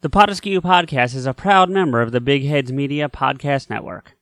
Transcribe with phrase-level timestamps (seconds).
[0.00, 4.13] The Potaskew Podcast is a proud member of the Big Heads Media Podcast Network.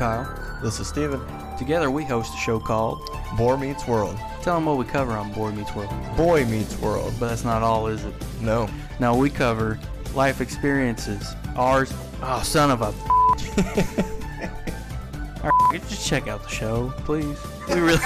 [0.00, 0.26] Kyle.
[0.62, 1.20] This is Steven.
[1.58, 3.06] Together we host a show called
[3.36, 4.16] Boar Meets World.
[4.40, 5.92] Tell them what we cover on Boy Meets World.
[6.16, 7.12] Boy Meets World.
[7.20, 8.14] But that's not all, is it?
[8.40, 8.66] No.
[8.98, 9.78] No, we cover
[10.14, 11.34] life experiences.
[11.54, 11.92] Ours.
[12.22, 12.86] Oh, son of a.
[15.44, 17.38] Alright, just check out the show, please.
[17.68, 18.00] We really.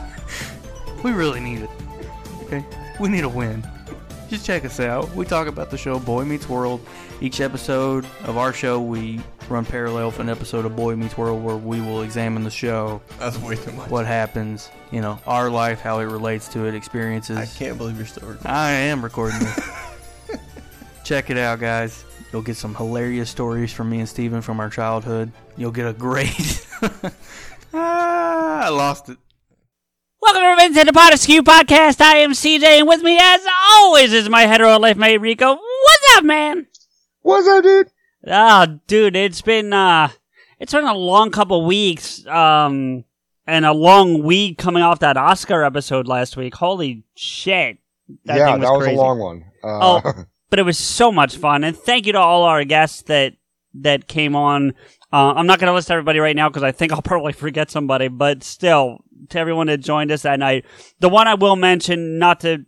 [1.04, 1.70] we really need it.
[2.44, 2.64] Okay?
[2.98, 3.62] We need a win.
[4.30, 5.14] Just check us out.
[5.14, 6.80] We talk about the show Boy Meets World.
[7.20, 11.42] Each episode of our show, we run parallel with an episode of Boy Meets World
[11.44, 13.90] where we will examine the show, That's way too much.
[13.90, 17.36] what happens, you know, our life, how it relates to it, experiences.
[17.36, 18.50] I can't believe you're still recording.
[18.50, 19.70] I am recording this.
[21.04, 22.04] Check it out, guys.
[22.32, 25.30] You'll get some hilarious stories from me and Steven from our childhood.
[25.56, 26.66] You'll get a great.
[27.74, 29.18] ah, I lost it.
[30.20, 32.00] Welcome everyone to the Potaskew Podcast.
[32.00, 33.40] I am CJ, and with me, as
[33.72, 35.48] always, is my hetero life mate Rico.
[35.56, 36.68] What's up, man?
[37.22, 37.88] What's up, dude?
[38.26, 40.08] Oh, dude, it's been uh,
[40.60, 43.04] it's been a long couple weeks, um,
[43.46, 46.54] and a long week coming off that Oscar episode last week.
[46.54, 47.78] Holy shit!
[48.26, 48.96] That yeah, thing that was crazy.
[48.96, 49.44] a long one.
[49.64, 53.02] Uh, Oh, but it was so much fun, and thank you to all our guests
[53.02, 53.34] that
[53.74, 54.74] that came on.
[55.12, 57.70] Uh, I'm not going to list everybody right now because I think I'll probably forget
[57.70, 58.98] somebody, but still,
[59.30, 60.64] to everyone that joined us that night,
[61.00, 62.64] the one I will mention, not to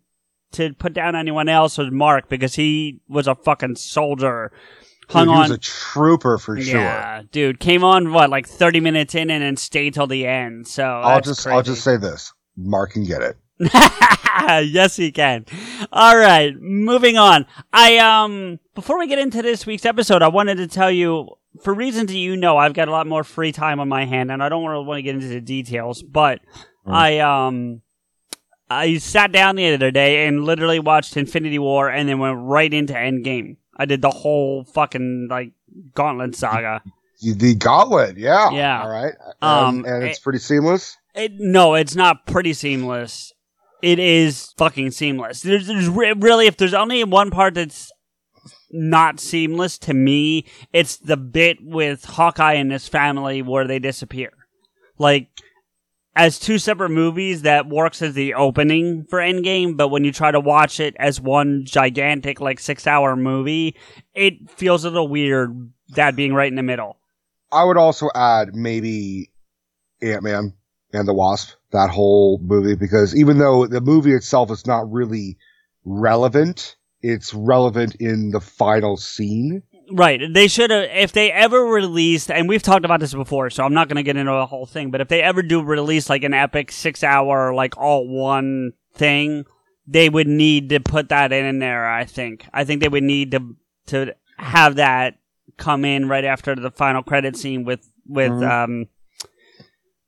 [0.53, 4.53] to put down anyone else, was Mark because he was a fucking soldier.
[5.09, 6.81] Hung dude, he was a trooper for sure.
[6.81, 10.67] yeah, dude, came on what like 30 minutes in and then stayed till the end.
[10.67, 11.55] So I'll just crazy.
[11.55, 13.37] I'll just say this: Mark can get it.
[13.61, 15.47] yes, he can.
[15.93, 17.47] All right, moving on.
[17.73, 21.29] I um before we get into this week's episode, I wanted to tell you
[21.63, 24.31] for reasons that you know, I've got a lot more free time on my hand,
[24.33, 26.41] and I don't really want to get into the details, but
[26.87, 27.83] I um
[28.69, 32.73] I sat down the other day and literally watched Infinity War, and then went right
[32.73, 33.57] into Endgame.
[33.77, 35.53] I did the whole fucking like
[35.95, 36.83] Gauntlet saga.
[37.21, 38.83] The Gauntlet, yeah, Yeah.
[38.83, 40.97] All right, Um, and, and it's it- pretty seamless.
[41.15, 43.33] It, no, it's not pretty seamless.
[43.83, 45.43] It is fucking seamless.
[45.43, 47.93] There's, there's re- really, if there's only one part that's
[48.73, 54.31] not seamless to me, it's the bit with Hawkeye and his family where they disappear.
[54.99, 55.29] Like,
[56.17, 60.31] as two separate movies, that works as the opening for Endgame, but when you try
[60.31, 63.77] to watch it as one gigantic, like, six hour movie,
[64.15, 66.99] it feels a little weird that being right in the middle.
[67.53, 69.31] I would also add maybe
[70.03, 70.55] Ant Man
[70.93, 75.37] and the Wasp, that whole movie, because even though the movie itself is not really
[75.85, 79.63] relevant, it's relevant in the final scene.
[79.91, 80.21] Right.
[80.33, 83.75] They should have, if they ever released, and we've talked about this before, so I'm
[83.75, 86.25] not going to get into the whole thing, but if they ever do release like
[86.25, 89.44] an epic six hour, like all one thing,
[89.87, 92.47] they would need to put that in, there, I think.
[92.53, 93.56] I think they would need to,
[93.87, 95.19] to have that
[95.56, 98.87] come in right after the final credit scene with, with, um,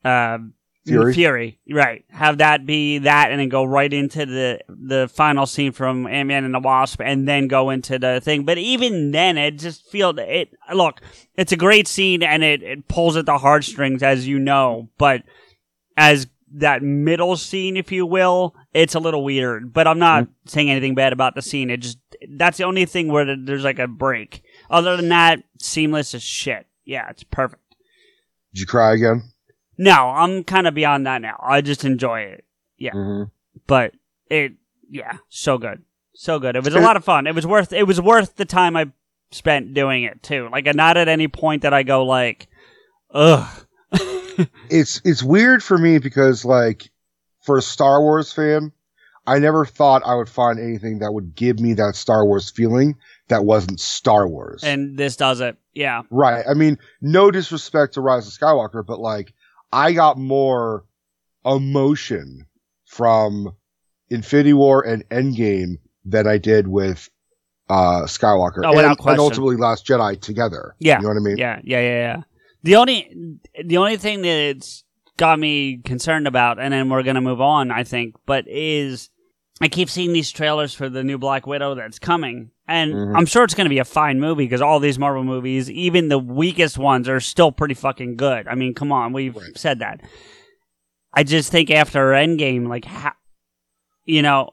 [0.05, 0.39] uh,
[0.87, 1.15] Fury?
[1.15, 2.05] Fury, right?
[2.11, 6.29] Have that be that, and then go right into the the final scene from Ant
[6.29, 8.45] Man and the Wasp, and then go into the thing.
[8.45, 10.55] But even then, it just feels it.
[10.73, 11.01] Look,
[11.35, 14.89] it's a great scene, and it it pulls at the heartstrings, as you know.
[14.97, 15.25] But
[15.97, 19.73] as that middle scene, if you will, it's a little weird.
[19.73, 20.49] But I'm not mm-hmm.
[20.49, 21.69] saying anything bad about the scene.
[21.69, 21.99] It just
[22.31, 24.45] that's the only thing where there's like a break.
[24.71, 26.67] Other than that, seamless as shit.
[26.85, 27.63] Yeah, it's perfect.
[28.55, 29.25] Did you cry again?
[29.79, 31.39] No, I'm kind of beyond that now.
[31.43, 32.45] I just enjoy it.
[32.79, 33.23] Yeah, hmm
[33.67, 33.95] but
[34.31, 34.53] it,
[34.91, 35.83] yeah, so good,
[36.15, 36.57] so good.
[36.57, 37.27] It was a lot of fun.
[37.27, 37.73] It was worth.
[37.73, 38.91] It was worth the time I
[39.31, 40.49] spent doing it too.
[40.53, 42.49] Like, not at any point that I go like,
[43.13, 43.49] ugh.
[44.69, 46.91] It's it's weird for me because like
[47.43, 48.71] for a Star Wars fan,
[49.27, 52.97] I never thought I would find anything that would give me that Star Wars feeling
[53.29, 54.63] that wasn't Star Wars.
[54.63, 55.57] And this does it.
[55.73, 56.03] Yeah.
[56.11, 56.45] right.
[56.49, 59.33] I mean, no disrespect to Rise of Skywalker, but like,
[59.77, 60.87] I got more
[61.45, 62.47] emotion
[62.87, 63.55] from
[64.09, 67.11] Infinity War and Endgame than I did with
[67.69, 70.75] uh Skywalker Oh, and, and ultimately Last Jedi together.
[70.79, 70.97] Yeah.
[70.97, 71.37] You know what I mean?
[71.37, 72.23] Yeah, yeah, yeah, yeah.
[72.63, 74.85] The only the only thing that's
[75.19, 79.11] got me concerned about, and then we're gonna move on, I think, but is
[79.61, 83.17] I keep seeing these trailers for the new Black Widow that's coming, and Mhm.
[83.17, 86.19] I'm sure it's gonna be a fine movie because all these Marvel movies, even the
[86.19, 88.49] weakest ones, are still pretty fucking good.
[88.49, 89.57] I mean, come on, we've Right.
[89.57, 90.01] said that.
[91.13, 93.17] I just think after Endgame, like, ha-
[94.05, 94.51] you know,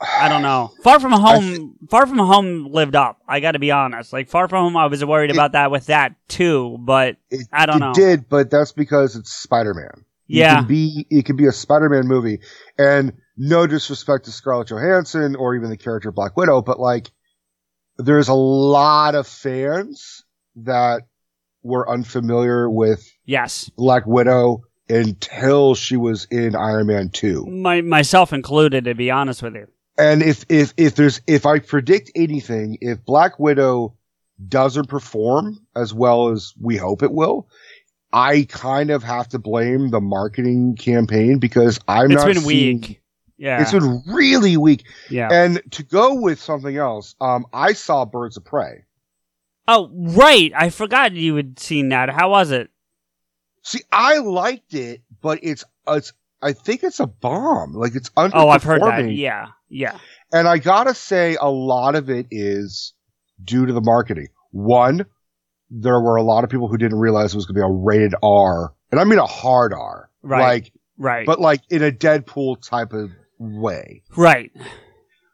[0.00, 0.72] I don't know.
[0.82, 3.18] Far from home, Far from home lived up.
[3.28, 4.12] I got to be honest.
[4.12, 6.76] Like Far from home, I was worried It- about that with that too.
[6.80, 7.92] But It, I don't it know.
[7.92, 10.04] did, but that's because it's Spider Man.
[10.26, 10.52] Yeah.
[10.52, 12.40] It can be it can be a Spider Man movie.
[12.78, 17.10] And no disrespect to Scarlett Johansson or even the character Black Widow, but like
[18.04, 20.24] there's a lot of fans
[20.56, 21.02] that
[21.62, 27.46] were unfamiliar with yes, Black Widow until she was in Iron Man 2.
[27.46, 28.84] my myself included.
[28.84, 29.66] To be honest with you,
[29.98, 33.94] And if if if there's if I predict anything, if Black Widow
[34.48, 37.48] doesn't perform as well as we hope it will,
[38.12, 42.80] I kind of have to blame the marketing campaign because I'm it's not been seeing-
[42.80, 42.99] weak.
[43.40, 44.84] Yeah, It's been really weak.
[45.08, 45.28] yeah.
[45.32, 48.84] And to go with something else, um, I saw Birds of Prey.
[49.66, 50.52] oh, right.
[50.54, 52.10] I forgot you had seen that.
[52.10, 52.70] How was it?
[53.62, 57.72] See, I liked it, but it's it's I think it's a bomb.
[57.72, 58.30] Like it's underperforming.
[58.34, 59.10] Oh, I've heard that.
[59.12, 59.98] Yeah, yeah.
[60.32, 62.92] And I gotta say, a lot of it is
[63.42, 64.28] due to the marketing.
[64.50, 65.06] One,
[65.70, 68.14] there were a lot of people who didn't realize it was gonna be a rated
[68.22, 70.40] R, and I mean a hard R, Right.
[70.40, 71.26] Like, Right.
[71.26, 73.10] but like in a Deadpool type of
[73.40, 74.02] way.
[74.16, 74.52] right.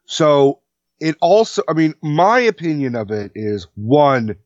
[0.06, 0.60] So
[1.00, 4.36] it also, I mean, my opinion of it is one,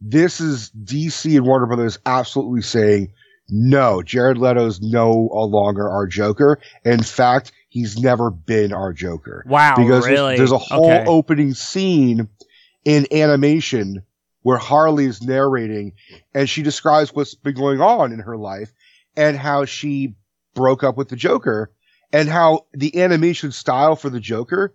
[0.00, 3.12] this is DC and Warner Brothers absolutely saying,
[3.48, 6.60] no, Jared Leto's no uh, longer our Joker.
[6.84, 9.42] In fact, he's never been our Joker.
[9.48, 9.74] Wow.
[9.76, 11.04] because there's- there's, a whole Okay.
[11.06, 12.28] opening scene
[12.84, 14.02] in animation
[14.42, 15.92] where Harley is narrating
[16.34, 18.70] and she describes what's been going on in her life
[19.16, 20.14] and how she
[20.54, 21.70] broke up with the Joker
[22.12, 24.74] and how the animation style for the Joker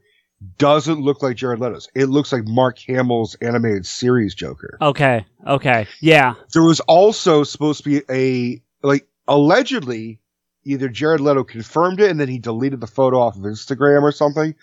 [0.57, 1.89] doesn't look like Jared Leto's.
[1.95, 4.77] It looks like Mark Hamill's animated series Joker.
[4.81, 5.25] Okay.
[5.47, 5.87] Okay.
[6.01, 6.35] Yeah.
[6.53, 10.19] There was also supposed to be a, like, allegedly,
[10.63, 14.11] either Jared Leto confirmed it and then he deleted the photo off of Instagram or
[14.11, 14.55] something.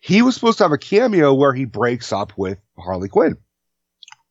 [0.00, 3.36] He was supposed to have a cameo where he breaks up with Harley Quinn.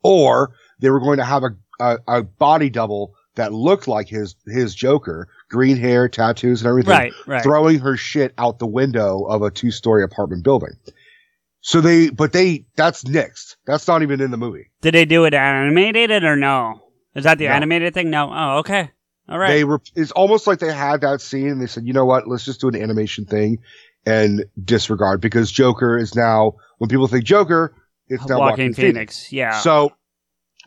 [0.02, 4.36] Or they were going to have a, a, a body double that looked like his,
[4.46, 7.14] his Joker, green hair, tattoos and everything Right.
[7.26, 7.44] Right.
[7.44, 10.74] throwing her shit out the window of a two story apartment building.
[11.62, 13.58] So they, but they, that's next.
[13.66, 14.72] That's not even in the movie.
[14.82, 16.82] Did they do it animated or no?
[17.16, 17.52] Is that the No.
[17.52, 18.10] animated thing?
[18.10, 18.32] No.
[18.32, 18.92] Oh, okay.
[19.28, 19.50] All right.
[19.50, 22.28] They were, it's almost like they had that scene and they said, you know what,
[22.28, 23.58] let's just do an animation thing
[24.06, 27.74] and disregard because Joker is now, when people think Joker,
[28.08, 29.34] it's now Walking Joaquin Phoenix.
[29.34, 29.60] Yeah.
[29.60, 29.92] So,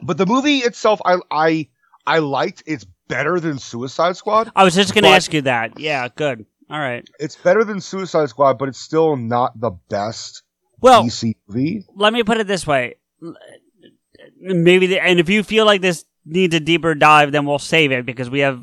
[0.03, 1.69] but the movie itself, I, I,
[2.07, 2.63] I liked.
[2.67, 4.51] It's better than Suicide Squad.
[4.57, 5.79] I was just going to ask you that.
[5.79, 6.09] Yeah.
[6.15, 6.47] Good.
[6.71, 7.07] All right.
[7.19, 10.43] It's better than Suicide Squad, but it's still not the best
[10.81, 11.85] Well, DC movie.
[11.97, 12.95] let me put it this way.
[14.41, 17.93] Maybe, the, and if you feel like this needs a deeper dive, then we'll save
[17.93, 18.63] it because we have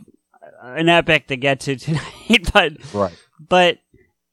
[0.64, 2.50] an epic to get to tonight.
[2.54, 3.14] but, Right.
[3.40, 3.78] but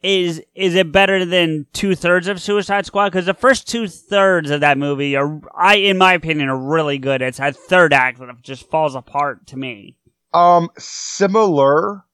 [0.02, 3.06] is is it better than two thirds of Suicide Squad?
[3.10, 6.98] Because the first two thirds of that movie are, I, in my opinion, are really
[6.98, 7.22] good.
[7.22, 9.96] It's that third act that just falls apart to me.
[10.34, 12.04] Um, similar,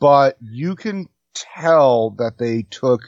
[0.00, 3.02] but you can tell that they took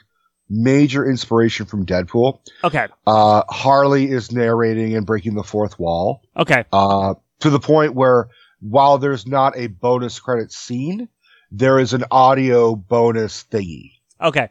[0.48, 2.38] major inspiration from Deadpool.
[2.64, 7.94] Okay, Uh, Harley is narrating and breaking the fourth wall, okay, uh, to the point
[7.94, 8.28] where
[8.60, 11.08] while there's not a bonus credit scene,
[11.50, 13.92] there is an audio bonus thingy.
[14.20, 14.48] okay.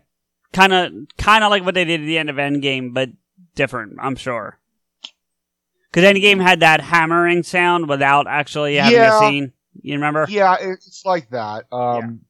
[0.52, 3.10] Kind of, kind of like what they did at the end of Endgame, but
[3.54, 3.98] different.
[4.02, 4.58] I'm sure.
[5.92, 9.16] Because Endgame had that hammering sound without actually having Yeah.
[9.16, 9.54] a scene.
[9.82, 10.26] You remember?
[10.30, 11.66] Yeah, it's like that.
[11.72, 12.22] Um,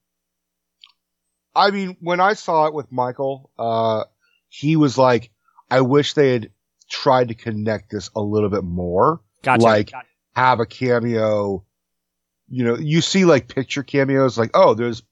[1.56, 4.04] I mean, when I saw it with Michael, uh,
[4.48, 5.32] he was like,
[5.70, 6.52] I wish they had
[6.90, 9.22] tried to connect this a little bit more.
[9.44, 9.64] Gotcha.
[9.64, 9.92] Like,
[10.36, 11.64] have a cameo.
[12.48, 15.04] You know, you see like picture cameos, like, oh, there's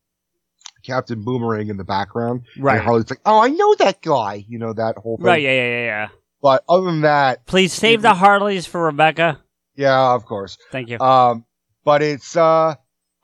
[0.83, 2.43] Captain Boomerang in the background.
[2.57, 4.45] right, And Harley's like, oh, I know that guy.
[4.47, 5.25] You know, that whole thing.
[5.25, 5.41] right.
[5.41, 6.07] Yeah, yeah, yeah, yeah.
[6.41, 9.39] But other than that, Please save the Harleys for Rebecca.
[9.75, 10.57] yeah, of course.
[10.71, 10.99] Thank you.
[10.99, 11.45] Um,
[11.87, 12.75] but it's, uh,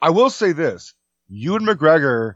[0.01, 0.93] I will say this.
[1.27, 2.35] Ewan McGregor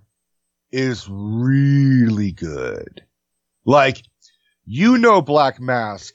[0.74, 3.01] is really good.
[3.63, 4.01] Like,
[4.65, 6.13] you know Black Mask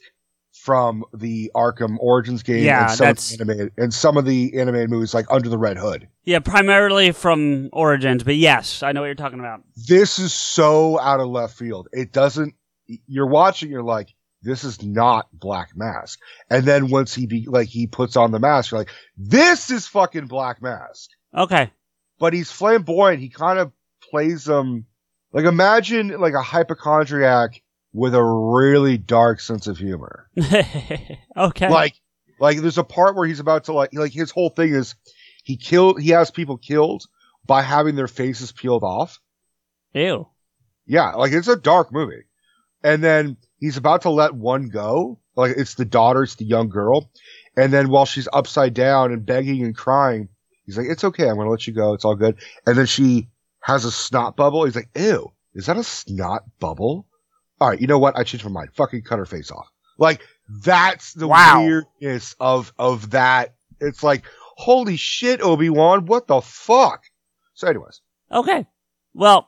[0.51, 4.91] from the Arkham Origins game Yeah, and, some that's- animated, and some of the animated
[4.91, 6.07] movies like Under the Red Hood.
[6.25, 9.63] Yeah, primarily from Origins, but yes, I know what you're talking about.
[9.87, 11.87] This is so out of left field.
[11.91, 12.53] It doesn't,
[13.07, 14.13] you're watching, you're like,
[14.43, 16.19] this is not Black Mask.
[16.49, 19.87] And then once he be, like, he puts on the mask, you're like, this is
[19.87, 21.09] fucking Black Mask.
[21.35, 21.71] Okay.
[22.19, 23.19] but he's flamboyant.
[23.19, 23.71] He kind of
[24.09, 24.85] plays them
[25.33, 30.29] like imagine like a hypochondriac with a really dark sense of humor.
[31.37, 31.69] okay.
[31.69, 31.95] Like
[32.39, 34.95] like there's a part where he's about to like like his whole thing is
[35.43, 37.03] he killed he has people killed
[37.45, 39.19] by having their faces peeled off.
[39.93, 40.27] Ew.
[40.85, 42.23] Yeah, like it's a dark movie.
[42.83, 45.17] And then he's about to let one go.
[45.37, 47.09] Like it's the daughter, it's the young girl.
[47.55, 50.27] And then while she's upside down and begging and crying,
[50.65, 51.29] he's like, it's okay.
[51.29, 51.93] I'm going to let you go.
[51.93, 52.35] It's all good.
[52.67, 53.29] And then she
[53.61, 54.65] has a snot bubble.
[54.65, 57.07] He's like, ew, is that a snot bubble?
[57.61, 57.79] All right.
[57.79, 58.17] You know what?
[58.17, 58.71] I changed my mind.
[58.75, 59.67] Fucking cut her face off.
[59.97, 61.63] Like that's the Wow.
[61.63, 63.55] weirdness of, of that.
[63.79, 64.25] It's like,
[64.57, 66.05] holy shit, Obi-Wan.
[66.05, 67.03] What the fuck?
[67.53, 68.01] So anyways.
[68.29, 68.67] Okay.
[69.13, 69.47] Well,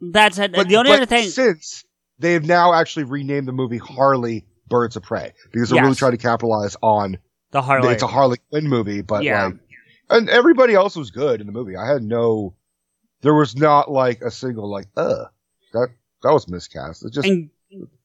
[0.00, 0.52] that's it.
[0.52, 1.28] But, the only other thing.
[1.28, 1.84] since
[2.18, 6.12] they have now actually renamed the movie Harley Birds of Prey because they're really trying
[6.12, 7.18] to capitalize on
[7.52, 7.92] The Harley.
[7.94, 9.46] it's a Harley Quinn movie, but Yeah.
[9.46, 9.54] like,
[10.10, 11.76] and everybody else was good in the movie.
[11.76, 12.54] I had no,
[13.22, 15.24] there was not like a single like, uh,
[15.72, 15.88] that
[16.22, 17.04] that was miscast.
[17.04, 17.50] It just and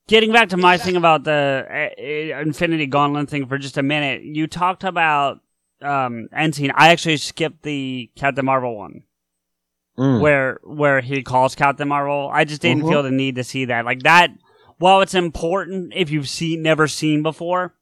[0.08, 3.84] getting back to my thing about the uh, uh, Infinity Gauntlet thing for just a
[3.84, 5.40] minute, you talked about
[5.82, 6.72] um, end scene.
[6.76, 9.04] I actually skipped the Captain Marvel one.
[9.98, 10.22] Mm.
[10.22, 12.30] where where he calls Captain Marvel.
[12.34, 12.90] I just didn't Mhm.
[12.90, 13.86] feel the need to see that.
[13.86, 14.32] Like that
[14.80, 17.76] while it's important if you've seen never seen before,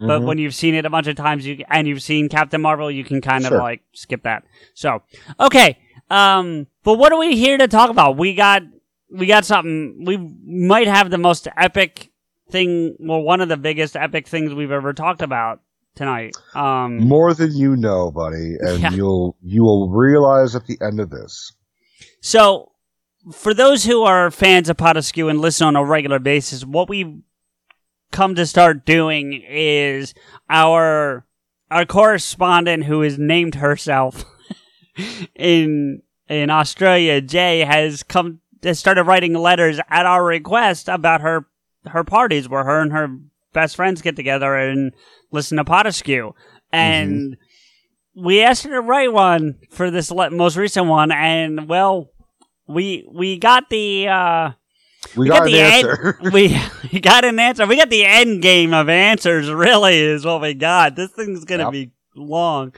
[0.00, 0.24] but Mhm.
[0.24, 3.04] when you've seen it a bunch of times you and you've seen Captain Marvel, you
[3.04, 4.44] can kind of like skip that.
[4.72, 5.02] So,
[5.38, 5.76] okay.
[6.08, 8.16] Um but what are we here to talk about?
[8.16, 8.62] We got
[9.12, 12.10] we got something we might have the most epic
[12.50, 15.60] thing well one of the biggest epic things we've ever talked about
[15.96, 16.34] tonight.
[16.54, 18.92] Um more than you know, buddy, and Yeah.
[18.92, 21.52] you'll you will realize at the end of this.
[22.20, 22.72] So,
[23.32, 27.20] for those who are fans of Potaskew and listen on a regular basis, what we've
[28.10, 30.14] come to start doing is
[30.48, 31.26] our
[31.70, 34.24] our correspondent who has named herself
[35.34, 41.46] in in Australia, Jay, has come has started writing letters at our request about her
[41.86, 43.08] her parties where her and her
[43.52, 44.92] best friends get together and
[45.30, 46.32] listen to Potaskew.
[46.32, 46.34] Mm-hmm.
[46.72, 47.36] And
[48.18, 52.10] we asked her to write one for this le- most recent one, and well,
[52.66, 54.50] we we got the uh,
[55.16, 56.18] We, we got, got an the answer.
[56.22, 56.60] End, we
[56.92, 57.66] we got an answer.
[57.66, 59.50] We got the end game of answers.
[59.50, 60.96] Really, is what we got.
[60.96, 61.72] This thing's gonna Yep.
[61.72, 62.72] be long.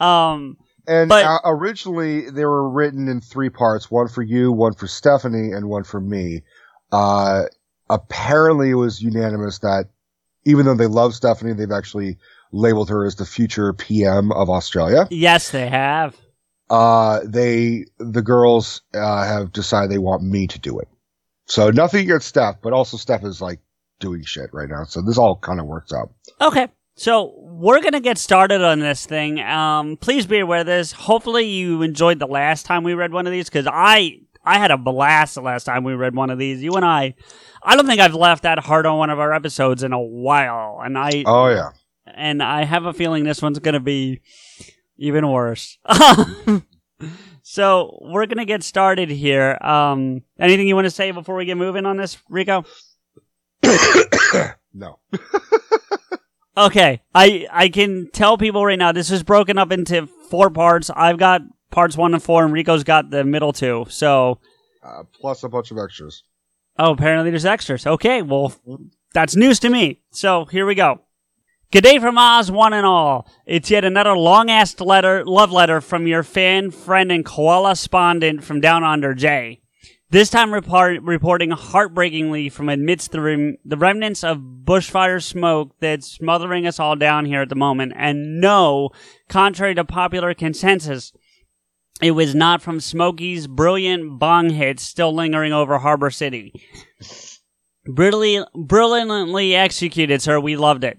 [0.00, 4.74] Um, And But- uh, originally they were written in three parts: one for you, one
[4.74, 6.42] for Stephanie, and one for me.
[6.92, 7.44] Uh,
[7.90, 9.86] apparently, it was unanimous that
[10.44, 12.18] even though they love Stephanie, they've actually
[12.54, 15.06] labeled her as the future PM of Australia.
[15.10, 16.16] yes, they have.
[16.70, 20.88] Uh, they the girls uh, have decided they want me to do it.
[21.46, 23.60] So nothing against Steph, but also Steph is like
[24.00, 24.84] doing shit right now.
[24.84, 26.10] So this all kind of works out.
[26.40, 26.68] Okay.
[26.96, 29.40] So we're gonna get started on this thing.
[29.40, 30.92] Um, please be aware of this.
[30.92, 34.70] Hopefully you enjoyed the last time we read one of these because I I had
[34.70, 36.62] a blast the last time we read one of these.
[36.62, 37.14] You and I,
[37.62, 40.80] I don't think I've laughed that hard on one of our episodes in a while,
[40.84, 41.70] and I Oh yeah.
[42.06, 44.20] And I have a feeling this one's gonna be
[44.98, 45.78] even worse.
[47.42, 49.58] so we're gonna get started here.
[49.60, 52.64] Um, anything you want to say before we get moving on this, Rico?
[54.74, 54.98] no.
[56.56, 60.88] Okay, I I can tell people right now this is broken up into four parts.
[60.88, 61.40] I've got
[61.72, 63.86] parts one and four, and Rico's got the middle two.
[63.88, 64.38] So,
[64.80, 66.22] Uh, plus a bunch of extras.
[66.78, 67.88] oh, apparently there's extras.
[67.88, 68.54] Okay, well,
[69.12, 70.02] that's news to me.
[70.12, 71.00] So here we go.
[71.74, 73.28] Good day from Oz, one and all.
[73.46, 78.44] It's yet another long ass letter, love letter from your fan, friend, and koala spondent
[78.44, 79.60] from down under, Jay.
[80.08, 86.06] This time report, reporting heartbreakingly from amidst the, rem- the remnants of bushfire smoke that's
[86.06, 87.92] smothering us all down here at the moment.
[87.96, 88.90] And no,
[89.28, 91.12] contrary to popular consensus,
[92.00, 96.52] it was not from Smokey's brilliant bong hits still lingering over Harbor City.
[97.84, 100.38] Brilliantly, brilliantly executed, sir.
[100.38, 100.98] We loved it.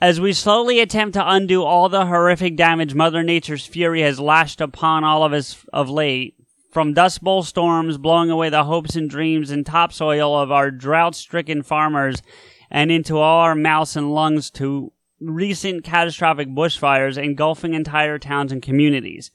[0.00, 4.60] As we slowly attempt to undo all the horrific damage Mother Nature's fury has lashed
[4.60, 6.36] upon all of us of late,
[6.70, 11.16] from dust bowl storms blowing away the hopes and dreams and topsoil of our drought
[11.16, 12.22] stricken farmers
[12.70, 18.62] and into all our mouths and lungs to recent catastrophic bushfires engulfing entire towns and
[18.62, 19.32] communities.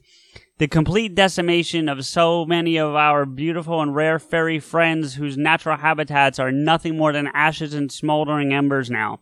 [0.60, 5.76] The complete decimation of so many of our beautiful and rare fairy friends whose natural
[5.76, 9.20] habitats are nothing more than ashes and smoldering embers now.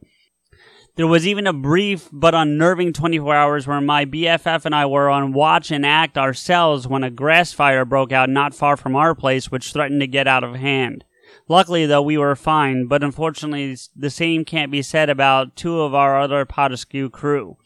[0.95, 5.09] There was even a brief but unnerving 24 hours where my BFF and I were
[5.09, 9.15] on watch and act ourselves when a grass fire broke out not far from our
[9.15, 11.05] place, which threatened to get out of hand.
[11.47, 15.93] Luckily, though, we were fine, but unfortunately, the same can't be said about two of
[15.93, 17.57] our other Potaskew crew.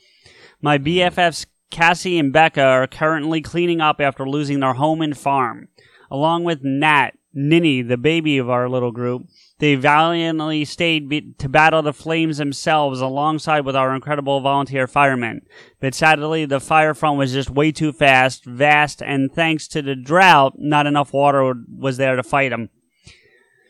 [0.61, 5.67] My BFFs Cassie and Becca are currently cleaning up after losing their home and farm.
[6.11, 9.27] Along with Nat, Ninny, the baby of our little group,
[9.59, 15.41] they valiantly stayed be- to battle the flames themselves alongside with our incredible volunteer firemen.
[15.79, 19.95] But sadly, the fire front was just way too fast, vast, and thanks to the
[19.95, 22.69] drought, not enough water was there to fight them.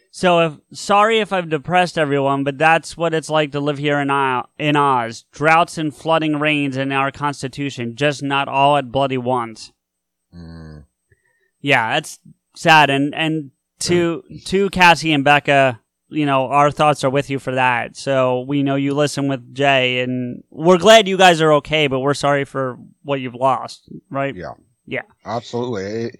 [0.10, 4.00] So, if, sorry if I've depressed everyone, but that's what it's like to live here
[4.00, 4.10] in,
[4.58, 5.25] in Oz.
[5.34, 9.74] Droughts and flooding rains in our constitution, just not all at bloody once.
[10.34, 10.86] Mm.
[11.60, 12.20] Yeah, that's
[12.56, 12.89] sad.
[12.89, 15.79] And and to to Cassie and Becca,
[16.10, 17.96] you know, our thoughts are with you for that.
[17.96, 22.00] So we know you listen with Jay, and we're glad you guys are okay, but
[22.00, 23.89] we're sorry for what you've lost.
[24.10, 24.36] Right?
[24.36, 24.53] Yeah.
[24.86, 25.01] Yeah.
[25.25, 25.84] Absolutely.
[26.05, 26.20] It-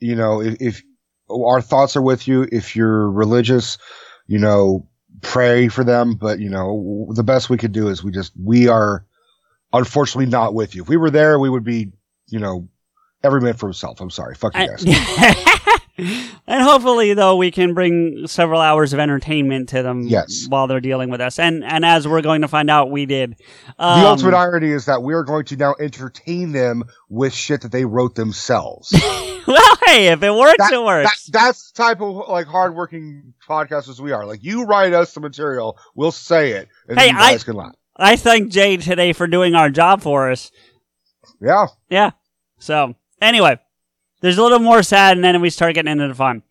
[0.00, 0.82] you know, if, if
[1.30, 3.78] our thoughts are with you, if you're religious,
[4.26, 4.86] you know,
[5.22, 6.14] pray for them.
[6.14, 9.06] But you know, the best we could do is we just we are
[9.72, 10.82] unfortunately not with you.
[10.82, 11.92] If we were there, we would be,
[12.28, 12.68] you know,
[13.22, 14.00] every man for himself.
[14.00, 14.34] I'm sorry.
[14.34, 14.84] Fuck you guys.
[15.96, 20.46] and hopefully, though, we can bring several hours of entertainment to them Yes.
[20.48, 21.38] while they're dealing with us.
[21.38, 23.36] And and as we're going to find out, we did.
[23.78, 27.60] the Um, ultimate irony is that we are going to now entertain them with shit
[27.62, 28.92] that they wrote themselves.
[29.46, 31.26] well, hey, if it works, That- it works.
[31.26, 34.26] That, that's the type of like hardworking podcasters we are.
[34.26, 37.54] Like you write us the material, we'll say it, and Hey, you I- guys can
[37.54, 37.74] laugh.
[37.96, 40.50] I thank Jay today for doing our job for us.
[41.40, 41.66] Yeah.
[41.88, 42.10] Yeah.
[42.58, 43.58] So anyway,
[44.24, 46.44] there's a little more sad, and then we start getting into the fun.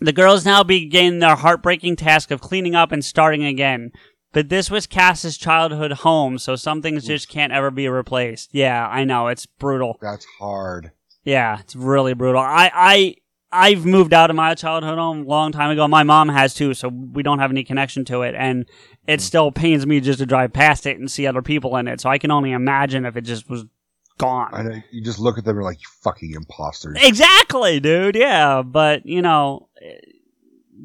[0.00, 3.92] The girls now begin their heartbreaking task of cleaning up and starting again.
[4.32, 8.54] But this was Cass's childhood home, so some things just can't ever be replaced.
[8.54, 9.98] Yeah, I know it's brutal.
[10.00, 10.92] That's hard.
[11.24, 12.40] Yeah, it's really brutal.
[12.40, 13.16] I, I,
[13.52, 15.86] I've moved out of my childhood home a long time ago.
[15.88, 18.64] My mom has too, so we don't have any connection to it, and
[19.06, 19.22] it mm.
[19.22, 22.00] still pains me just to drive past it and see other people in it.
[22.00, 23.66] So I can only imagine if it just was
[24.18, 24.50] gone.
[24.52, 26.96] I know you just look at them and you're like, you fucking imposters.
[27.00, 28.16] Exactly, dude.
[28.16, 29.68] Yeah, but you know,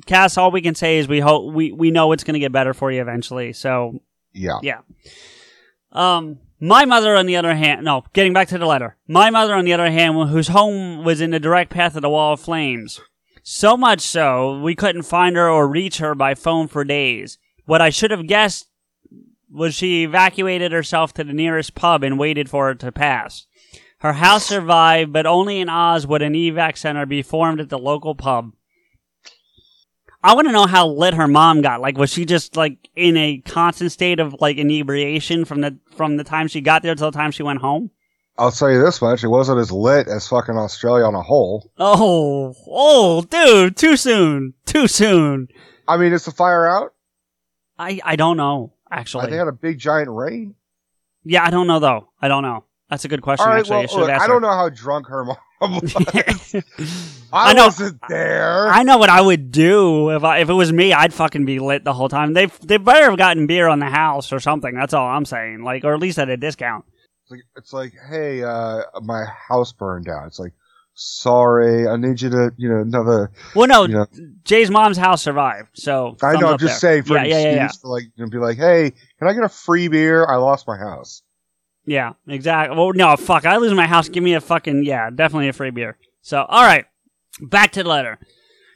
[0.05, 2.51] Cass, all we can say is we hope we we know it's going to get
[2.51, 3.53] better for you eventually.
[3.53, 3.99] So,
[4.33, 4.59] Yeah.
[4.61, 4.79] yeah.
[5.91, 8.95] Um, my mother, on the other hand, no, getting back to the letter.
[9.07, 12.09] My mother, on the other hand, whose home was in the direct path of the
[12.09, 13.01] wall of flames.
[13.43, 17.37] So much so, we couldn't find her or reach her by phone for days.
[17.65, 18.67] What I should have guessed
[19.53, 23.45] was she evacuated herself to the nearest pub and waited for it to pass.
[23.99, 27.77] Her house survived, but only in Oz would an evac center be formed at the
[27.77, 28.51] local pub.
[30.21, 31.81] I want to know how lit her mom got.
[31.81, 36.17] Like, was she just like in a constant state of like inebriation from the from
[36.17, 37.91] the time she got there till the time she went home?
[38.37, 41.71] I'll tell you this much: it wasn't as lit as fucking Australia on a whole.
[41.77, 45.49] Oh, oh, dude, too soon, too soon.
[45.87, 46.93] I mean, is the fire out?
[47.77, 49.29] I I don't know actually.
[49.29, 50.55] they had a big giant rain.
[51.23, 52.09] yeah, I don't know though.
[52.21, 52.63] I don't know.
[52.89, 53.47] That's a good question.
[53.47, 54.49] Right, actually, well, I should look, I don't her.
[54.49, 55.95] know how drunk her mom was.
[57.33, 58.67] I I, know- wasn't there.
[58.67, 60.93] I know what I would do if I if it was me.
[60.93, 62.33] I'd fucking be lit the whole time.
[62.33, 64.75] They they better have gotten beer on the house or something.
[64.75, 65.63] That's all I'm saying.
[65.63, 66.85] Like, or at least at a discount.
[67.23, 70.27] It's like, it's like, hey, uh, my house burned down.
[70.27, 70.51] It's like,
[70.95, 73.31] sorry, I need you to, you know, another.
[73.55, 74.07] Well, no, You know,
[74.43, 75.69] Jay's mom's house survived.
[75.73, 76.49] So I know.
[76.49, 76.91] I'm just there.
[76.91, 79.49] saying for yeah, an yeah, yeah, to like, be like, hey, can I get a
[79.49, 80.25] free beer?
[80.25, 81.23] I lost my house.
[81.85, 82.77] Yeah, exactly.
[82.77, 83.45] Well, no, fuck.
[83.45, 84.09] I lose my house.
[84.09, 85.97] Give me a fucking yeah, definitely a free beer.
[86.21, 86.85] So, all right,
[87.41, 88.19] back to the letter.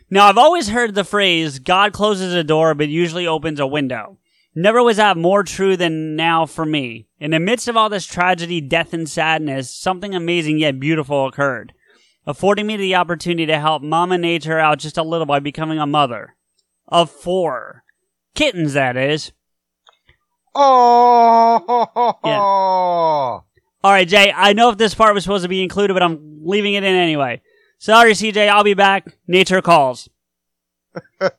[0.10, 4.18] Now, I've always heard the phrase "God closes a door, but usually opens a window."
[4.56, 7.08] Never was that more true than now for me.
[7.20, 11.74] In the midst of all this tragedy, death, and sadness, something amazing yet beautiful occurred,
[12.28, 15.88] affording me the opportunity to help Mama Nature out just a little by becoming a
[15.88, 16.36] mother
[16.88, 17.84] of four
[18.36, 18.74] kittens.
[18.74, 19.32] That is.
[20.54, 22.40] Oh, Yeah.
[23.84, 24.32] All right, Jay.
[24.36, 26.94] I know if this part was supposed to be included, but I'm leaving it in
[26.94, 27.42] anyway.
[27.80, 28.50] Sorry, CJ.
[28.50, 29.08] I'll be back.
[29.28, 30.10] Nature calls.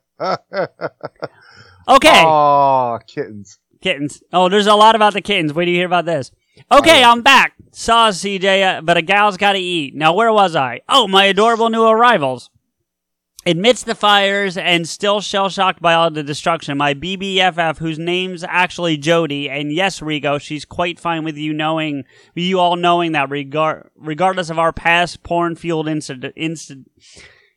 [1.89, 3.57] Okay, oh, kittens.
[3.81, 4.21] kittens.
[4.31, 5.53] Oh, there's a lot about the kittens.
[5.53, 6.31] Wait do you hear about this.
[6.71, 7.09] Okay, oh.
[7.11, 7.53] I'm back.
[7.71, 9.95] Saw CJ, uh, but a gal's got to eat.
[9.95, 10.81] Now, where was I?
[10.89, 12.49] Oh, my adorable new arrivals.
[13.45, 18.43] Amidst the fires and still shell shocked by all the destruction, my BBFF, whose name's
[18.43, 22.03] actually Jody, and yes, Rico, she's quite fine with you knowing,
[22.35, 26.89] you all knowing that regard, regardless of our past porn fueled incident, incident,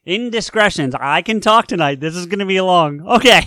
[0.06, 0.94] indiscretions.
[0.94, 2.00] I can talk tonight.
[2.00, 3.00] This is going to be long.
[3.06, 3.42] Okay.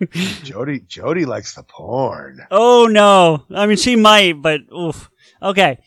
[0.44, 2.46] Jody, Jody likes the porn.
[2.50, 3.44] Oh no.
[3.54, 5.10] I mean, she might, but oof.
[5.42, 5.78] Okay.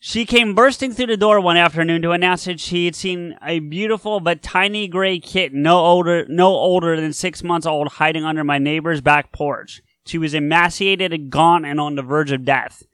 [0.00, 3.58] She came bursting through the door one afternoon to announce that she had seen a
[3.58, 8.44] beautiful but tiny gray kitten, no older, no older than six months old, hiding under
[8.44, 9.82] my neighbor's back porch.
[10.06, 12.84] She was emaciated, and gaunt, and on the verge of death.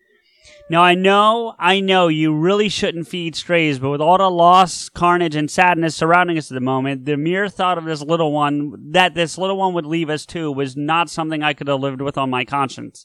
[0.71, 4.89] Now I know, I know you really shouldn't feed strays, but with all the loss,
[4.89, 8.73] carnage, and sadness surrounding us at the moment, the mere thought of this little one,
[8.93, 12.01] that this little one would leave us too, was not something I could have lived
[12.01, 13.05] with on my conscience.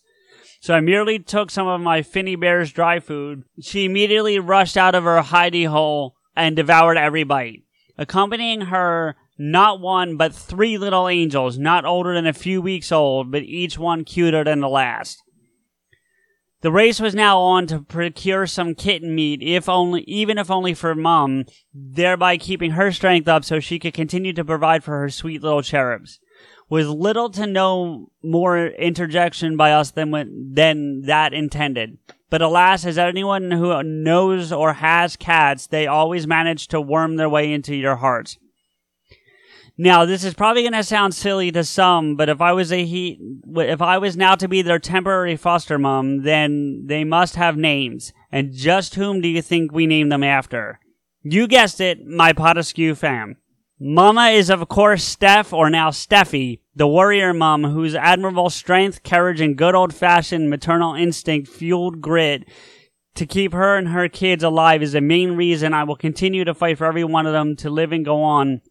[0.62, 3.44] So I merely took some of my Finny Bear's dry food.
[3.62, 7.64] She immediately rushed out of her hidey hole and devoured every bite.
[7.98, 13.32] Accompanying her, not one, but three little angels, not older than a few weeks old,
[13.32, 15.24] but each one cuter than the last.
[16.62, 20.74] The race was now on to procure some kitten meat, if only, even if only
[20.74, 25.10] for Mum, thereby keeping her strength up so she could continue to provide for her
[25.10, 26.20] sweet little cherubs
[26.70, 31.98] with little to no more interjection by us than than that intended.
[32.30, 37.30] But alas, as anyone who knows or has cats, they always manage to worm their
[37.30, 38.38] way into your hearts.
[39.82, 42.84] Now, this is probably going to sound silly to some, but if I was a
[42.84, 43.18] he,
[43.56, 48.12] if I was now to be their temporary foster mom, then they must have names.
[48.30, 50.82] And just whom do you think we name them after?
[51.24, 53.38] You guessed it, my Potaskew fam.
[53.82, 59.40] Mama is of course Steph, or now Steffi, the warrior mom whose admirable strength, courage,
[59.40, 62.44] and good old fashioned maternal instinct fueled grit
[63.16, 66.54] to keep her and her kids alive is the main reason I will continue to
[66.54, 68.62] fight for every one of them to live and go on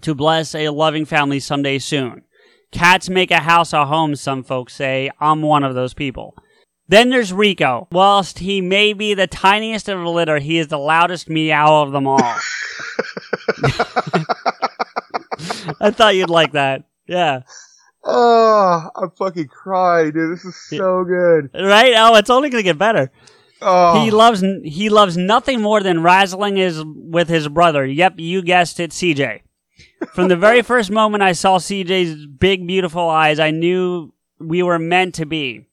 [0.00, 2.22] to bless a loving family someday soon.
[2.70, 5.10] Cats make a house a home, some folks say.
[5.20, 6.34] I'm one of those people.
[6.88, 7.86] Then there's Rico.
[7.92, 11.92] Whilst he may be the tiniest of the litter, he is the loudest meow of
[11.92, 12.18] them all.
[15.80, 16.84] I thought you'd like that.
[17.06, 17.42] Yeah.
[18.04, 20.36] Oh, I'm fucking crying, dude.
[20.36, 21.50] This is so good.
[21.54, 21.94] Right?
[21.96, 23.10] Oh, it's only gonna get better.
[23.60, 24.02] Oh.
[24.02, 27.86] He loves he loves nothing more than razzling his with his brother.
[27.86, 29.42] Yep, you guessed it, CJ.
[30.14, 34.78] From the very first moment I saw CJ's big, beautiful eyes, I knew we were
[34.78, 35.66] meant to be.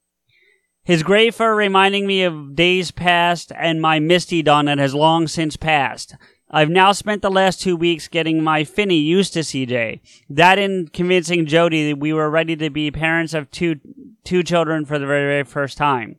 [0.83, 5.27] His gray fur reminding me of days past and my misty dawn that has long
[5.27, 6.15] since passed.
[6.51, 9.99] I've now spent the last two weeks getting my Finny used to CJ.
[10.29, 13.79] That in convincing Jody that we were ready to be parents of two,
[14.23, 16.15] two children for the very, very first time.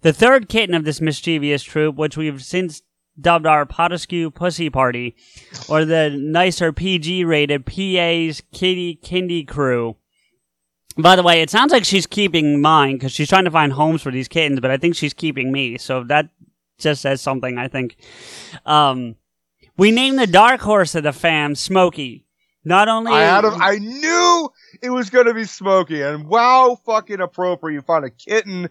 [0.00, 2.82] The third kitten of this mischievous troop, which we've since
[3.20, 5.16] dubbed our Potaskew Pussy Party,
[5.68, 9.96] or the nicer PG rated PA's Kitty Kindy Crew.
[10.96, 14.02] By the way, it sounds like she's keeping mine because she's trying to find homes
[14.02, 15.76] for these kittens, but I think she's keeping me.
[15.76, 16.28] So that
[16.78, 17.96] just says something, I think.
[18.64, 19.16] Um,
[19.76, 22.24] we named the dark horse of the fam Smokey.
[22.64, 24.50] Not only I had a, I knew
[24.82, 27.74] it was going to be Smokey, and wow, fucking appropriate.
[27.74, 28.70] You find a kitten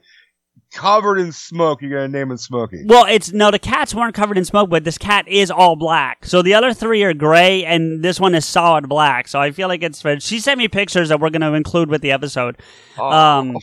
[0.71, 1.81] covered in smoke.
[1.81, 2.83] You're going to name it Smokey.
[2.85, 6.25] Well, it's no, the cats weren't covered in smoke, but this cat is all black.
[6.25, 9.27] So the other three are gray, and this one is solid black.
[9.27, 10.03] So I feel like it's.
[10.23, 12.57] She sent me pictures that we're going to include with the episode.
[12.97, 13.09] Oh.
[13.09, 13.57] Um,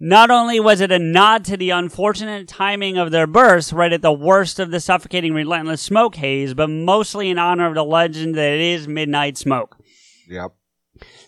[0.00, 4.00] not only was it a nod to the unfortunate timing of their births, right at
[4.00, 8.34] the worst of the suffocating, relentless smoke haze, but mostly in honor of the legend
[8.34, 9.76] that it is Midnight Smoke.
[10.26, 10.54] Yep.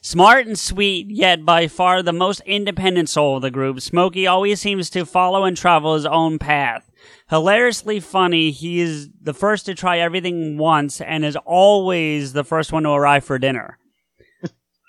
[0.00, 4.60] Smart and sweet, yet by far the most independent soul of the group, Smokey always
[4.60, 6.90] seems to follow and travel his own path.
[7.30, 12.72] Hilariously funny, he is the first to try everything once and is always the first
[12.72, 13.78] one to arrive for dinner.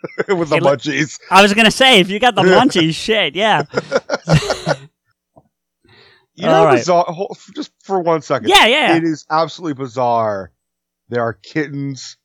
[0.28, 1.20] With the look- munchies.
[1.32, 3.64] I was gonna say, if you got the munchies, shit, yeah.
[6.36, 6.78] You know, right.
[6.78, 8.50] bizarre, hold- just for one second.
[8.50, 8.96] Yeah, yeah.
[8.96, 10.52] It is absolutely bizarre.
[11.10, 12.18] There are kittens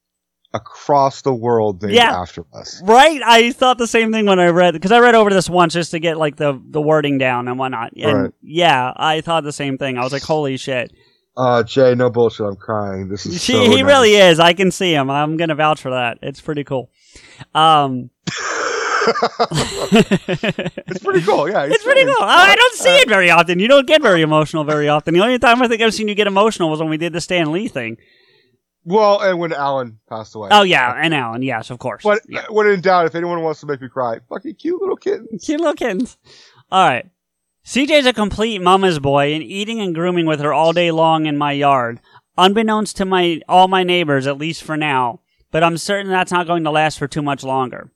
[0.55, 2.19] across the world named Yeah.
[2.19, 2.81] after us.
[2.83, 3.21] Right?
[3.23, 5.91] I thought the same thing when I read because I read over this once just
[5.91, 7.93] to get like the the wording down and whatnot.
[7.97, 8.31] And Right.
[8.41, 9.99] yeah, I thought the same thing.
[9.99, 10.91] I was like, holy shit.
[11.37, 12.47] Uh, Jay, no bullshit.
[12.47, 13.09] I'm crying.
[13.11, 13.85] This is She, so he nice.
[13.85, 14.41] really is.
[14.41, 15.11] I can see him.
[15.11, 16.17] I'm gonna vouch for that.
[16.23, 16.91] It's pretty cool.
[17.55, 18.11] Um,
[19.93, 21.49] it's pretty cool.
[21.49, 22.17] Yeah, It's pretty cool.
[22.21, 23.59] I I don't see it very often.
[23.59, 25.15] You don't get very emotional very often.
[25.15, 27.21] The only time I think I've seen you get emotional was when we did the
[27.21, 27.97] Stan Lee thing.
[28.85, 30.49] Well, and when Alan passed away.
[30.51, 32.03] Oh yeah, and Alan, yes, of course.
[32.03, 32.47] But Yeah.
[32.49, 35.45] when in doubt, if anyone wants to make me cry, fucking cute little kittens.
[35.45, 36.17] Cute little kittens.
[36.71, 37.07] All right.
[37.67, 41.37] CJ's a complete mama's boy and eating and grooming with her all day long in
[41.37, 42.01] my yard.
[42.39, 45.21] Unbeknownst to my all my neighbors, at least for now.
[45.51, 47.91] But I'm certain that's not going to last for too much longer.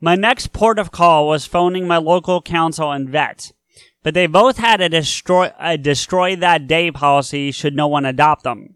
[0.00, 3.52] My next port of call was phoning my local council and vets,
[4.02, 8.44] but they both had a destroy, a destroy that day policy should no one adopt
[8.44, 8.74] them.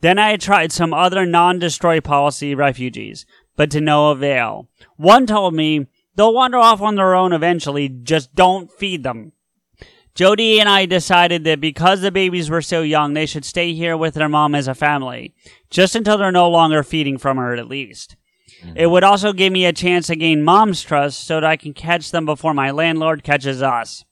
[0.00, 4.68] Then I tried some other non-destroy policy refugees, but to no avail.
[4.96, 9.32] One told me, they'll wander off on their own eventually, just don't feed them.
[10.18, 13.96] Jody and I decided that because the babies were so young, they should stay here
[13.96, 15.32] with their mom as a family,
[15.70, 18.16] just until they're no longer feeding from her at least.
[18.64, 18.76] Mm-hmm.
[18.78, 21.72] It would also give me a chance to gain mom's trust so that I can
[21.72, 24.04] catch them before my landlord catches us.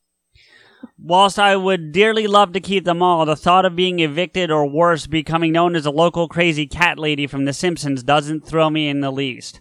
[0.97, 4.65] Whilst I would dearly love to keep them all, the thought of being evicted or
[4.65, 8.89] worse, becoming known as a local crazy cat lady from The Simpsons doesn't thrill me
[8.89, 9.61] in the least.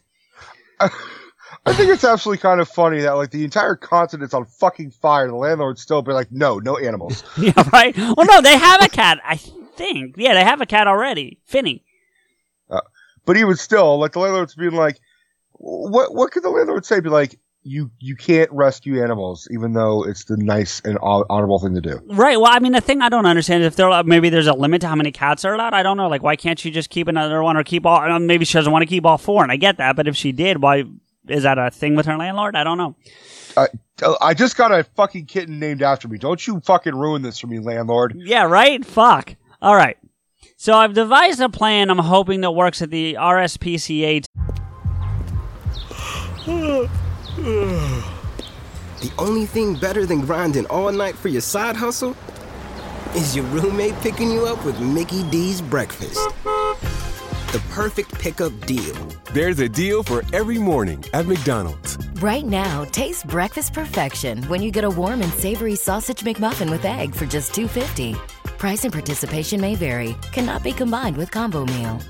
[1.65, 5.27] I think it's absolutely kind of funny that like the entire continent's on fucking fire.
[5.27, 7.23] The landlord still be like, no, no animals.
[7.37, 7.97] yeah, right.
[7.97, 9.19] Well, no, they have a cat.
[9.23, 10.15] I think.
[10.17, 11.83] Yeah, they have a cat already, Finny.
[12.69, 12.81] Uh,
[13.25, 14.99] but even still, like the landlord's being like,
[15.53, 16.13] what?
[16.13, 16.99] What could the landlord say?
[16.99, 21.73] Be like, you you can't rescue animals, even though it's the nice and honorable thing
[21.73, 21.99] to do.
[22.05, 22.39] Right.
[22.39, 24.81] Well, I mean, the thing I don't understand is if there maybe there's a limit
[24.81, 25.73] to how many cats are allowed.
[25.73, 26.07] I don't know.
[26.07, 28.19] Like, why can't you just keep another one or keep all?
[28.19, 29.95] Maybe she doesn't want to keep all four, and I get that.
[29.95, 30.83] But if she did, why
[31.27, 32.55] is that a thing with her landlord?
[32.55, 32.95] I don't know.
[33.57, 33.67] Uh,
[34.21, 36.17] I just got a fucking kitten named after me.
[36.17, 38.15] Don't you fucking ruin this for me, landlord.
[38.17, 38.85] Yeah, right?
[38.85, 39.35] Fuck.
[39.61, 39.97] All right.
[40.57, 44.25] So I've devised a plan I'm hoping that works at the RSPCA.
[46.45, 46.89] the
[49.17, 52.15] only thing better than grinding all night for your side hustle
[53.15, 56.19] is your roommate picking you up with Mickey D's breakfast
[57.55, 58.93] the perfect pickup deal.
[59.31, 61.97] There's a deal for every morning at McDonald's.
[62.15, 66.83] Right now, taste breakfast perfection when you get a warm and savory sausage McMuffin with
[66.83, 68.17] egg for just $2.50.
[68.57, 70.17] Price and participation may vary.
[70.33, 72.01] Cannot be combined with combo meal.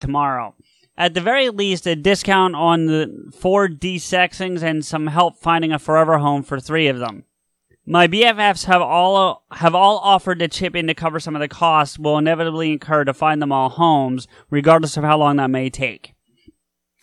[0.00, 0.56] Tomorrow.
[0.98, 5.70] At the very least, a discount on the four D sexings and some help finding
[5.70, 7.22] a forever home for three of them.
[7.86, 11.48] My BFFs have all have all offered to chip in to cover some of the
[11.48, 15.68] costs we'll inevitably incur to find them all homes, regardless of how long that may
[15.68, 16.14] take.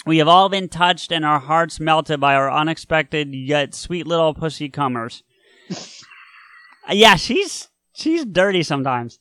[0.07, 4.33] We have all been touched and our hearts melted by our unexpected yet sweet little
[4.33, 5.21] pussy comers.
[6.89, 9.19] yeah, she's she's dirty sometimes.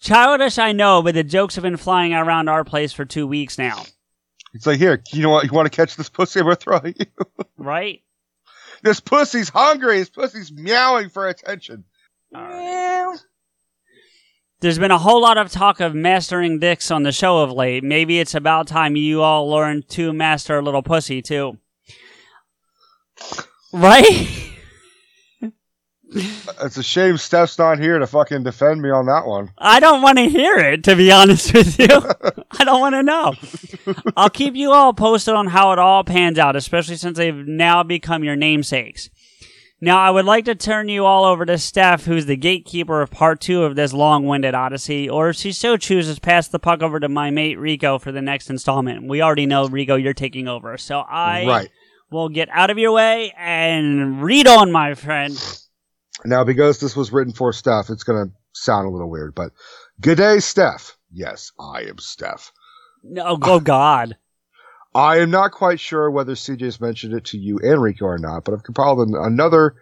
[0.00, 3.58] Childish, I know, but the jokes have been flying around our place for two weeks
[3.58, 3.84] now.
[4.52, 5.44] It's like, here, you know what?
[5.44, 6.40] You want to catch this pussy?
[6.40, 7.06] I'm gonna throw you.
[7.56, 8.02] right?
[8.82, 9.98] This pussy's hungry.
[9.98, 11.84] This pussy's meowing for attention.
[12.32, 13.14] Meow.
[14.60, 17.82] There's been a whole lot of talk of mastering dicks on the show of late.
[17.82, 21.58] Maybe it's about time you all learn to master a little pussy too.
[23.72, 24.46] Right?
[26.12, 29.52] It's a shame Steph's not here to fucking defend me on that one.
[29.58, 31.86] I don't want to hear it, to be honest with you.
[32.50, 33.34] I don't want to know.
[34.16, 37.82] I'll keep you all posted on how it all pans out, especially since they've now
[37.82, 39.08] become your namesakes.
[39.82, 43.10] Now, I would like to turn you all over to Steph, who's the gatekeeper of
[43.10, 46.82] part two of this long winded odyssey, or if she so chooses, pass the puck
[46.82, 49.08] over to my mate Rico for the next installment.
[49.08, 50.76] We already know, Rico, you're taking over.
[50.76, 51.70] So I right.
[52.10, 55.32] will get out of your way and read on, my friend.
[56.24, 59.52] Now, because this was written for Steph, it's going to sound a little weird, but
[60.00, 60.96] good day, Steph.
[61.12, 62.52] Yes, I am Steph.
[63.02, 64.16] No, oh God.
[64.94, 68.44] I am not quite sure whether CJ's mentioned it to you, and Rico, or not,
[68.44, 69.76] but I've compiled another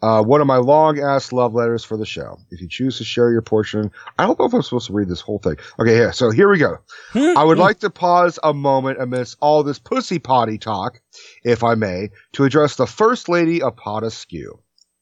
[0.00, 2.38] uh, one of my long ass love letters for the show.
[2.50, 5.08] If you choose to share your portion, I don't know if I'm supposed to read
[5.08, 5.56] this whole thing.
[5.78, 6.78] Okay, yeah, so here we go.
[7.14, 11.00] I would like to pause a moment amidst all this pussy potty talk,
[11.44, 14.58] if I may, to address the First Lady of Potaskew.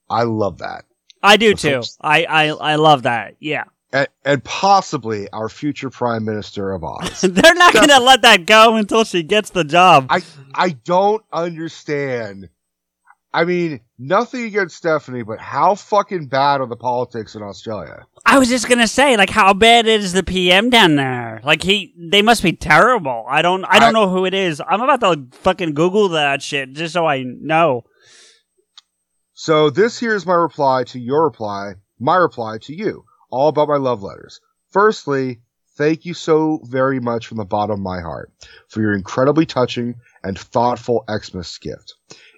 [0.09, 0.85] I love that.
[1.21, 1.81] I do too.
[2.01, 3.35] I, I I love that.
[3.39, 3.65] Yeah.
[3.91, 7.21] And, and possibly our future prime minister of Oz.
[7.29, 10.07] They're not going to let that go until she gets the job.
[10.09, 10.21] I
[10.53, 12.49] I don't understand.
[13.33, 18.05] I mean, nothing against Stephanie, but how fucking bad are the politics in Australia?
[18.25, 21.41] I was just gonna say, like, how bad is the PM down there?
[21.43, 23.25] Like, he, they must be terrible.
[23.29, 24.61] I don't, I don't I, know who it is.
[24.67, 27.83] I'm about to fucking Google that shit just so I know.
[29.39, 33.67] So this here is my reply to your reply, my reply to you, all about
[33.67, 34.41] my love letters.
[34.71, 35.41] Firstly,
[35.77, 38.31] thank you so very much from the bottom of my heart
[38.67, 41.93] for your incredibly touching and thoughtful Xmas gift.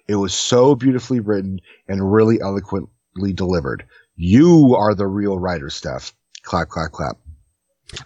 [0.08, 3.86] It was so beautifully written and really eloquently delivered.
[4.14, 6.12] You are the real writer, Steph.
[6.42, 7.16] Clap, clap, clap.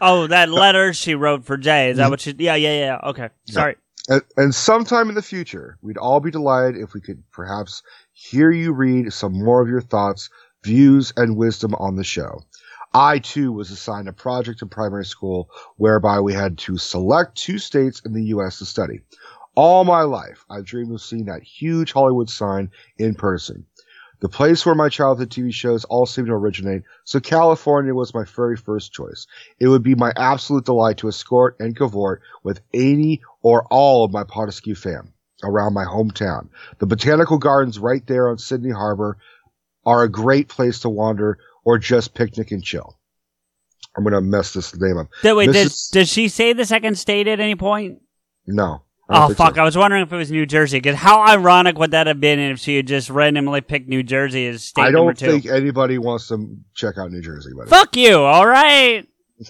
[0.00, 1.90] Oh, that letter she wrote for Jay.
[1.90, 2.11] Is that mm-hmm.
[2.11, 2.33] what she?
[2.38, 3.09] Yeah, yeah, yeah.
[3.09, 3.74] Okay, sorry.
[4.08, 8.50] And, and sometime in the future, we'd all be delighted if we could perhaps hear
[8.50, 10.28] you read some more of your thoughts,
[10.62, 12.42] views, and wisdom on the show.
[12.92, 17.58] I too was assigned a project in primary school whereby we had to select two
[17.58, 18.58] states in the U.S.
[18.58, 19.00] to study.
[19.56, 23.66] All my life, I dreamed of seeing that huge Hollywood sign in person.
[24.20, 28.24] The place where my childhood TV shows all seemed to originate, so California was my
[28.24, 29.26] very first choice.
[29.58, 34.11] It would be my absolute delight to escort and cavort with any or all of
[34.11, 35.12] my Potaskew fam
[35.44, 36.48] around my hometown.
[36.78, 39.18] The botanical gardens right there on Sydney Harbor
[39.85, 42.98] are a great place to wander or just picnic and chill.
[43.96, 45.09] I'm gonna mess this name up.
[45.22, 45.90] Did, wait, did, Mrs.
[45.92, 48.00] did she say the second state at any point?
[48.46, 48.83] No.
[49.11, 49.57] Oh fuck!
[49.57, 49.61] so.
[49.61, 50.78] I was wondering if it was New Jersey.
[50.78, 54.46] Because how ironic would that have been if she had just randomly picked New Jersey
[54.46, 57.68] as state I don't think anybody wants to check out New Jersey, buddy.
[57.68, 58.16] Fuck you!
[58.16, 59.07] All right.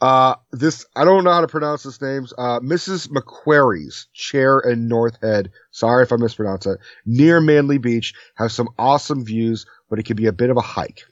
[0.00, 2.32] Uh, this I don't know how to pronounce this names.
[2.36, 3.10] Uh, Mrs.
[3.10, 5.50] Macquarie's chair in North Head.
[5.70, 6.78] Sorry if I mispronounce it.
[7.06, 10.62] Near Manly Beach has some awesome views, but it can be a bit of a
[10.62, 11.02] hike.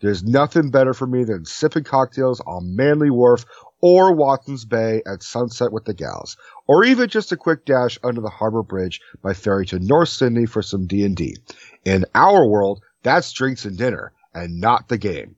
[0.00, 3.44] There's nothing better for me than sipping cocktails on Manly Wharf
[3.82, 8.20] or Watson's Bay at sunset with the gals, or even just a quick dash under
[8.20, 11.36] the harbor bridge by ferry to North Sydney for some D&D.
[11.84, 15.36] In our world, that's drinks and dinner, and not the game.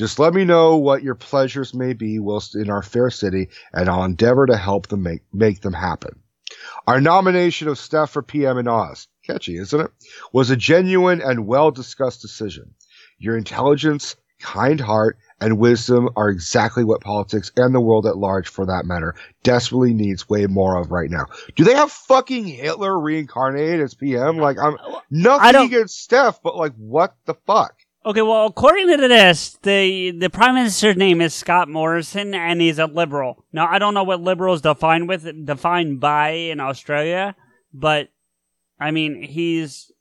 [0.00, 3.86] Just let me know what your pleasures may be whilst in our fair city, and
[3.86, 6.20] I'll endeavor to help them make, make them happen.
[6.86, 9.90] Our nomination of Steph for PM in Oz, catchy, isn't it?
[10.32, 12.72] Was a genuine and well discussed decision.
[13.18, 18.48] Your intelligence, kind heart, and wisdom are exactly what politics and the world at large,
[18.48, 21.26] for that matter, desperately needs way more of right now.
[21.56, 24.38] Do they have fucking Hitler reincarnated as PM?
[24.38, 24.78] Like, I'm
[25.10, 27.74] nothing against Steph, but like, what the fuck?
[28.04, 32.78] Okay, well, according to this, the the prime minister's name is Scott Morrison, and he's
[32.78, 33.44] a liberal.
[33.52, 37.36] Now, I don't know what liberals defined with defined by in Australia,
[37.74, 38.08] but
[38.80, 39.92] I mean, he's.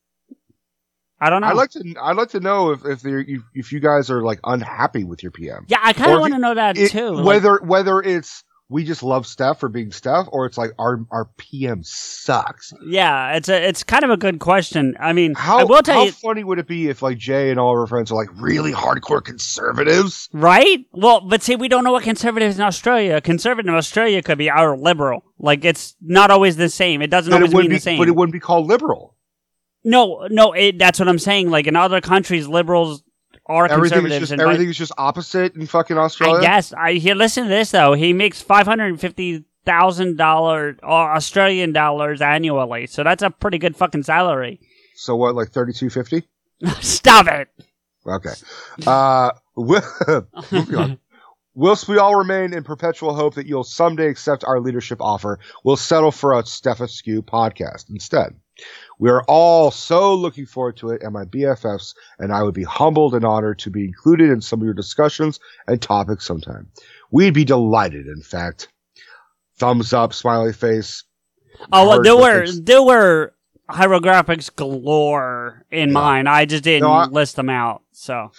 [1.19, 1.47] I don't know.
[1.47, 1.95] I'd like to.
[2.01, 5.33] I'd like to know if if, they're- if you guys are like unhappy with your
[5.33, 5.65] PM.
[5.67, 7.09] yeah, I kind of want to know that It- too.
[7.09, 11.03] like- Whether whether it's we just love Steph for being Steph, or it's like our
[11.09, 12.71] our PM sucks.
[12.85, 14.95] yeah, it's a it's kind of a good question.
[14.99, 17.49] I mean, How I will tell how you, funny would it be if like Jay
[17.49, 20.29] and all of her friends are like really hardcore conservatives?
[20.33, 20.85] right?
[20.93, 23.19] Well, but see, we don't know what conservatives in Australia.
[23.21, 25.23] Conservative in Australia could be our liberal.
[25.39, 27.01] Like, it's not always the same.
[27.01, 27.97] It doesn't But always wouldn't mean be, the same.
[27.97, 29.15] but it wouldn't be called liberal.
[29.83, 31.49] no, no, it, that's what I'm saying.
[31.49, 33.03] Like in other countries, liberals
[33.49, 36.37] are Everything is just everything is just opposite in fucking Australia.
[36.37, 37.15] I guess I here.
[37.15, 37.93] Listen to this though.
[37.93, 43.57] He makes five hundred and fifty thousand dollars Australian dollars annually, so that's a pretty
[43.57, 44.61] good fucking salary.
[44.95, 46.27] So what, like thirty two fifty?
[46.79, 47.47] Stop it.
[48.05, 48.33] Okay.
[48.85, 50.99] Uh, moving on.
[51.55, 55.75] Whilst we all remain in perpetual hope that you'll someday accept our leadership offer, we'll
[55.75, 58.35] settle for a Stephaskew podcast instead.
[58.99, 62.63] We are all so looking forward to it, and my BFFs and I would be
[62.63, 66.67] humbled and honored to be included in some of your discussions and topics sometime.
[67.09, 68.67] We'd be delighted, in fact.
[69.57, 71.03] Thumbs up, smiley face.
[71.71, 73.33] Oh well, there were there were
[73.69, 75.93] hieroglyphics galore in Yeah.
[75.93, 76.27] mine.
[76.27, 77.81] I just didn't No, I- list them out.
[77.91, 78.31] So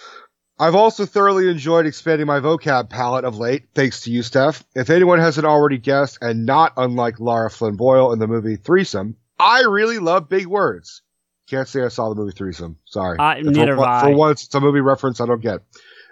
[0.59, 4.63] I've also thoroughly enjoyed expanding my vocab palette of late, thanks to you, Steph.
[4.75, 9.15] If anyone hasn't already guessed, and not unlike Lara Flynn Boyle in the movie Threesome,
[9.41, 11.01] I really love big words.
[11.49, 12.77] Can't say I saw the movie Threesome.
[12.85, 13.17] Sorry.
[13.19, 14.01] Uh, for, neither I.
[14.01, 15.61] for once, it's a movie reference I don't get.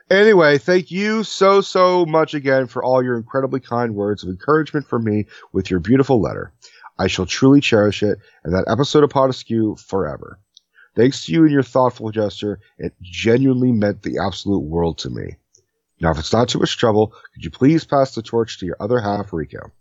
[0.09, 4.87] Anyway, thank you so, so much again for all your incredibly kind words of encouragement
[4.87, 6.51] for me with your beautiful letter.
[6.97, 10.39] I shall truly cherish it and that episode of Potaskew forever.
[10.95, 15.37] Thanks to you and your thoughtful gesture, it genuinely meant the absolute world to me.
[16.01, 18.77] Now, if it's not too much trouble, could you please pass the torch to your
[18.79, 19.71] other half, Rico?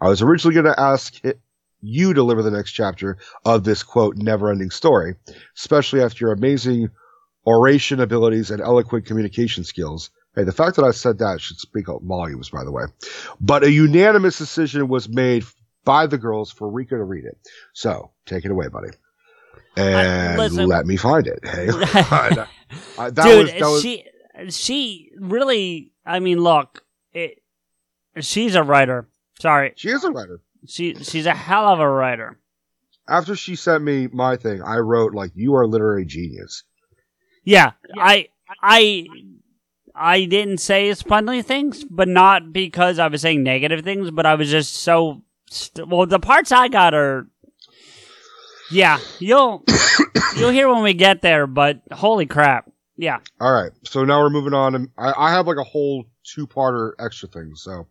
[0.00, 1.40] I was originally going to ask it,
[1.80, 5.14] you deliver the next chapter of this quote never-ending story,
[5.56, 6.90] especially after your amazing
[7.46, 10.10] oration abilities and eloquent communication skills.
[10.34, 12.84] Hey, the fact that I said that should speak volumes, by the way.
[13.40, 15.44] But a unanimous decision was made
[15.84, 17.38] by the girls for Rico to read it.
[17.72, 18.90] So take it away, buddy.
[19.76, 21.40] And listen- let me find it.
[21.42, 22.46] Hey, I-
[22.98, 24.04] I- that dude, was, was, she
[24.50, 25.92] she really.
[26.04, 27.42] I mean, look, it,
[28.20, 29.08] she's a writer.
[29.40, 30.40] Sorry, she is a writer.
[30.66, 32.38] She she's a hell of a writer.
[33.08, 36.64] After she sent me my thing, I wrote like, "You are a literary genius."
[37.44, 38.28] Yeah, I
[38.62, 39.06] I
[39.94, 44.34] I didn't say spundly things, but not because I was saying negative things, but I
[44.34, 46.06] was just so st- well.
[46.06, 47.26] The parts I got are,
[48.70, 49.64] yeah, you'll
[50.36, 51.46] you'll hear when we get there.
[51.46, 55.46] But holy crap, yeah, All right, so now we're moving on, and I, I have
[55.46, 57.52] like a whole two-parter extra thing.
[57.54, 57.86] So,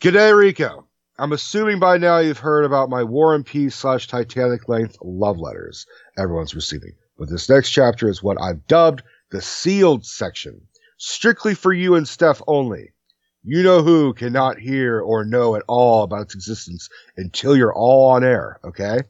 [0.00, 0.86] G'day, Rico.
[1.16, 5.38] I'm assuming by now you've heard about my War and Peace slash Titanic length love
[5.38, 5.86] letters
[6.18, 6.92] everyone's receiving.
[7.16, 10.60] But this next chapter is what I've dubbed the sealed section,
[10.98, 12.92] strictly for you and Steph only.
[13.44, 18.10] You know who cannot hear or know at all about its existence until you're all
[18.10, 19.02] on air, okay?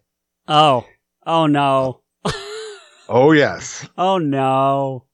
[0.46, 0.84] Oh.
[1.24, 2.00] Oh no.
[3.08, 3.88] Oh, yes.
[3.96, 5.04] Oh no.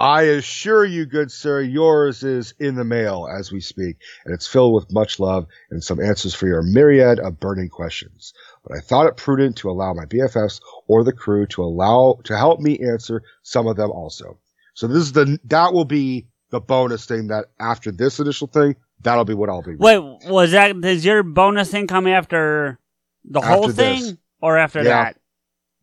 [0.00, 4.46] I assure you, good sir, yours is in the mail as we speak, and it's
[4.46, 8.32] filled with much love and some answers for your myriad of burning questions.
[8.66, 12.34] But I thought it prudent to allow my BFFs or the crew to allow to
[12.34, 14.38] help me answer some of them also.
[14.72, 18.76] So this is the that will be the bonus thing that after this initial thing,
[19.02, 19.76] that'll be what I'll be.
[19.76, 22.78] Wait, was that is your bonus thing come after
[23.26, 24.14] the whole thing this.
[24.40, 25.04] or after Yeah.
[25.04, 25.19] that?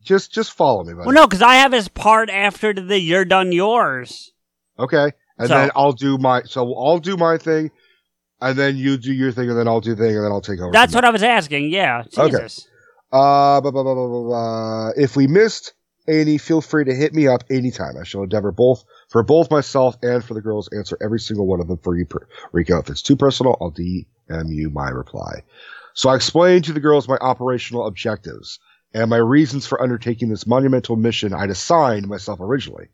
[0.08, 1.04] Just just follow me, buddy.
[1.04, 4.32] Well, no, because I have his part after the "You're done yours."
[4.78, 5.12] Okay.
[5.38, 7.70] And So- then I'll do my so I'll do my thing,
[8.40, 10.60] and then you do your thing, and then I'll do thing, and then I'll take
[10.60, 10.72] over.
[10.72, 11.68] That's what I was asking.
[11.68, 12.46] Yeah, Okay.
[13.12, 14.88] Uh, blah, blah, blah, blah, blah, blah.
[14.96, 15.74] if we missed
[16.08, 17.96] any, feel free to hit me up anytime.
[18.00, 21.60] I shall endeavor both for both myself and for the girls answer every single one
[21.60, 22.78] of them for you, per- Rico.
[22.78, 24.06] If it's too personal, I'll DM
[24.48, 25.42] you my reply.
[25.92, 28.58] So I explained to the girls my operational objectives
[28.94, 32.88] and my reasons for undertaking this monumental mission I'd assigned myself originally.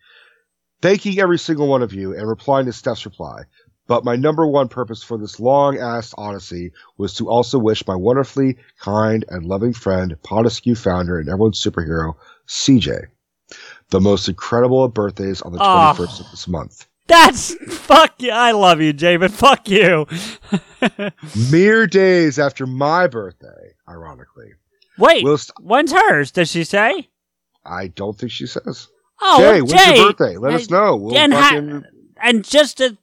[0.83, 3.45] Thanking every single one of you and replying to Steph's reply.
[3.87, 7.95] But my number one purpose for this long ass odyssey was to also wish my
[7.95, 12.15] wonderfully kind and loving friend, Potaskew founder and everyone's superhero,
[12.49, 13.09] CJ,
[13.91, 15.95] the most incredible of birthdays on the ah.
[15.97, 16.03] Oh.
[16.03, 16.87] 21st of this month.
[17.07, 18.31] That's fuck you.
[18.31, 20.07] I love you, Jay, but fuck you.
[21.51, 24.55] Mere days after my birthday, ironically.
[24.99, 26.31] Wait, Will st- when's hers?
[26.31, 27.09] Does she say?
[27.65, 28.89] I don't think she says.
[29.21, 30.37] Oh, Jay, well, when's Jay, your birthday?
[30.37, 30.97] Let us uh, know.
[30.97, 31.83] We'll and, ha-
[32.23, 32.97] and just a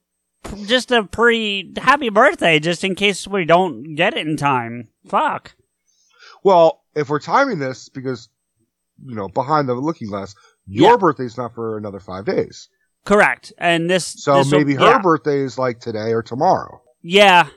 [0.66, 4.88] just a pre happy birthday, just in case we don't get it in time.
[5.06, 5.54] Fuck.
[6.44, 8.28] Well, if we're timing this, because,
[9.04, 10.34] you know, behind the looking glass,
[10.66, 10.96] your Yeah.
[10.96, 12.68] birthday's not for another five days.
[13.04, 13.52] Correct.
[13.58, 14.04] And this.
[14.06, 15.00] So this will- maybe her yeah.
[15.00, 16.80] birthday is like today or tomorrow.
[17.02, 17.48] Yeah.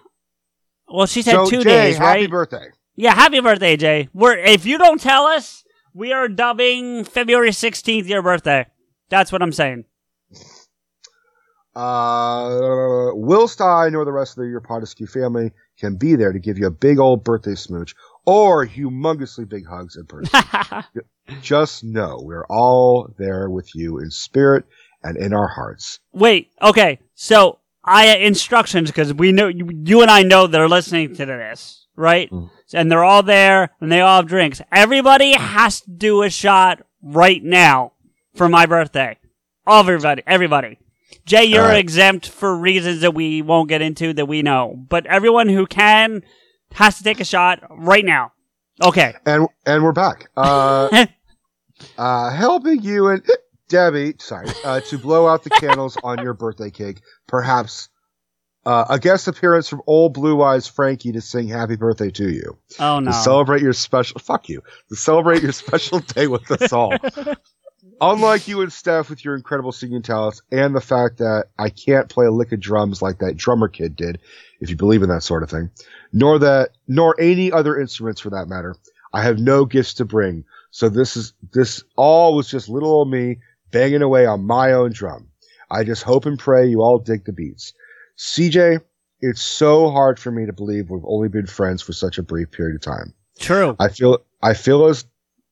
[0.88, 2.30] Well, she said so, two Jay, days, happy right?
[2.30, 2.68] birthday.
[2.96, 4.10] Yeah, happy birthday, Jay.
[4.14, 8.68] We're if you don't tell us, we are dubbing February sixteenth your birthday.
[9.10, 9.86] That's what I'm saying.
[11.76, 16.40] Uh, whilst I nor the rest of the your Potaskew family can be there to
[16.40, 17.94] give you a big old birthday smooch
[18.26, 20.84] or humongously big hugs in person,
[21.42, 24.64] just know we're all there with you in spirit
[25.04, 26.00] and in our hearts.
[26.14, 27.00] Wait, okay.
[27.14, 31.85] So I instructions because we know you, you and I know they're listening to this,
[31.96, 32.30] right?
[32.32, 32.50] Mm.
[32.74, 34.62] And they're all there and they all have drinks.
[34.72, 37.94] Everybody has to do a shot right now
[38.36, 39.18] for my birthday.
[39.68, 40.80] Everybody, everybody.
[41.26, 41.80] Jay, you're right.
[41.80, 44.76] exempt for reasons that we won't get into that we know.
[44.90, 46.24] But everyone who can
[46.74, 48.34] has to take a shot right now.
[48.84, 49.14] Okay.
[49.26, 50.28] And and we're back.
[50.36, 51.08] Uh,
[51.98, 53.26] uh, helping you and
[53.68, 57.02] Debbie, sorry, uh, to blow out the candles on your birthday cake.
[57.28, 57.90] Perhaps
[58.66, 62.58] uh, a guest appearance from old Blue Eyes Frankie to sing "Happy Birthday" to you.
[62.80, 63.12] Oh no.
[63.12, 64.62] to celebrate your special fuck you.
[64.90, 66.94] To celebrate your special day with us all.
[68.02, 72.10] Unlike you and steph with your incredible singing talents and the fact that i can't
[72.10, 74.20] play a lick of drums like that drummer kid did
[74.60, 75.70] if you believe in that sort of thing
[76.12, 78.76] nor that nor any other instruments for that matter
[79.14, 80.44] i have no gifts to bring.
[80.72, 83.38] So this is this all was just little old me
[83.72, 85.30] banging away on my own drum.
[85.72, 87.72] I just hope and pray you all dig the beats
[88.18, 88.80] cj
[89.22, 92.52] it's so hard for me to believe we've only been friends for such a brief
[92.52, 93.76] period of time True.
[93.80, 95.06] I feel I feel as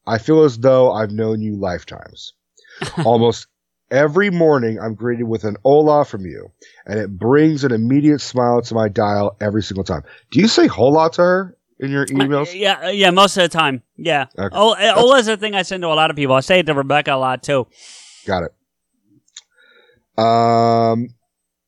[0.07, 2.33] I feel as though I've known you lifetimes.
[3.05, 3.47] Almost
[3.91, 6.51] every morning I'm greeted with an hola from you,
[6.85, 10.03] and it brings an immediate smile to my dial every single time.
[10.31, 12.57] Do you say hola to her in your uh, emails?
[12.57, 13.83] Yeah, uh, yeah, most of the time.
[13.97, 14.25] Yeah.
[14.37, 14.55] Okay.
[14.55, 16.35] Oh, uh, Ola's a thing I send to a lot of people.
[16.35, 17.67] I say it to Rebecca a lot too.
[18.25, 18.53] Got it.
[20.17, 21.09] Um,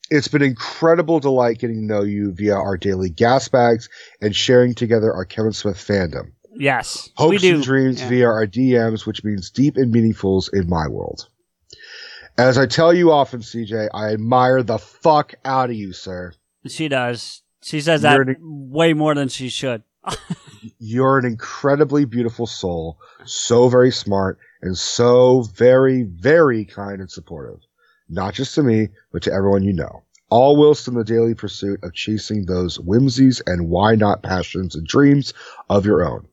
[0.10, 3.89] it's been incredible delight getting to know you via our daily gas bags
[4.22, 6.32] and sharing together our Kevin Smith fandom.
[6.58, 8.10] Yes, hopes and dreams Yeah.
[8.10, 11.28] via our DMs, which means deep and meaningfuls in my world.
[12.38, 16.34] As I tell you often, CJ, I admire the fuck out of you, sir.
[16.68, 17.41] She does.
[17.64, 19.84] She says that You're an- way more than she should.
[20.80, 27.60] You're an incredibly beautiful soul, so very smart, and so very, very kind and supportive.
[28.10, 30.03] Not just to me, but to everyone you know.
[30.30, 34.86] All whilst in the daily pursuit of chasing those whimsies and why not passions and
[34.86, 35.34] dreams
[35.70, 36.28] of your own.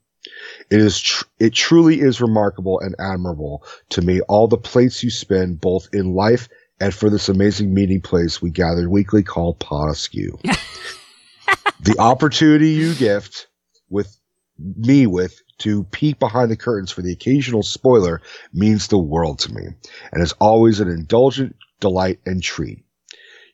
[0.71, 5.11] It is, tr- it truly is remarkable and admirable to me all the plates you
[5.11, 6.49] spin both in life
[6.81, 10.41] and for this amazing meeting place we gather weekly called Potaskew.
[11.81, 13.49] the opportunity you gift
[13.91, 14.17] with
[14.59, 18.21] me with to peek behind the curtains for the occasional spoiler
[18.53, 19.69] means the world to me
[20.13, 22.85] and is always an indulgent delight and treat.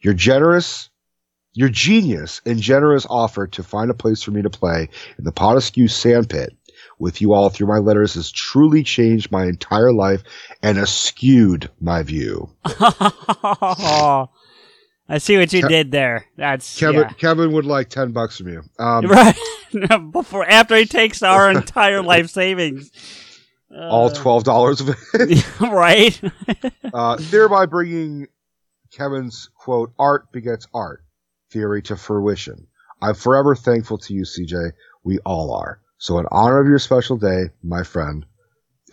[0.00, 0.90] Your generous,
[1.52, 4.88] your genius and generous offer to find a place for me to play
[5.18, 6.56] in the Potaskew sandpit
[6.98, 10.22] with you all through my letters has truly changed my entire life
[10.62, 12.50] and askewed my view.
[15.08, 16.26] I see what you did there.
[16.36, 17.08] That's Kevin, yeah.
[17.10, 18.62] Kevin would like 10 bucks from you.
[18.78, 19.36] Um, right
[20.12, 22.90] before after he takes our entire life savings.
[23.74, 25.60] all $12 of it.
[25.60, 26.20] right?
[26.92, 28.26] uh, thereby bringing
[28.92, 31.04] Kevin's quote, art begets art
[31.50, 32.66] theory to fruition.
[33.00, 34.72] I'm forever thankful to you, CJ.
[35.04, 35.80] We all are.
[35.98, 38.26] So in honor of your special day, my friend,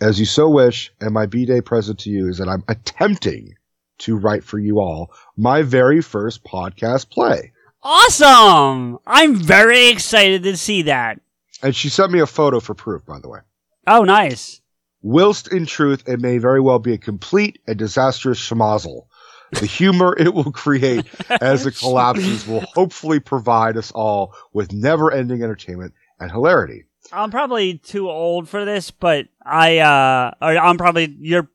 [0.00, 3.54] as you so wish, and my B-Day present to you is that I'm attempting
[3.98, 7.52] to write for you all my very first podcast play.
[7.82, 8.98] awesome!
[9.06, 11.20] I'm very excited to see that.
[11.62, 13.40] And she sent me a photo for proof, by the way.
[13.86, 14.60] Oh, nice.
[15.02, 19.06] Whilst in truth, it may very well be a complete and disastrous schmozzle.
[19.52, 21.06] The humor it will create
[21.40, 26.84] as it collapses will hopefully provide us all with never ending entertainment and hilarity.
[27.12, 31.48] I'm probably too old for this, but I, uh, I'm probably, you're,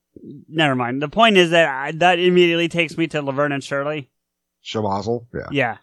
[0.47, 1.01] never mind.
[1.01, 4.09] The point is that I, that immediately takes me to Laverne and Shirley.
[4.63, 5.25] Schmozzle?
[5.33, 5.47] Yeah.
[5.51, 5.77] Yeah.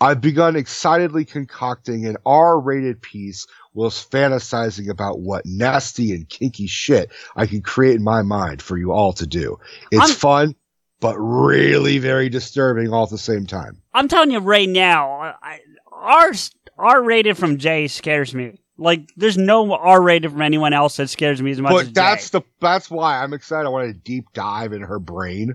[0.00, 7.10] I've begun excitedly concocting an R-rated piece whilst fantasizing about what nasty and kinky shit
[7.34, 9.58] I can create in my mind for you all to do.
[9.90, 10.54] It's I'm- fun,
[11.00, 13.82] but really very disturbing all at the same time.
[13.92, 15.60] I'm telling you right now, I,
[15.92, 16.32] R,
[16.76, 18.60] R rated from Jay scares me.
[18.80, 21.94] Like, there's no R rated from anyone else that scares me as much as But
[21.94, 22.38] that's Jay.
[22.38, 23.66] the that's why I'm excited.
[23.66, 25.54] I want to deep dive in her brain.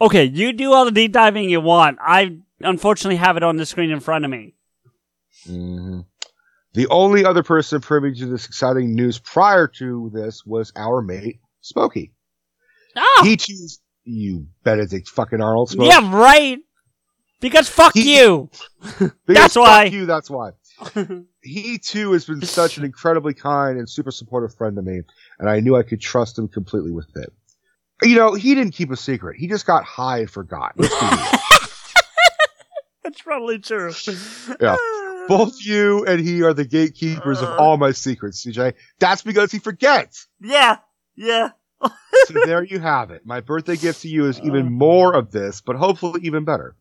[0.00, 1.98] Okay, you do all the deep diving you want.
[2.00, 4.54] I unfortunately have it on the screen in front of me.
[5.48, 6.00] Mm-hmm.
[6.74, 11.40] The only other person privy to this exciting news prior to this was our mate
[11.62, 12.12] Smokey.
[12.96, 13.54] Oh, He too,
[14.04, 15.70] you Benedict fucking Arnold.
[15.70, 15.88] Smokey.
[15.88, 16.58] yeah, right.
[17.40, 18.48] Because fuck He- you.
[18.98, 19.84] Because That's fuck why.
[19.84, 20.06] you.
[20.06, 20.52] That's why.
[21.42, 25.00] he too has been such an incredibly kind and super supportive friend to me,
[25.38, 27.32] and I knew I could trust him completely with it.
[28.02, 29.36] You know, he didn't keep a secret.
[29.36, 30.72] He just got high and forgot.
[30.76, 31.16] Let's be real.
[33.04, 33.92] That's probably true.
[34.60, 34.76] Yeah.
[35.28, 37.56] Both you and he are the gatekeepers of uh.
[37.56, 38.74] all my secrets, CJ.
[38.98, 40.26] That's because he forgets.
[40.40, 40.78] Yeah,
[41.16, 41.50] yeah.
[42.26, 43.24] So there you have it.
[43.24, 44.70] My birthday gift to you is even uh.
[44.70, 46.76] more of this, but hopefully even better.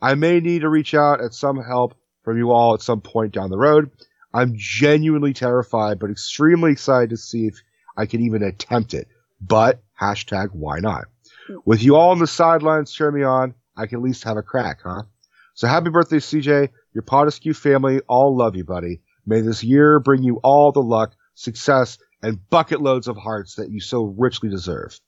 [0.00, 1.94] I may need to reach out at some help
[2.24, 3.90] from you all at some point down the road.
[4.32, 7.62] I'm genuinely terrified, but extremely excited to see if
[7.96, 9.06] I can even attempt it.
[9.40, 11.04] But hashtag why not?
[11.64, 14.42] With you all on the sidelines cheering me on, I can at least have a
[14.42, 15.02] crack, huh?
[15.54, 16.70] So happy birthday, CJ.
[16.94, 19.02] Your Potaskew family all love you, buddy.
[19.26, 23.70] May this year bring you all the luck, success, and bucket loads of hearts that
[23.70, 24.98] you so richly deserve.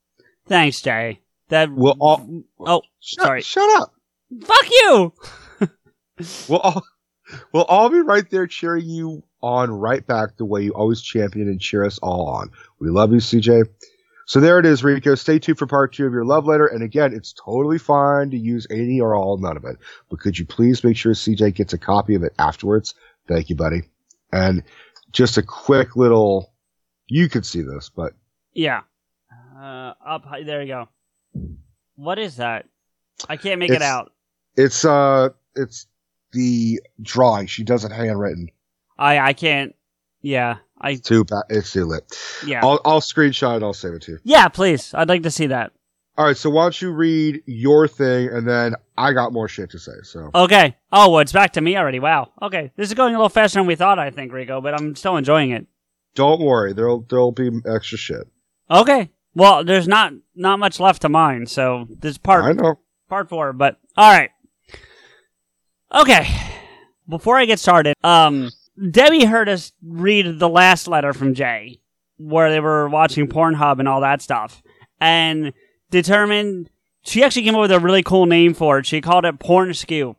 [0.47, 1.21] Thanks, Jay.
[1.49, 3.43] That We'll all oh, shut, sorry.
[3.43, 3.95] shut up.
[4.43, 5.12] Fuck you.
[6.49, 6.83] We'll all
[7.53, 11.49] we'll all be right there cheering you on right back the way you always champion
[11.49, 12.51] and cheer us all on.
[12.81, 13.68] We love you, CJ.
[14.27, 15.14] So there it is, Rico.
[15.14, 16.66] Stay tuned for part two of your love letter.
[16.66, 19.77] And again, it's totally fine to use any or all, none of it.
[20.11, 22.95] But could you please make sure CJ gets a copy of it afterwards?
[23.29, 23.83] Thank you, buddy.
[24.33, 24.64] And
[25.12, 26.53] just a quick little,
[27.07, 28.14] you could see this, but
[28.53, 28.81] Yeah.
[29.57, 30.43] Uh, up high.
[30.43, 30.89] There you go.
[31.95, 32.66] What is that?
[33.29, 34.12] I can't make it out.
[34.57, 35.87] it's, uh, it's
[36.33, 37.47] the drawing.
[37.47, 38.49] She does it handwritten.
[38.99, 39.74] I I can't.
[40.22, 40.57] Yeah.
[40.81, 41.45] I Too bad.
[41.49, 42.05] It's too lit.
[42.47, 42.61] yeah.
[42.64, 43.62] I'll, I'll screenshot it.
[43.62, 44.18] I'll save it to you.
[44.24, 44.93] yeah, please.
[44.93, 45.72] I'd like to see that.
[46.18, 49.70] All right, so why don't you read your thing, and then I got more shit
[49.70, 49.93] to say.
[50.03, 50.77] So Okay.
[50.93, 51.99] Oh, well, it's back to me already.
[51.99, 52.33] Wow.
[52.43, 52.72] Okay.
[52.77, 55.16] This is going a little faster than we thought, I think, Rico, but I'm still
[55.16, 55.66] enjoying it.
[56.14, 58.27] don't worry, there'll there'll be extra shit.
[58.70, 59.11] Okay.
[59.35, 62.77] Well, there's not not much left to mine, so this part I know.
[63.11, 64.31] part four, but all right.
[65.95, 66.26] Okay.
[67.09, 68.51] Before I get started, um,
[68.91, 71.80] Debbie heard us read the last letter from Jay,
[72.18, 74.62] where they were watching Pornhub and all that stuff,
[75.01, 75.53] and
[75.91, 76.68] determined
[77.03, 78.87] she actually came up with a really cool name for it.
[78.87, 80.16] She called it Porn Skew.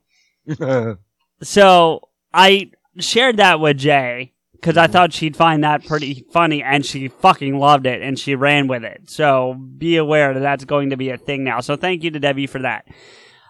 [1.43, 6.83] So I shared that with Jay because I thought she'd find that pretty funny, and
[6.85, 9.01] she fucking loved it, and she ran with it.
[9.09, 11.59] So be aware that that's going to be a thing now.
[11.59, 12.87] So thank you to Debbie for that.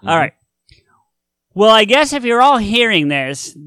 [0.06, 0.34] All right.
[1.58, 3.58] Well, I guess if you're all hearing this,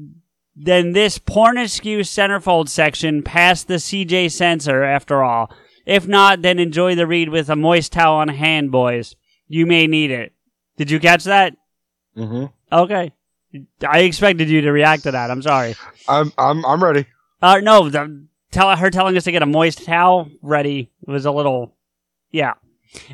[0.55, 5.51] then this porn askew centerfold section passed the CJ censor after all.
[5.85, 9.17] If not, then enjoy the read with a moist towel on hand, boys.
[9.49, 10.31] You may need it.
[10.77, 11.57] Did you catch that?
[12.15, 13.11] hmm Okay.
[13.85, 15.29] I expected you to react to that.
[15.29, 15.75] I'm sorry.
[16.07, 17.07] I'm I'm I'm ready.
[17.41, 21.31] Uh, no, the, tell her telling us to get a moist towel ready was a
[21.31, 21.75] little,
[22.31, 22.53] yeah.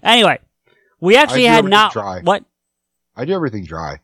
[0.04, 0.38] Anyway,
[1.00, 2.22] we actually I do had not dry.
[2.22, 2.46] what.
[3.16, 4.02] I do everything dry.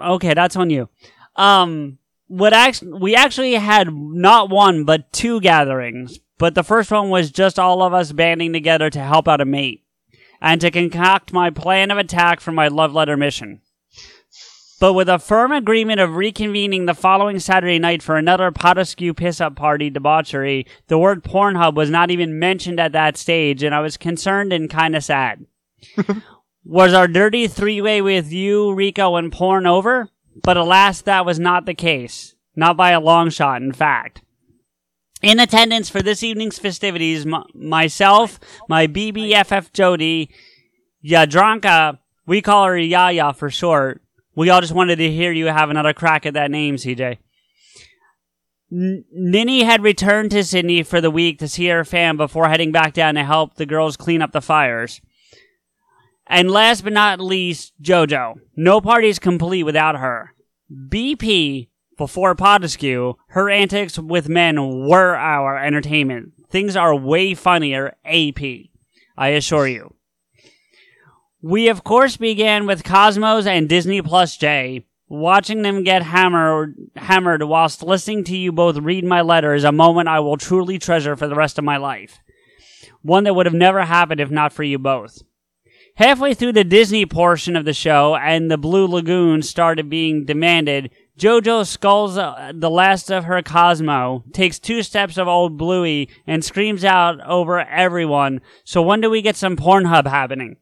[0.00, 0.88] Okay, that's on you.
[1.36, 7.10] Um, what actually we actually had not one but two gatherings, but the first one
[7.10, 9.84] was just all of us banding together to help out a mate
[10.40, 13.60] and to concoct my plan of attack for my love letter mission.
[14.80, 19.40] But with a firm agreement of reconvening the following Saturday night for another Potaskew piss
[19.40, 23.80] up party debauchery, the word Pornhub was not even mentioned at that stage, and I
[23.80, 25.46] was concerned and kind of sad.
[26.64, 30.08] was our dirty three way with you, Rico, and porn over?
[30.42, 32.34] But alas, that was not the case.
[32.54, 34.22] Not by a long shot, in fact.
[35.22, 38.38] In attendance for this evening's festivities, m- myself,
[38.68, 40.30] my BBFF Jody,
[41.04, 44.00] Yadranka, we call her Yaya for short.
[44.36, 47.18] We all just wanted to hear you have another crack at that name, CJ.
[48.70, 52.70] N- Ninny had returned to Sydney for the week to see her fam before heading
[52.70, 55.00] back down to help the girls clean up the fires.
[56.28, 58.34] And last but not least, JoJo.
[58.54, 60.34] No party is complete without her.
[60.70, 66.32] BP, before Potaskew, her antics with men were our entertainment.
[66.50, 68.40] Things are way funnier AP,
[69.16, 69.94] I assure you.
[71.40, 74.86] We of course began with Cosmos and Disney Plus J.
[75.08, 79.72] Watching them get hammered, hammered whilst listening to you both read my letter is a
[79.72, 82.18] moment I will truly treasure for the rest of my life.
[83.02, 85.22] One that would have never happened if not for you both.
[85.98, 90.92] Halfway through the Disney portion of the show and the Blue Lagoon started being demanded,
[91.18, 96.44] JoJo sculls uh, the last of her Cosmo, takes two steps of old Bluey, and
[96.44, 100.58] screams out over everyone, so when do we get some Pornhub happening?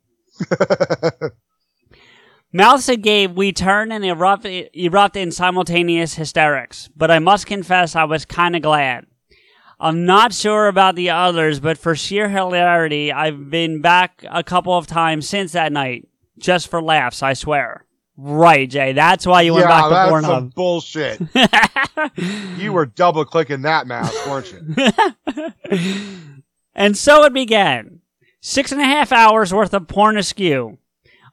[2.55, 8.05] Mouths agape, we turn and erupt, erupt in simultaneous hysterics, but I must confess I
[8.05, 9.05] was kinda glad.
[9.79, 14.77] I'm not sure about the others, but for sheer hilarity, I've been back a couple
[14.77, 16.09] of times since that night.
[16.39, 17.85] Just for laughs, I swear.
[18.17, 18.93] Right, Jay.
[18.93, 20.55] That's why you went yeah, back that's to some Pornhub.
[20.55, 21.21] bullshit.
[22.59, 26.13] you were double clicking that mouse, weren't you?
[26.77, 28.01] And so it began.
[28.43, 30.77] Six and a half hours worth of porn askew.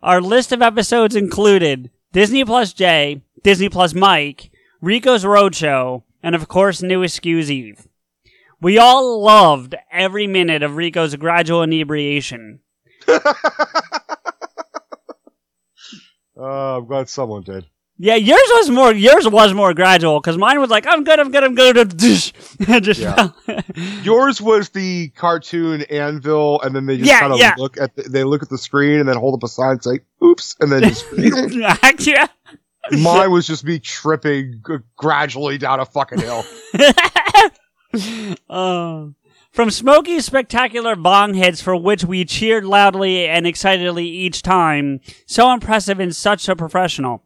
[0.02, 6.48] Our list of episodes included Disney Plus Jay, Disney Plus Mike, Rico's Roadshow, and of
[6.48, 7.88] course New Askews Eve.
[8.64, 12.61] We all loved every minute of Rico's gradual inebriation.
[13.07, 13.20] Uh,
[16.41, 17.66] I'm glad someone did.
[17.99, 18.91] Yeah, yours was more.
[18.93, 22.99] Yours was more gradual because mine was like, "I'm good, I'm good, I'm good." just
[22.99, 23.30] Yeah.
[24.03, 27.53] Yours was the cartoon anvil, and then they just Yeah, kind of yeah.
[27.57, 29.84] look at the, they look at the screen and then hold up a sign and
[29.84, 31.05] say "Oops," and then just.
[32.07, 32.28] yeah.
[32.91, 34.61] Mine was just me tripping
[34.97, 36.43] gradually down a fucking hill.
[38.50, 39.08] Uh,
[39.52, 45.52] from Smokey's spectacular bong hits for which we cheered loudly and excitedly each time, so
[45.52, 47.24] impressive and such a professional.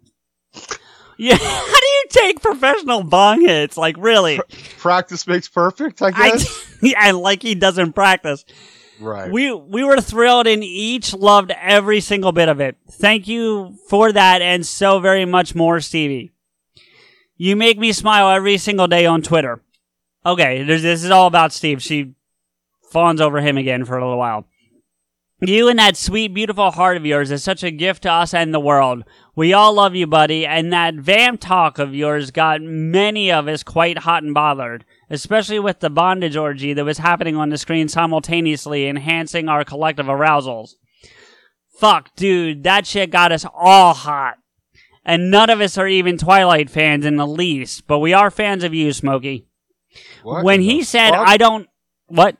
[1.19, 3.75] Yeah, how do you take professional bong hits?
[3.75, 4.39] Like really?
[4.77, 6.77] Practice makes perfect, I I, guess.
[6.83, 8.45] yeah, like he doesn't practice.
[8.99, 9.31] right.
[9.31, 12.77] We we were thrilled and each loved every single bit of it.
[12.91, 16.33] Thank you for that and so very much more, Stevie.
[17.35, 19.63] You make me smile every single day on Twitter.
[20.25, 21.81] Okay, this is all about Steve.
[21.81, 22.13] She
[22.91, 24.45] fawns over him again for a little while.
[25.39, 28.51] You and that sweet, beautiful heart of yours is such a gift to us and
[28.51, 29.03] the world.
[29.35, 33.61] We all love you, buddy, and that vamp talk of yours got many of us
[33.61, 37.87] quite hot and bothered, especially with the bondage orgy that was happening on the screen
[37.87, 40.75] simultaneously, enhancing our collective arousals.
[41.77, 44.39] Fuck, dude, that shit got us all hot.
[45.05, 48.63] And none of us are even Twilight fans in the least, but we are fans
[48.63, 49.45] of you, Smokey.
[50.23, 51.27] What when he said, fuck?
[51.27, 51.67] I don't.
[52.07, 52.37] What?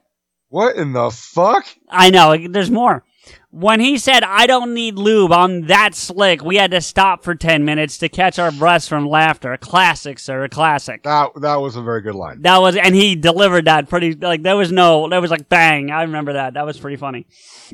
[0.48, 1.66] What in the fuck?
[1.90, 3.04] I know, there's more.
[3.50, 7.34] When he said, I don't need lube, I'm that slick, we had to stop for
[7.34, 9.56] 10 minutes to catch our breaths from laughter.
[9.56, 11.02] Classic, sir, a classic.
[11.02, 12.42] That that was a very good line.
[12.42, 15.90] That was, and he delivered that pretty, like, there was no, there was like bang.
[15.90, 16.54] I remember that.
[16.54, 17.26] That was pretty funny.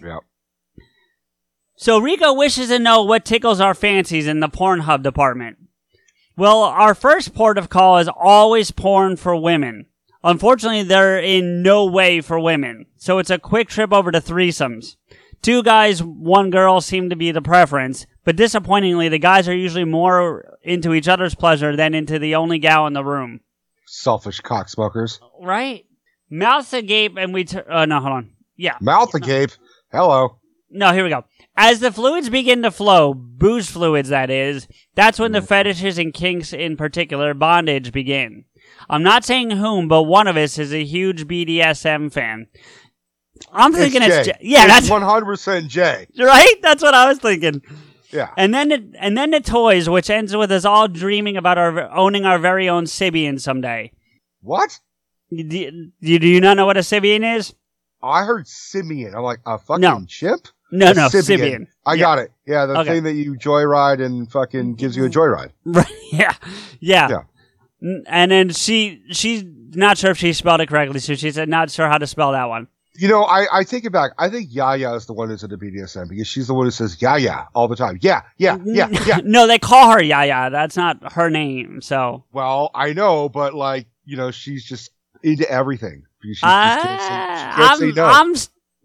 [0.02, 0.18] Yeah.
[1.76, 5.58] So Rico wishes to know what tickles our fancies in the Pornhub department.
[6.36, 9.86] Well, our first port of call is always porn for women.
[10.24, 14.96] Unfortunately, they're in no way for women, so it's a quick trip over to threesomes.
[15.42, 19.84] Two guys, one girl seem to be the preference, but disappointingly, the guys are usually
[19.84, 23.40] more into each other's pleasure than into the only gal in the room.
[23.86, 25.20] Selfish cocksmokers.
[25.42, 25.84] Right?
[26.30, 27.44] Mouth agape, and we.
[27.44, 28.30] Tur- uh, no, hold on.
[28.56, 28.78] Yeah.
[28.80, 29.50] Mouth agape.
[29.92, 30.38] Hello.
[30.70, 31.24] No, here we go.
[31.56, 35.46] As the fluids begin to flow, booze fluids that is, that's when the mm.
[35.46, 38.44] fetishes and kinks in particular, bondage begin.
[38.88, 42.46] I'm not saying whom, but one of us is a huge BDSM fan.
[43.52, 44.32] I'm thinking it's, Jay.
[44.32, 44.38] Jay.
[44.42, 46.06] Yeah, that's 100% Jay.
[46.18, 46.54] right.
[46.62, 47.62] That's what I was thinking.
[48.10, 48.30] Yeah.
[48.36, 51.90] And then, it, and then the toys, which ends with us all dreaming about our
[51.92, 53.92] owning our very own Sybian someday.
[54.40, 54.78] What?
[55.30, 57.54] Do, do, do you not know what a Sybian is?
[58.02, 59.14] I heard simian.
[59.14, 60.04] I'm like, a fucking No.
[60.06, 60.48] chimp?
[60.76, 61.38] No, no, Sybian.
[61.38, 61.66] Sybian.
[61.86, 62.00] I Yeah.
[62.02, 62.32] got it.
[62.46, 62.90] Yeah, the Okay.
[62.94, 65.50] thing that you joyride and fucking gives you a joyride.
[65.64, 65.86] Right.
[66.12, 66.34] Yeah.
[66.80, 67.08] Yeah.
[67.10, 67.22] Yeah.
[68.08, 69.44] And then she she's
[69.74, 72.32] not sure if she spelled it correctly, so she said not sure how to spell
[72.32, 72.68] that one.
[72.96, 74.12] You know, I, I take it back.
[74.18, 76.96] I think Yaya is the one who's into BDSM because she's the one who says
[77.02, 77.98] yeah all the time.
[78.00, 79.20] Yeah, yeah, yeah, yeah.
[79.24, 80.48] no, they call her Yaya.
[80.50, 81.80] That's not her name.
[81.82, 84.90] So well, I know, but like, you know, she's just
[85.24, 86.04] into everything.
[86.42, 88.04] Ah, she just can't say, she can't I'm, no.
[88.06, 88.34] I'm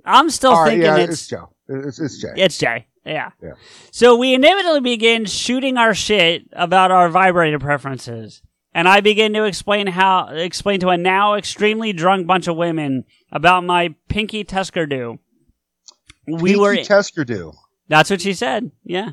[0.06, 1.50] I'm still right, thinking yeah, it's it's Joe.
[1.70, 2.34] It's, it's Jay.
[2.36, 2.88] It's Jay.
[3.06, 3.32] Yeah.
[3.42, 3.54] Yeah.
[3.92, 8.42] So we inevitably begin shooting our shit about our vibrator preferences.
[8.74, 13.06] And I begin to explain how explain to a now extremely drunk bunch of women
[13.32, 15.20] about my pinky Tusker do.
[16.28, 17.54] We Pinky were Tesker do.
[17.88, 18.72] That's what she said.
[18.84, 19.12] Yeah.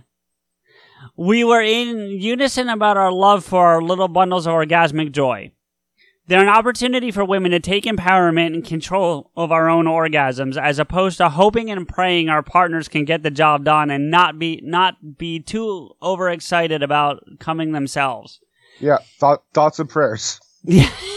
[1.17, 5.53] We were in unison about our love for our little bundles of orgasmic joy.
[6.29, 10.79] They're an opportunity for women to take empowerment and control of our own orgasms as
[10.79, 14.61] opposed to hoping and praying our partners can get the job done and not be
[14.65, 18.41] not be too overexcited about coming themselves.
[18.81, 20.41] Yeah, thought, thoughts and prayers.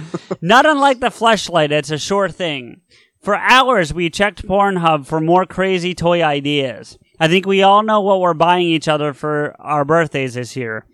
[0.40, 2.80] Not unlike the fleshlight, it's a sure thing.
[3.20, 6.98] For hours, we checked Pornhub for more crazy toy ideas.
[7.20, 10.86] I think we all know what we're buying each other for our birthdays this year.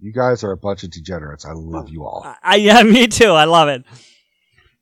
[0.00, 1.44] You guys are a bunch of degenerates.
[1.44, 2.24] I love you all.
[2.42, 3.30] I, yeah, me too.
[3.30, 3.84] I love it.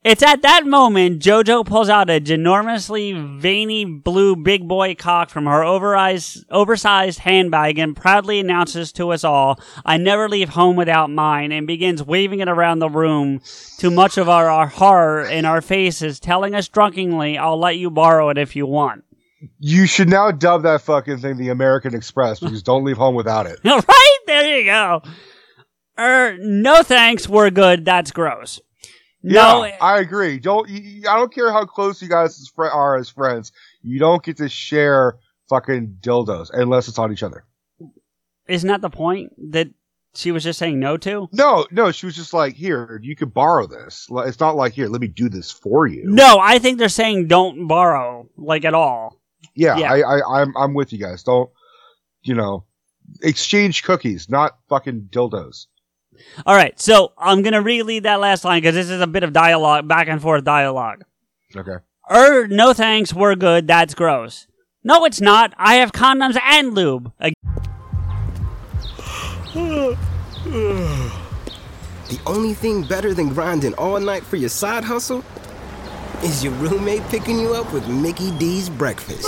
[0.06, 5.46] It's at that moment JoJo pulls out a ginormously veiny blue big boy cock from
[5.46, 11.10] her oversized, oversized handbag and proudly announces to us all, I never leave home without
[11.10, 13.40] mine, and begins waving it around the room
[13.78, 17.90] to much of our, our horror in our faces, telling us drunkenly, I'll let you
[17.90, 19.02] borrow it if you want.
[19.58, 23.46] You should now dub that fucking thing the American Express because don't leave home without
[23.46, 23.60] it.
[23.64, 24.18] right?
[24.26, 25.02] There you go.
[25.98, 28.60] Er, no thanks, we're good, that's gross.
[29.22, 30.38] No, yeah, I agree.
[30.38, 33.50] Don't I don't care how close you guys are as friends.
[33.82, 35.16] You don't get to share
[35.48, 37.44] fucking dildos unless it's on each other.
[38.46, 39.68] isn't that the point that
[40.14, 41.28] she was just saying no to?
[41.32, 44.88] No, no, she was just like, "Here, you could borrow this." It's not like, "Here,
[44.88, 48.74] let me do this for you." No, I think they're saying don't borrow, like at
[48.74, 49.20] all.
[49.54, 49.92] Yeah, Yeah.
[49.92, 51.22] I, I, I'm, I'm with you guys.
[51.22, 51.50] Don't,
[52.22, 52.64] you know,
[53.22, 55.66] exchange cookies, not fucking dildos.
[56.46, 59.32] All right, so I'm gonna reread that last line because this is a bit of
[59.32, 61.04] dialogue, back and forth dialogue.
[61.54, 61.76] Okay.
[62.10, 63.66] Er, no thanks, we're good.
[63.66, 64.46] That's gross.
[64.82, 65.52] No, it's not.
[65.58, 67.12] I have condoms and lube.
[72.08, 75.24] The only thing better than grinding all night for your side hustle
[76.22, 79.26] is your roommate picking you up with Mickey D's breakfast.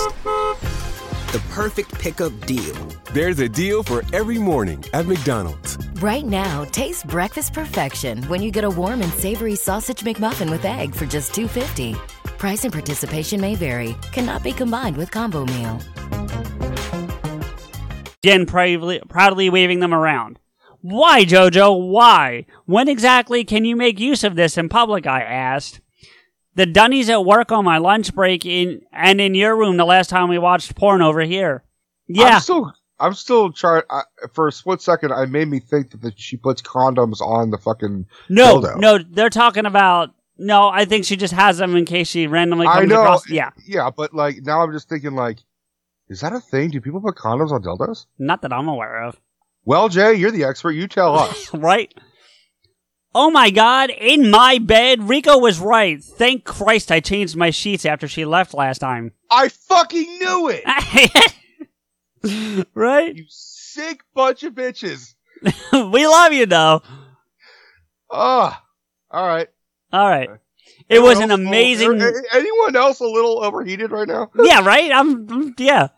[1.33, 2.75] The perfect pickup deal.
[3.13, 5.77] There's a deal for every morning at McDonald's.
[6.01, 10.65] Right now, taste breakfast perfection when you get a warm and savory sausage McMuffin with
[10.65, 11.95] egg for just $2.50.
[12.39, 13.95] Price and participation may vary.
[14.13, 15.81] Cannot be combined with combo meal.
[18.25, 20.39] Again, proudly, proudly waving them around.
[20.81, 21.89] Why, Jojo?
[21.89, 22.47] Why?
[22.65, 25.07] When exactly can you make use of this in public?
[25.07, 25.81] I asked.
[26.59, 30.11] The Dunnies at work on my lunch break in and in your room the last
[30.11, 31.63] time we watched porn over here.
[32.09, 33.83] Yeah, I'm still, I'm still trying.
[33.89, 34.03] I,
[34.35, 37.59] for a split second, I made me think that the, she puts condoms on the
[37.59, 38.77] fucking no, dildo.
[38.77, 40.11] no, they're talking about.
[40.37, 43.03] No, I think she just has them in case she randomly I know.
[43.03, 43.31] across.
[43.31, 45.39] Yeah, Yeah, but like now I'm just thinking like,
[46.09, 46.71] is that a thing?
[46.71, 48.07] Do people put condoms on dildos?
[48.19, 49.21] not that I'm aware of.
[49.65, 50.73] Well, Jay, you're the expert.
[50.73, 51.55] You tell us.
[51.55, 51.95] right?
[53.21, 56.01] Oh my god, in my bed, Rico was right.
[56.01, 59.11] Thank Christ I changed my sheets after she left last time.
[59.29, 60.63] I fucking knew it.
[62.75, 63.17] right?
[63.17, 65.15] You sick bunch of bitches.
[65.73, 66.81] we love you though.
[68.09, 68.63] Ah,
[69.11, 69.49] all right.
[69.93, 70.31] All right.
[70.89, 74.31] It was an amazing a- Anyone else a little overheated right now?
[74.41, 74.93] Yeah, right?
[74.93, 75.89] I'm- yeah.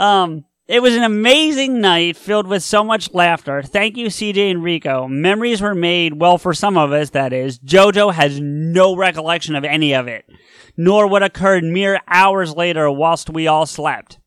[0.00, 3.62] Um it was an amazing night filled with so much laughter.
[3.62, 5.06] Thank you, CJ and Rico.
[5.06, 7.58] Memories were made, well, for some of us, that is.
[7.60, 10.28] JoJo has no recollection of any of it,
[10.76, 14.18] nor what occurred mere hours later whilst we all slept.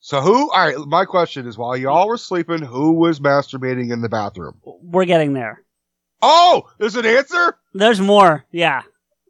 [0.00, 0.50] So who?
[0.50, 0.76] All right.
[0.86, 4.60] My question is: While y'all were sleeping, who was masturbating in the bathroom?
[4.64, 5.62] We're getting there.
[6.20, 7.56] Oh, there's an answer.
[7.74, 8.44] There's more.
[8.50, 8.82] Yeah.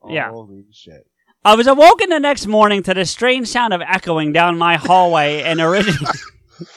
[0.08, 0.30] Yeah.
[0.30, 1.06] Holy shit.
[1.44, 5.42] I was awoken the next morning to the strange sound of echoing down my hallway
[5.42, 5.94] and, origin-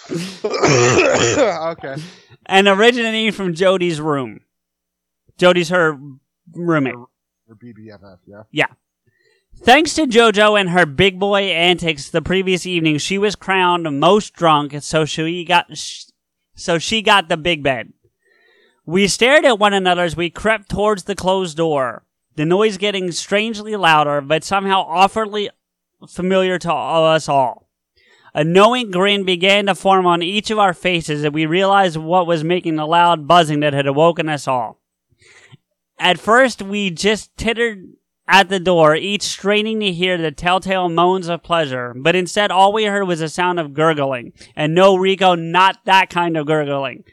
[0.45, 1.95] okay.
[2.47, 4.41] and originating from Jody's room.
[5.37, 5.99] Jody's her
[6.53, 6.95] roommate.
[7.47, 8.43] Your BBFF, yeah.
[8.51, 8.67] Yeah.
[9.57, 14.33] Thanks to JoJo and her big boy antics the previous evening, she was crowned most
[14.33, 15.67] drunk, so she got
[16.55, 17.93] so she got the big bed.
[18.85, 22.03] We stared at one another as we crept towards the closed door,
[22.35, 25.49] the noise getting strangely louder, but somehow awfully
[26.07, 27.69] familiar to us all.
[28.33, 32.27] A knowing grin began to form on each of our faces as we realized what
[32.27, 34.81] was making the loud buzzing that had awoken us all.
[35.97, 37.93] At first, we just tittered
[38.27, 42.73] at the door, each straining to hear the telltale moans of pleasure, but instead all
[42.73, 44.33] we heard was a sound of gurgling.
[44.55, 47.03] And no, Rico, not that kind of gurgling.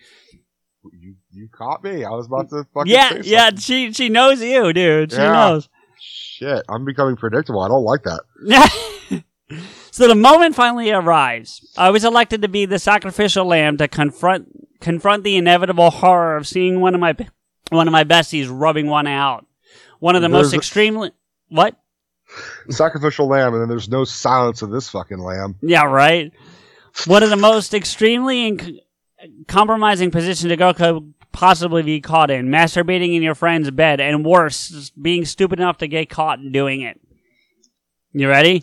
[0.90, 2.04] You you caught me.
[2.04, 5.12] I was about to fucking Yeah, yeah, she she knows you, dude.
[5.12, 5.32] She Yeah.
[5.32, 5.68] knows.
[6.00, 7.60] Shit, I'm becoming predictable.
[7.60, 9.22] I don't like that.
[9.90, 11.72] so the moment finally arrives.
[11.76, 14.48] I was elected to be the sacrificial lamb to confront
[14.80, 17.14] confront the inevitable horror of seeing one of my
[17.70, 19.46] one of my besties rubbing one out.
[20.00, 21.10] One of the most There's a- extremely
[21.48, 21.76] what?
[22.70, 25.56] Sacrificial lamb, and then there's no silence of this fucking lamb.
[25.62, 26.32] Yeah, right.
[27.06, 28.78] One of the most extremely inc-
[29.48, 34.24] compromising position to go could possibly be caught in, masturbating in your friend's bed, and
[34.24, 37.00] worse, being stupid enough to get caught doing it.
[38.12, 38.62] You ready?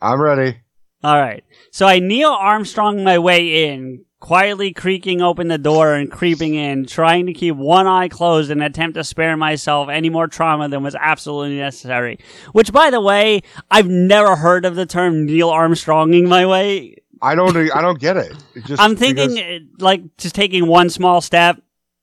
[0.00, 0.58] I'm ready.
[1.02, 1.44] All right.
[1.70, 6.84] So I Neil Armstrong my way in, quietly creaking open the door and creeping in,
[6.86, 10.68] trying to keep one eye closed in an attempt to spare myself any more trauma
[10.68, 12.18] than was absolutely necessary.
[12.52, 13.40] Which, by the way,
[13.70, 16.96] I've never heard of the term Neil Armstronging my way.
[17.22, 17.56] I don't.
[17.56, 18.32] I don't get it.
[18.54, 21.62] It just I'm thinking because- like just taking one small step.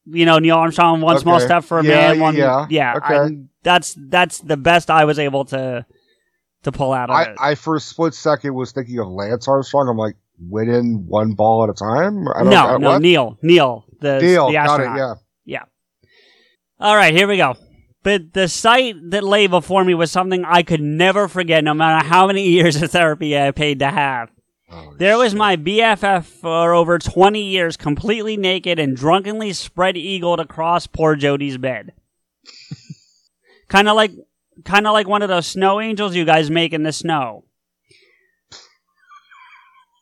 [0.09, 1.45] You know, Neil Armstrong, one small Okay.
[1.45, 2.15] step for a Yeah, man.
[2.15, 2.65] yeah, One, yeah.
[2.69, 2.93] yeah.
[2.97, 3.15] Okay.
[3.15, 5.85] I'm- that's that's the best I was able to
[6.63, 7.35] to pull out of I, it.
[7.39, 9.89] I for a split second was thinking of Lance Armstrong.
[9.89, 12.27] I'm like, win in one ball at a time.
[12.29, 13.01] I don't, no, I- no, what?
[13.01, 14.83] Neil, Neil, the Neil, the got it.
[14.87, 15.17] astronaut.
[15.45, 15.63] Yeah.
[16.79, 17.55] All right, here we go.
[18.03, 22.07] But the sight that lay before me was something I could never forget, no matter
[22.07, 24.29] how many years of therapy I paid to have.
[24.69, 30.39] Oh, There was my BFF for over 20 years, completely naked and drunkenly spread eagled
[30.39, 31.93] across poor Jody's bed.
[33.69, 34.11] kind of like,
[34.65, 37.45] kind of like one of those snow angels you guys make in the snow.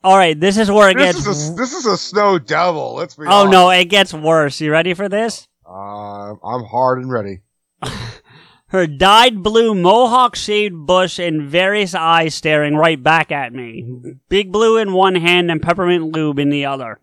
[0.04, 1.28] All right, this is where it This gets.
[1.28, 2.94] is a this is a snow devil.
[2.94, 3.24] Let's be.
[3.26, 3.52] oh honest.
[3.52, 4.62] no, it gets worse.
[4.62, 5.48] You ready for this?
[5.68, 7.40] Uh, I'm hard and ready.
[8.76, 13.86] Her dyed blue mohawk shaved bush and various eyes staring right back at me.
[14.28, 17.00] Big blue in one hand and peppermint lube in the other.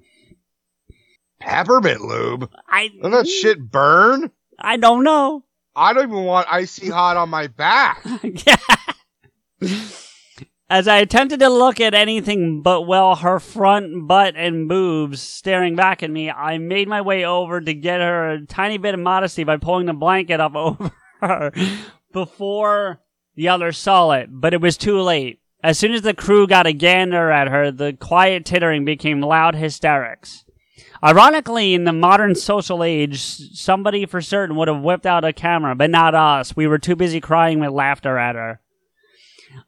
[1.41, 2.51] Peppermint lube.
[2.69, 4.31] I Doesn't that shit burn?
[4.59, 5.45] I don't know.
[5.75, 8.05] I don't even want icy hot on my back.
[10.69, 15.75] As I attempted to look at anything but, well, her front, butt, and boobs staring
[15.75, 19.01] back at me, I made my way over to get her a tiny bit of
[19.01, 20.93] modesty by pulling the blanket up over
[21.23, 21.53] her
[22.13, 23.01] before
[23.35, 25.41] the others saw it, but it was too late.
[25.63, 29.55] As soon as the crew got a gander at her, the quiet tittering became loud
[29.55, 30.45] hysterics.
[31.05, 35.75] Ironically, in the modern social age, somebody for certain would have whipped out a camera,
[35.75, 36.55] but not us.
[36.55, 38.61] We were too busy crying with laughter at her.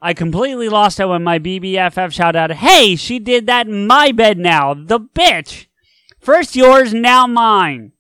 [0.01, 4.13] I completely lost it when my BBFF shouted out, Hey, she did that in my
[4.13, 5.67] bed now, the bitch!
[6.21, 7.93] First yours, now mine.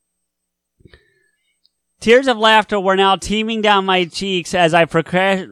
[2.05, 5.49] Tears of laughter were now teeming down my cheeks as I precar-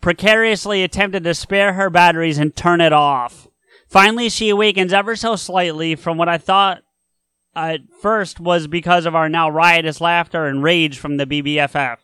[0.00, 3.46] precariously attempted to spare her batteries and turn it off.
[3.88, 6.78] Finally, she awakens ever so slightly from what I thought
[7.54, 11.98] at first was because of our now riotous laughter and rage from the BBFF.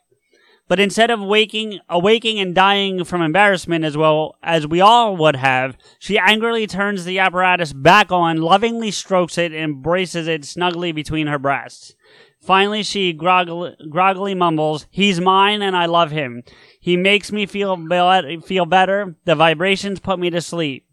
[0.68, 5.36] But instead of waking, awaking and dying from embarrassment as well as we all would
[5.36, 10.92] have, she angrily turns the apparatus back on, lovingly strokes it, and embraces it snugly
[10.92, 11.94] between her breasts.
[12.40, 16.42] Finally, she groggily, groggily mumbles, He's mine and I love him.
[16.80, 19.16] He makes me feel, be- feel better.
[19.24, 20.86] The vibrations put me to sleep.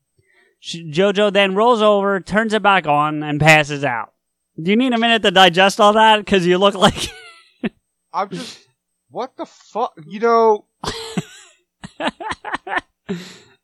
[0.60, 4.14] She, Jojo then rolls over, turns it back on, and passes out.
[4.62, 6.18] Do you need a minute to digest all that?
[6.20, 7.10] Because you look like.
[8.14, 8.60] I'm just.
[9.10, 9.94] What the fuck?
[10.08, 10.66] You know.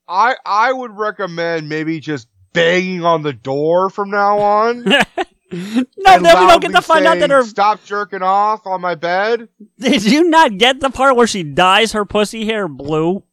[0.08, 4.86] I I would recommend maybe just banging on the door from now on.
[5.54, 5.84] no,
[6.20, 7.44] then we don't get to find out that her.
[7.44, 9.50] Stop jerking off on my bed.
[9.80, 13.24] Did you not get the part where she dyes her pussy hair blue?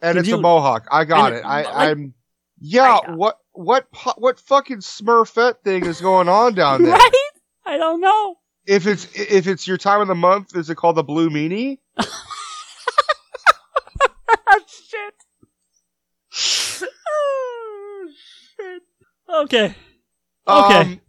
[0.00, 0.86] And Did it's you- a mohawk.
[0.90, 1.44] I got and- it.
[1.44, 2.14] I, like- I'm.
[2.60, 2.98] Yeah.
[3.06, 3.86] I- what what
[4.16, 6.92] what fucking Smurfette thing is going on down there?
[6.92, 7.10] Right?
[7.66, 8.36] I don't know.
[8.66, 11.78] If it's if it's your time of the month, is it called the Blue Meanie?
[14.66, 15.14] shit.
[17.08, 18.08] oh,
[18.56, 18.82] shit.
[19.28, 19.74] Okay.
[20.46, 20.80] Okay.
[20.80, 21.00] Um,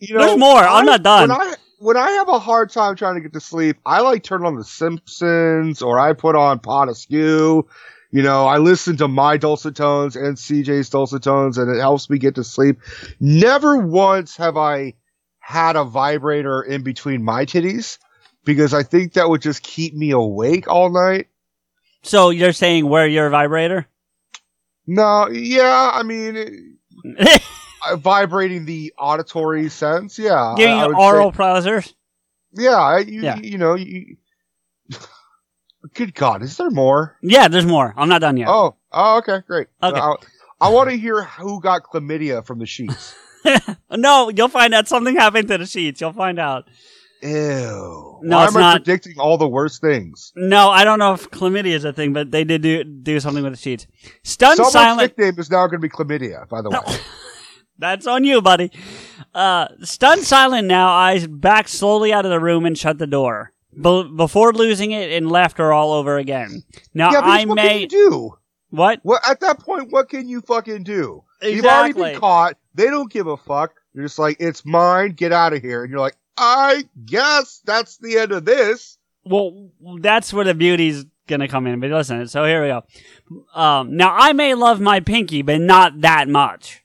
[0.00, 0.58] you know, There's more.
[0.58, 1.28] I'm I- not done.
[1.28, 4.22] When I when I have a hard time trying to get to sleep, I like
[4.22, 7.66] turn on The Simpsons or I put on Pot Askew.
[8.12, 12.10] You know, I listen to my dulcet tones and CJ's dulcet tones and it helps
[12.10, 12.80] me get to sleep.
[13.20, 14.94] Never once have I
[15.38, 17.98] had a vibrator in between my titties
[18.44, 21.28] because I think that would just keep me awake all night.
[22.02, 23.86] So you're saying wear your vibrator?
[24.86, 26.78] No, yeah, I mean,
[27.18, 27.38] uh,
[27.86, 30.54] Uh, vibrating the auditory sense, yeah.
[30.56, 31.94] Giving I- I oral say- pleasures?
[32.52, 33.36] yeah, you, Yeah.
[33.38, 34.16] you know, you,
[35.94, 37.16] good God, is there more?
[37.22, 37.94] Yeah, there's more.
[37.96, 38.48] I'm not done yet.
[38.48, 39.68] Oh, oh, okay, great.
[39.82, 39.98] Okay.
[40.00, 40.14] I,
[40.60, 43.14] I want to hear who got chlamydia from the sheets.
[43.90, 46.00] No, you'll find out something happened to the sheets.
[46.02, 46.68] You'll find out.
[47.22, 47.28] Ew.
[48.22, 48.84] No, Why it's am I not.
[48.84, 50.30] predicting all the worst things?
[50.36, 53.42] No, I don't know if chlamydia is a thing, but they did do, do something
[53.42, 53.86] with the sheets.
[54.22, 55.00] Stunned Someone's silent.
[55.18, 56.78] nickname is now going to be chlamydia, by the way.
[57.80, 58.70] That's on you, buddy.
[59.34, 63.52] Uh, stunned silent now, I backed slowly out of the room and shut the door.
[63.74, 66.64] Be- before losing it and left her all over again.
[66.92, 68.36] Now yeah, I what may can you do?
[68.70, 69.00] what?
[69.02, 69.90] What at that point?
[69.92, 71.24] What can you fucking do?
[71.42, 72.10] You've already Exactly.
[72.12, 72.56] been caught.
[72.74, 73.74] They don't give a fuck.
[73.94, 75.12] You're just like, it's mine.
[75.12, 75.82] Get out of here.
[75.82, 78.98] And you're like, I guess that's the end of this.
[79.24, 79.70] Well,
[80.00, 81.78] that's where the beauty's gonna come in.
[81.80, 82.82] But listen, so here we go.
[83.54, 86.79] Um, now I may love my pinky, but not that much.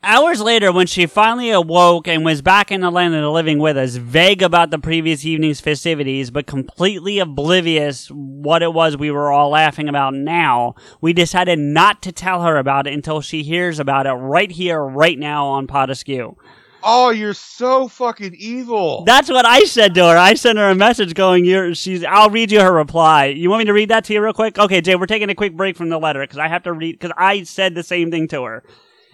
[0.00, 3.58] Hours later, when she finally awoke and was back in the land of the living
[3.58, 9.10] with us, vague about the previous evening's festivities, but completely oblivious what it was we
[9.10, 13.42] were all laughing about now, we decided not to tell her about it until she
[13.42, 16.36] hears about it right here, right now on Potaskew.
[16.84, 19.02] Oh, you're so fucking evil.
[19.04, 20.16] That's what I said to her.
[20.16, 22.04] I sent her a message going, "You're." She's.
[22.04, 23.26] I'll read you her reply.
[23.26, 24.60] You want me to read that to you real quick?
[24.60, 24.94] Okay, Jay.
[24.94, 27.42] We're taking a quick break from the letter because I have to read because I
[27.42, 28.62] said the same thing to her,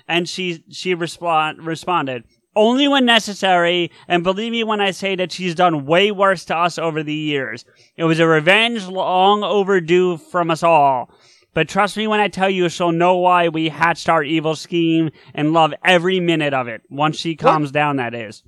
[0.09, 2.25] and she she respond responded
[2.57, 6.57] only when necessary, and believe me when I say that she's done way worse to
[6.57, 7.65] us over the years.
[7.97, 11.11] It was a revenge long overdue from us all.
[11.53, 15.11] But trust me when I tell you she'll know why we hatched our evil scheme
[15.35, 16.83] and love every minute of it.
[16.91, 18.43] Once she calms down, that is.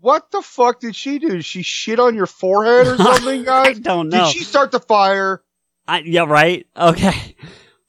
[0.00, 1.28] what the fuck did she do?
[1.28, 3.76] Did she shit on your forehead or something, guys?
[3.78, 4.26] I don't know.
[4.26, 5.42] Did she start the fire?
[5.88, 6.66] I, yeah, right.
[6.76, 7.36] Okay.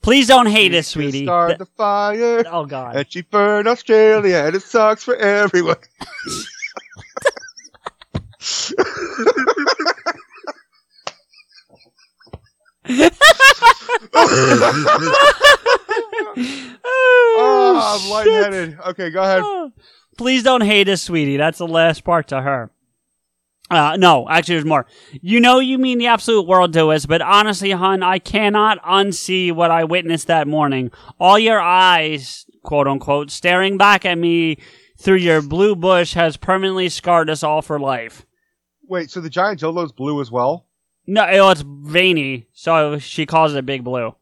[0.08, 1.26] Please don't hate us, sweetie.
[1.26, 2.42] Started Th- the fire.
[2.50, 2.96] oh God.
[2.96, 5.76] And she burned Australia, and it sucks for everyone.
[16.90, 18.10] Oh, oh, I'm shit.
[18.10, 18.80] lightheaded.
[18.88, 19.42] Okay, go ahead.
[19.44, 19.72] Oh.
[20.16, 21.36] Please don't hate us, sweetie.
[21.36, 22.70] That's the last part to her.
[23.70, 24.86] Uh, no, actually, there's more.
[25.20, 29.52] You know you mean the absolute world to us, but honestly, hon, I cannot unsee
[29.52, 30.90] what I witnessed that morning.
[31.20, 34.56] All your eyes, quote unquote, staring back at me
[34.98, 38.24] through your blue bush has permanently scarred us all for life.
[38.88, 40.66] Wait, so the giant Jolo's blue as well?
[41.06, 44.14] No, oh, it's veiny, so she calls it Big Blue.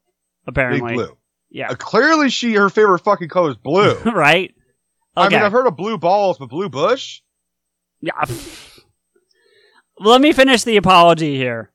[0.46, 0.88] apparently.
[0.96, 1.16] Big blue.
[1.50, 3.94] yeah, Uh, clearly, she her favorite fucking color is blue.
[4.04, 4.52] right.
[5.16, 5.26] Okay.
[5.26, 7.22] I mean, I've heard of blue balls, but blue bush.
[8.00, 8.24] Yeah.
[9.98, 11.70] Let me finish the apology here.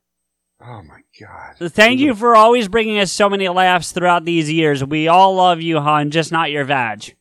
[0.64, 1.56] Oh my god.
[1.72, 4.84] Thank you for always bringing us so many laughs throughout these years.
[4.84, 7.16] We all love you, hon, just not your vag.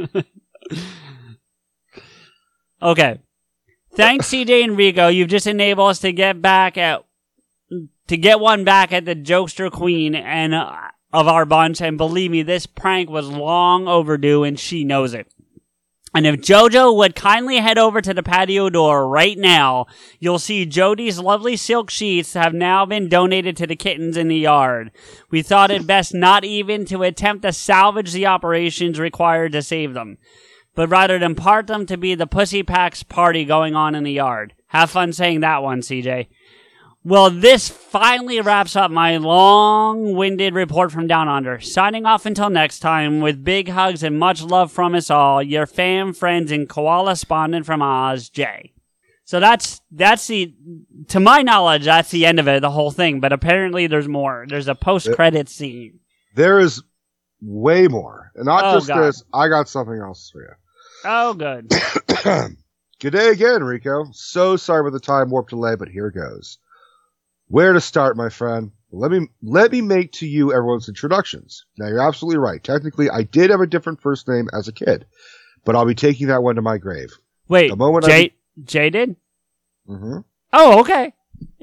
[2.82, 3.18] okay.
[3.94, 5.08] Thanks, CJ and Rico.
[5.08, 7.04] You've just enabled us to get back at
[8.06, 10.76] to get one back at the jokester queen and uh,
[11.12, 11.80] of our bunch.
[11.80, 15.26] And believe me, this prank was long overdue, and she knows it.
[16.14, 19.86] And if Jojo would kindly head over to the patio door right now,
[20.20, 24.36] you'll see Jody's lovely silk sheets have now been donated to the kittens in the
[24.36, 24.92] yard.
[25.30, 29.94] We thought it best not even to attempt to salvage the operations required to save
[29.94, 30.18] them,
[30.76, 34.12] but rather to impart them to be the Pussy Packs party going on in the
[34.12, 34.54] yard.
[34.68, 36.28] Have fun saying that one, CJ.
[37.06, 41.60] Well, this finally wraps up my long winded report from Down Under.
[41.60, 45.66] Signing off until next time with big hugs and much love from us all, your
[45.66, 48.72] fam, friends, and koala spondent from Oz, Jay.
[49.26, 50.54] So that's, that's the,
[51.08, 54.46] to my knowledge, that's the end of it, the whole thing, but apparently there's more.
[54.48, 56.00] There's a post credit scene.
[56.34, 56.82] There is
[57.42, 59.02] way more, and not Oh, just God.
[59.02, 59.22] this.
[59.34, 60.54] I got something else for you.
[61.04, 61.70] Oh, good.
[63.00, 64.06] Good day again, Rico.
[64.12, 66.58] So sorry about the time warp delay, but here goes.
[67.48, 68.72] Where to start, my friend?
[68.90, 71.64] Let me let me make to you everyone's introductions.
[71.78, 72.62] Now you're absolutely right.
[72.62, 75.06] Technically, I did have a different first name as a kid,
[75.64, 77.12] but I'll be taking that one to my grave.
[77.48, 78.34] Wait, The moment I Jay,
[78.64, 79.16] Jay did?
[79.86, 80.18] hmm
[80.52, 81.12] Oh, okay.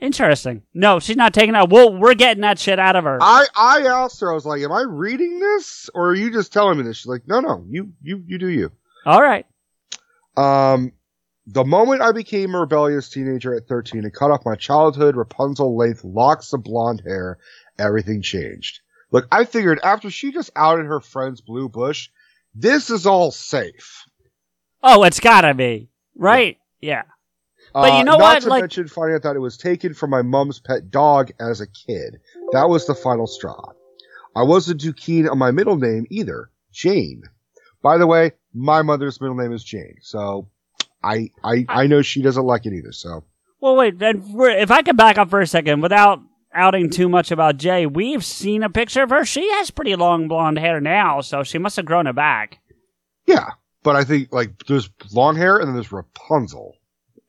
[0.02, 0.64] Interesting.
[0.74, 1.70] No, she's not taking that.
[1.70, 3.18] Well, we're getting that shit out of her.
[3.22, 4.30] I I asked her.
[4.30, 7.08] I was like, "Am I reading this, or are you just telling me this?" She's
[7.08, 7.66] like, "No, no.
[7.70, 8.72] You you you do you."
[9.06, 9.46] All right.
[10.36, 10.92] Um,
[11.54, 15.76] the moment I became a rebellious teenager at 13 and cut off my childhood Rapunzel
[15.76, 17.38] length locks of blonde hair,
[17.78, 18.80] everything changed.
[19.12, 22.10] Look, I figured after she just outed her friend's blue bush,
[22.56, 24.06] this is all safe.
[24.82, 26.58] Oh, it's gotta be right.
[26.80, 27.04] Yeah.
[27.74, 28.42] But you know Uh, not what?
[28.44, 31.62] to Like- mention finding out that it was taken from my mom's pet dog as
[31.62, 32.20] a kid.
[32.52, 33.72] That was the final straw.
[34.36, 37.24] I wasn't too keen on my middle name either, Jane.
[37.82, 40.48] By the way, my mother's middle name is Jane, so
[41.04, 42.92] I I I know she doesn't like it either.
[42.92, 43.24] So
[43.60, 44.00] Well, wait.
[44.00, 46.20] Then if I could back up for a second without
[46.54, 49.24] outing too much about Jay, we've seen a picture of her.
[49.26, 52.60] She has pretty long blonde hair now, so she must have grown it back.
[53.26, 53.50] yeah,
[53.84, 56.76] but I think like there's long hair and then there's Rapunzel.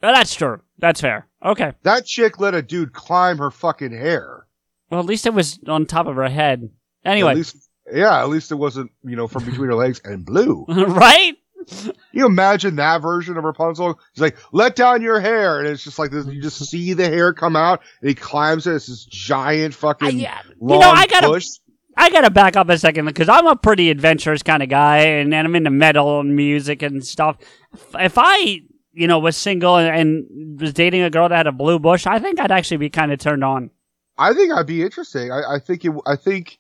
[0.05, 0.61] Oh, that's true.
[0.79, 1.29] That's fair.
[1.45, 1.73] Okay.
[1.85, 4.47] That chick let a dude climb her fucking hair.
[4.91, 6.69] Well, at least it was on top of her head.
[7.05, 10.25] At Anyway, least, yeah, at least it wasn't you know from between her legs and
[10.27, 10.65] blue.
[10.69, 11.35] right?
[12.13, 13.99] you imagine that version of Rapunzel?
[14.15, 15.59] He's like, let down your hair.
[15.61, 18.67] And it's just like this, you just see the hair come out and he climbs
[18.67, 18.75] it.
[18.75, 20.41] It's this giant fucking I- yeah.
[20.47, 21.47] You know, I gotta- bush.
[21.95, 25.35] I gotta back up a second because I'm a pretty adventurous kind of guy, and,
[25.35, 27.37] and I'm into metal and music and stuff.
[27.73, 28.61] If- If I,
[28.95, 32.07] you know, was single and, and was dating a girl that had a blue bush,
[32.07, 33.71] I think I'd actually be kind of turned on.
[34.17, 35.31] I think I'd be interesting.
[35.33, 36.59] I, I think it, I think,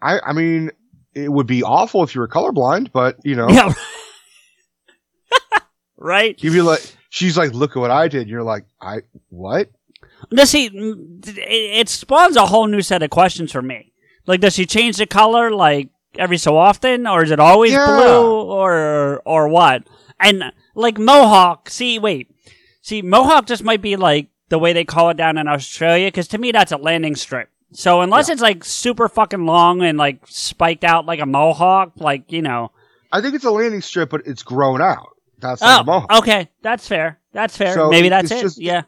[0.00, 0.70] I, I mean,
[1.14, 3.72] it would be awful if you were colorblind, but you know, Yeah.
[5.96, 6.42] right?
[6.42, 8.28] you'd be like, she's like, look at what I did.
[8.28, 9.70] You're like, I, what?
[10.30, 10.54] Does?
[10.54, 13.92] It, it spawns a whole new set of questions for me.
[14.26, 17.86] Like, does she change the color like every so often, or is it always Yeah.
[17.86, 19.84] blue, or or what?
[20.20, 20.44] And
[20.74, 22.30] like Mohawk, see, wait,
[22.82, 26.28] see, Mohawk just might be like the way they call it down in Australia, because
[26.28, 27.48] to me that's a landing strip.
[27.72, 32.30] So unless it's like super fucking long and like spiked out like a Mohawk, like
[32.32, 32.70] you know,
[33.10, 35.16] I think it's a landing strip, but it's grown out.
[35.38, 36.18] That's like a oh, mohawk.
[36.18, 37.74] okay, that's fair, that's fair.
[37.74, 38.40] So Maybe that's it.
[38.40, 38.82] just- yeah.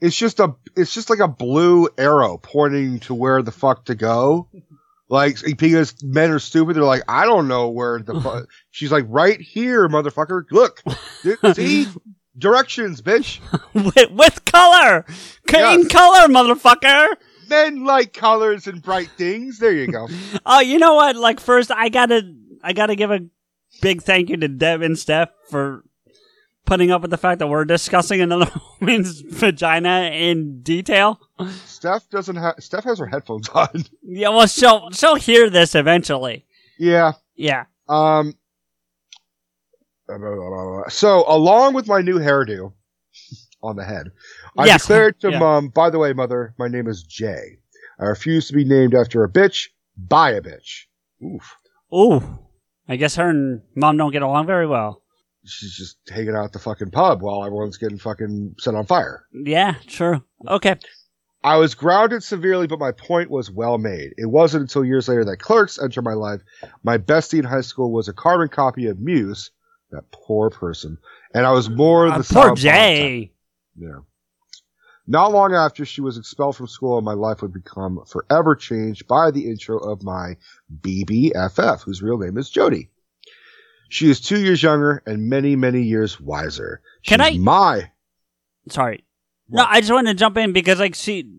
[0.00, 3.94] It's just a, it's just like a blue arrow pointing to where the fuck to
[3.94, 4.48] go.
[5.08, 8.46] Like because men are stupid, they're like, I don't know where the.
[8.70, 10.42] She's like, right here, motherfucker.
[10.50, 10.82] Look,
[11.54, 11.86] see
[12.36, 13.40] directions, bitch.
[13.74, 15.06] with, with color,
[15.50, 15.88] Yes.
[15.88, 17.14] color, motherfucker.
[17.48, 19.58] Men like colors and bright things.
[19.58, 20.08] There you go.
[20.46, 21.16] Oh, you know what?
[21.16, 22.22] Like first, I gotta,
[22.62, 23.20] I gotta give a
[23.80, 25.82] big thank you to Deb and Steph for
[26.66, 31.20] putting up with the fact that we're discussing another woman's vagina in detail.
[31.66, 32.54] Steph doesn't have.
[32.60, 33.84] Steph has her headphones on.
[34.02, 36.44] Yeah, well, she'll she'll hear this eventually.
[36.78, 37.12] yeah.
[37.36, 37.64] Yeah.
[37.88, 38.34] Um.
[40.88, 42.72] So, along with my new hairdo
[43.62, 44.10] on the head,
[44.56, 44.82] I Yes.
[44.82, 45.38] declared to Yeah.
[45.38, 47.58] mom, by the way, mother, my name is Jay.
[47.98, 50.86] I refuse to be named after a bitch by a bitch.
[51.24, 51.56] Oof.
[51.94, 52.22] Ooh,
[52.88, 55.02] I guess her and mom don't get along very well.
[55.44, 59.24] She's just hanging out at the fucking pub while everyone's getting fucking set on fire.
[59.32, 60.22] Yeah, true.
[60.48, 60.76] Okay.
[61.42, 64.14] I was grounded severely, but my point was well made.
[64.16, 66.40] It wasn't until years later that clerks entered my life.
[66.82, 69.50] My bestie in high school was a carbon copy of Muse,
[69.90, 70.96] that poor person,
[71.34, 72.42] and I was more Uh, the same.
[72.42, 73.32] poor Jay.
[73.76, 73.98] Yeah.
[75.06, 79.06] Not long after she was expelled from school, and my life would become forever changed
[79.06, 80.36] by the intro of my
[80.80, 82.88] BBFF, whose real name is Jody.
[83.90, 86.80] She is two years younger and many, many years wiser.
[87.06, 87.90] Can I- My
[88.68, 89.04] Sorry.
[89.50, 91.30] No, I just wanted to jump in because, like, see,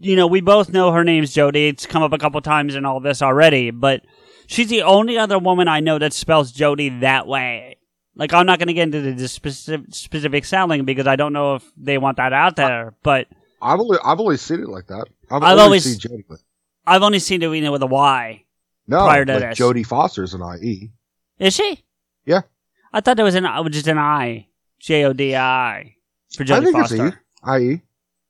[0.00, 1.68] you know, we both know her name's Jody.
[1.68, 4.02] It's come up a couple times in all this already, but
[4.48, 7.76] she's the only other woman I know that spells Jody that way.
[8.16, 11.56] Like, I'm not going to get into the specific, specific sounding because I don't know
[11.56, 13.26] if they want that out there, but
[13.60, 15.06] I've only I've always seen it like that.
[15.30, 16.42] I've, I've always seen Jody with
[16.86, 18.44] I've only seen it with a Y.
[18.86, 19.58] no prior to like this.
[19.58, 20.92] Jodie Foster's an IE.
[21.38, 21.82] Is she?
[22.26, 22.42] Yeah.
[22.92, 24.46] I thought there was an just an I.
[24.78, 25.96] J O D I.
[26.36, 27.06] For I Jodie think Foster.
[27.08, 27.16] it's
[27.48, 27.72] E.
[27.72, 27.82] IE.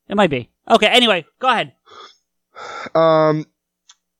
[0.08, 0.50] It might be.
[0.70, 1.72] Okay, anyway, go ahead.
[2.94, 3.44] Um,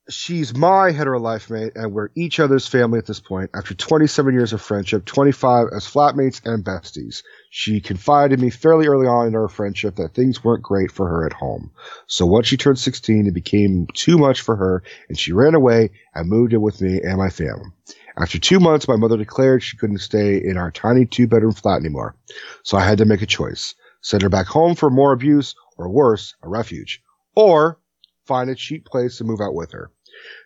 [0.08, 3.50] she's my hetero life mate, and we're each other's family at this point.
[3.54, 8.86] After 27 years of friendship, 25 as flatmates and besties, she confided in me fairly
[8.86, 11.70] early on in our friendship that things weren't great for her at home.
[12.06, 15.90] So once she turned 16, it became too much for her, and she ran away
[16.14, 17.70] and moved in with me and my family.
[18.16, 21.80] After two months, my mother declared she couldn't stay in our tiny two bedroom flat
[21.80, 22.14] anymore.
[22.62, 23.74] So I had to make a choice.
[24.02, 27.02] Send her back home for more abuse, or worse, a refuge.
[27.34, 27.78] Or
[28.26, 29.90] find a cheap place to move out with her.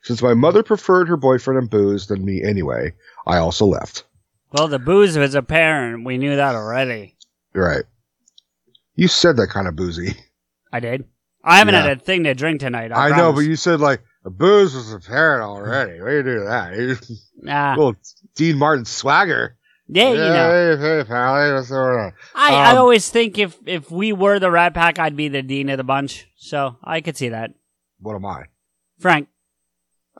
[0.02, 2.92] Since my mother preferred her boyfriend and booze than me anyway,
[3.26, 4.04] I also left.
[4.52, 6.04] Well, the booze was apparent.
[6.06, 7.16] We knew that already.
[7.54, 7.84] Right.
[8.94, 10.16] You said that kind of boozy.
[10.72, 11.04] I did.
[11.44, 11.82] I haven't Yeah.
[11.82, 12.90] had a thing to drink tonight.
[12.92, 16.00] I I, know, but you said like the booze was apparent already.
[16.00, 17.18] Why you do that?
[17.40, 17.70] Nah.
[17.76, 17.94] little
[18.34, 19.56] Dean Martin swagger.
[19.86, 20.76] Yeah, you know.
[20.76, 21.54] Hey, hey, pal.
[21.54, 22.12] What's going on?
[22.34, 25.42] I, I Um, always think if if we were the Rat Pack, I'd be the
[25.42, 26.26] dean of the bunch.
[26.36, 27.52] So I could see that.
[28.00, 28.44] What am I?
[28.98, 29.28] Frank,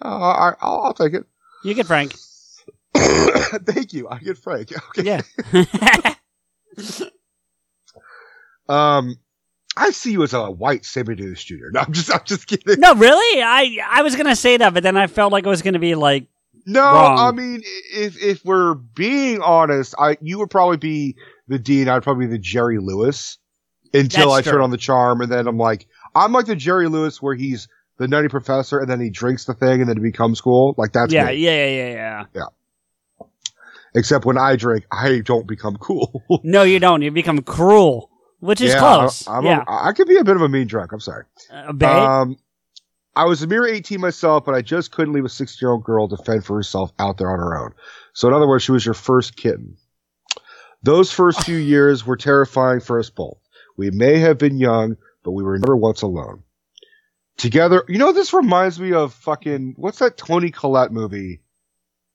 [0.00, 1.24] Uh, I, I'll, I'll take it.
[1.64, 2.14] you get Frank.
[2.94, 4.08] Thank you.
[4.08, 4.72] I get Frank.
[4.98, 5.20] Okay.
[5.52, 6.14] Yeah.
[8.68, 9.16] Um,
[9.76, 11.70] I see you as a white semi-nude shooter.
[11.72, 12.78] No, I'm just, I'm just kidding.
[12.80, 13.42] no, really?
[13.42, 15.94] I I was gonna say that, but then I felt like it was gonna be
[15.94, 16.26] like,
[16.66, 17.18] No, Wrong.
[17.18, 17.62] I mean,
[17.94, 21.88] if if we're being honest, I you would probably be the dean.
[21.88, 23.38] I'd probably be the Jerry Lewis
[23.94, 25.86] until That's I turn on the charm, and then I'm like,
[26.18, 27.68] I'm like the Jerry Lewis where he's
[27.98, 30.74] the nutty professor, and then he drinks the thing, and then it becomes cool.
[30.78, 31.34] Like that's yeah, me.
[31.34, 32.44] yeah, yeah, yeah, yeah.
[33.94, 36.22] Except when I drink, I don't become cool.
[36.44, 37.02] No, you don't.
[37.02, 39.26] You become cruel, which is Yeah, close.
[39.26, 40.92] I, I'm yeah, a, I could be a bit of a mean drunk.
[40.92, 41.24] I'm sorry.
[41.50, 42.36] Um,
[43.16, 45.82] I was a mere 18 myself, but I just couldn't leave a 16 year old
[45.82, 47.72] girl to fend for herself out there on her own.
[48.12, 49.76] So, in other words, she was your first kitten.
[50.82, 53.38] Those first few years were terrifying for us both.
[53.76, 56.42] We may have been young, but we were never once alone.
[57.36, 61.40] Together, you know, this reminds me of fucking, what's that Toni Collette movie?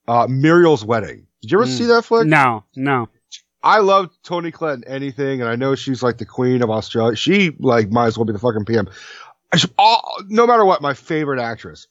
[0.07, 1.27] Uh, Muriel's Wedding.
[1.41, 1.77] Did you ever Mm.
[1.77, 2.27] see that flick?
[2.27, 3.07] no, no.
[3.65, 7.15] I love Toni Collette in anything, and I know she's like the queen of Australia.
[7.15, 8.89] She like might as well be the fucking PM.
[9.55, 11.87] Should- all- no matter what, my favorite actress.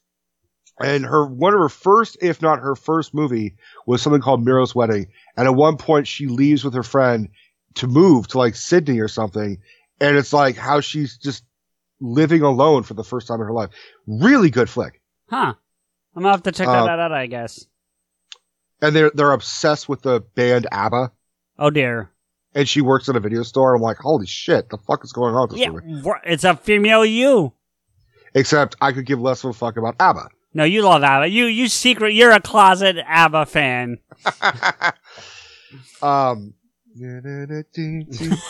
[0.81, 3.57] And her one of her first, if not her first movie,
[3.87, 5.07] was something called Muriel's Wedding.
[5.39, 7.29] And at one point, she leaves with her friend
[7.77, 9.59] to move to like Sydney or something,
[10.01, 11.45] and it's like how she's just
[12.01, 13.71] living alone for the first time in her life.
[14.07, 15.01] Really good flick.
[15.29, 15.55] Huh.
[16.15, 17.13] I'm gonna have to check Uh, that out.
[17.13, 17.67] I guess.
[18.81, 21.13] And they're they're obsessed with the band ABBA.
[21.59, 22.11] Oh dear.
[22.55, 23.75] And she works in a video store.
[23.75, 26.03] I'm like, holy shit, the fuck is going on with this Yeah, movie?
[26.25, 27.53] it's a female you.
[28.35, 30.29] Except I could give less of a fuck about ABBA.
[30.55, 31.29] No, you love ABBA.
[31.29, 32.13] You you secret.
[32.13, 33.99] You're a closet ABBA fan.
[36.03, 36.53] um,
[36.95, 37.21] I knew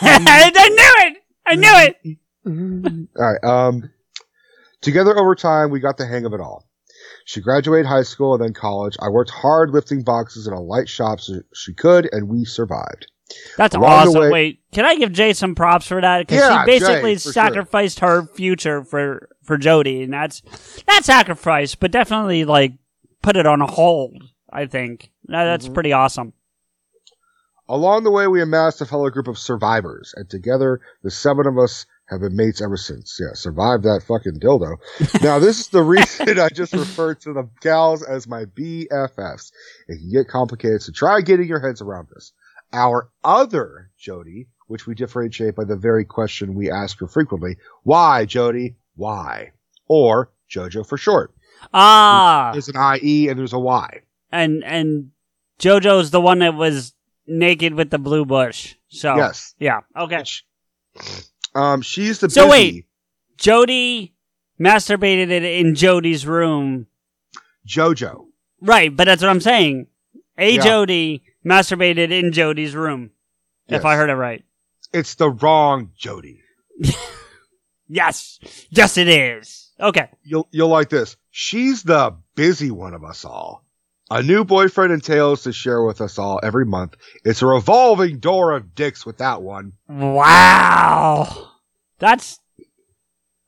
[0.01, 1.22] it.
[1.45, 2.17] I knew it.
[3.17, 3.43] all right.
[3.43, 3.89] Um,
[4.81, 6.67] together over time, we got the hang of it all.
[7.25, 8.95] She graduated high school and then college.
[9.01, 13.07] I worked hard lifting boxes in a light shop so she could, and we survived.
[13.57, 14.21] That's Along awesome.
[14.21, 16.19] way- Wait, can I give Jay some props for that?
[16.27, 20.41] Because Yeah, she basically Jay, sacrificed her future for for Jody, and that's
[20.87, 22.73] not sacrifice, but definitely like
[23.21, 24.21] put it on a hold.
[24.51, 25.73] I think That- that's Mm-hmm.
[25.73, 26.33] pretty awesome.
[27.69, 31.57] Along the way, we amassed a fellow group of survivors, and together, the seven of
[31.57, 33.17] us have been mates ever since.
[33.19, 34.75] Yeah, survived that fucking dildo.
[35.23, 39.51] now, this is the reason I just referred to the gals as my BFFs.
[39.87, 42.33] It can get complicated, so try getting your heads around this.
[42.73, 48.25] Our other Jody, which we differentiate by the very question we ask her frequently, why,
[48.25, 48.75] Jody?
[48.95, 49.51] Why?
[49.87, 51.33] Or JoJo for short.
[51.73, 54.01] Ah, There's an IE and there's a Y.
[54.31, 55.11] and and
[55.59, 56.92] JoJo's the one that was
[57.27, 58.75] naked with the blue bush.
[58.89, 59.55] So Yes.
[59.59, 60.23] yeah, okay.
[61.55, 62.85] Um, she's the So busy- wait.
[63.37, 64.13] Jody
[64.59, 66.87] masturbated it in Jody's room.
[67.67, 68.25] JoJo.
[68.61, 69.87] Right, but that's what I'm saying.
[70.37, 70.61] A Yeah.
[70.61, 73.11] Jody masturbated in Jody's room.
[73.67, 74.43] If I heard it right.
[74.93, 76.41] It's the wrong Jody.
[77.87, 78.39] Yes.
[78.69, 79.71] Yes, it is.
[79.79, 80.09] Okay.
[80.23, 81.15] You'll you'll like this.
[81.31, 83.62] She's the busy one of us all.
[84.13, 86.93] A new boyfriend entails to share with us all every month.
[87.25, 89.73] It's a revolving door of dicks with that one.
[89.89, 91.49] Wow.
[91.97, 92.39] That's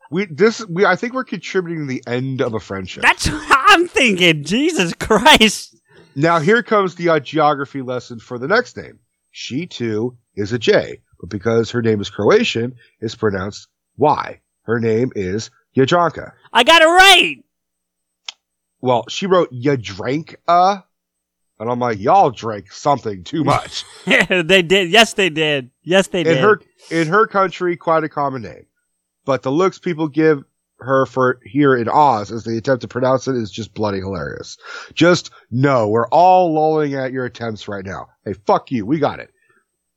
[0.09, 3.03] We this we I think we're contributing to the end of a friendship.
[3.03, 4.43] that's what I'm thinking.
[4.43, 5.79] Jesus Christ.
[6.15, 8.97] now here comes the uh, geography lesson for the next name.
[9.29, 13.67] She too is a J, but because her name is Croatian, it's pronounced
[13.97, 14.41] Y.
[14.63, 16.31] Her name is Jadranka.
[16.51, 17.45] I got it right.
[18.81, 20.81] Well, she wrote Jadranka, uh?
[21.59, 23.85] and I'm like, y'all drank something too much.
[24.05, 24.91] they did.
[24.91, 25.71] Yes, they did.
[25.83, 26.37] Yes, they in did.
[26.37, 26.61] her
[26.91, 28.65] in her country, quite a common name.
[29.25, 30.43] But the looks people give
[30.79, 34.57] her for here in Oz as they attempt to pronounce it is just bloody hilarious.
[34.93, 38.07] Just no, we're all lolling at your attempts right now.
[38.25, 39.31] Hey, fuck you, we got it.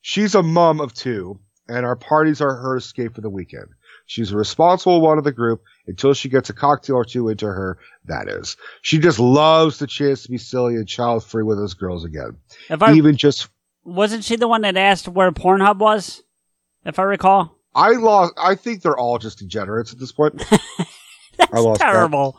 [0.01, 3.67] She's a mum of two, and our parties are her escape for the weekend.
[4.09, 7.45] She's a responsible one of the group until she gets a cocktail or two into
[7.45, 8.57] her, that is.
[8.81, 12.35] She just loves the chance to be silly and child free with us girls again.
[12.71, 13.49] if I Even just
[13.83, 16.23] wasn't she the one that asked where Pornhub was?
[16.83, 17.55] If I recall.
[17.75, 18.33] I lost.
[18.35, 20.39] I think they're all just degenerates at this point.
[21.37, 21.91] That's I lost that.
[21.91, 22.35] terrible.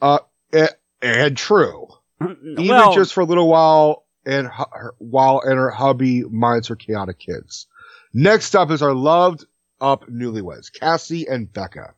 [0.00, 0.20] Uh,
[0.54, 0.70] and,
[1.02, 1.86] and true.
[2.22, 6.76] Even well, just for a little while, and her, while and her hubby minds her
[6.76, 7.66] chaotic kids.
[8.14, 9.44] Next up is our loved
[9.80, 11.94] up newlyweds, Cassie and Becca.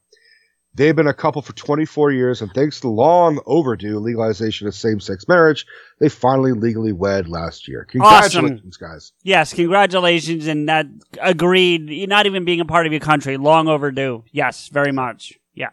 [0.75, 5.01] They've been a couple for 24 years, and thanks to long overdue legalization of same
[5.01, 5.67] sex marriage,
[5.99, 7.85] they finally legally wed last year.
[7.91, 9.13] Congratulations, guys.
[9.23, 10.87] Yes, congratulations, and that
[11.21, 11.91] agreed.
[11.91, 13.37] You're not even being a part of your country.
[13.37, 14.25] Long overdue.
[14.33, 15.35] Yes, very much.
[15.53, 15.71] Yeah.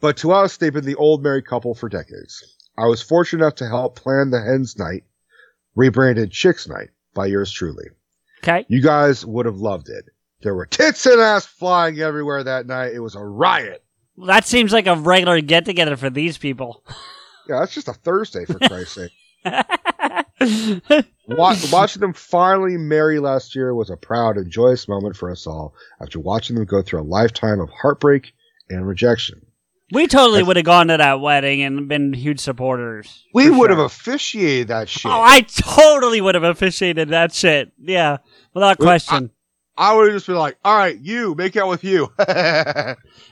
[0.00, 2.56] But to us, they've been the old married couple for decades.
[2.78, 5.02] I was fortunate enough to help plan the Hens Night,
[5.74, 7.86] rebranded Chicks Night by yours truly.
[8.44, 8.64] Okay.
[8.68, 10.04] You guys would have loved it.
[10.42, 12.92] There were tits and ass flying everywhere that night.
[12.94, 13.84] It was a riot.
[14.26, 16.84] That seems like a regular get together for these people.
[17.48, 19.12] Yeah, that's just a Thursday for Christ's sake.
[21.28, 25.46] Watch, watching them finally marry last year was a proud and joyous moment for us
[25.46, 28.32] all after watching them go through a lifetime of heartbreak
[28.68, 29.40] and rejection.
[29.90, 33.24] We totally would have gone to that wedding and been huge supporters.
[33.32, 33.76] We would sure.
[33.76, 35.10] have officiated that shit.
[35.10, 37.72] Oh, I totally would have officiated that shit.
[37.78, 38.18] Yeah,
[38.52, 39.30] without question.
[39.78, 42.12] I would have just been like, all right, you, make out with you.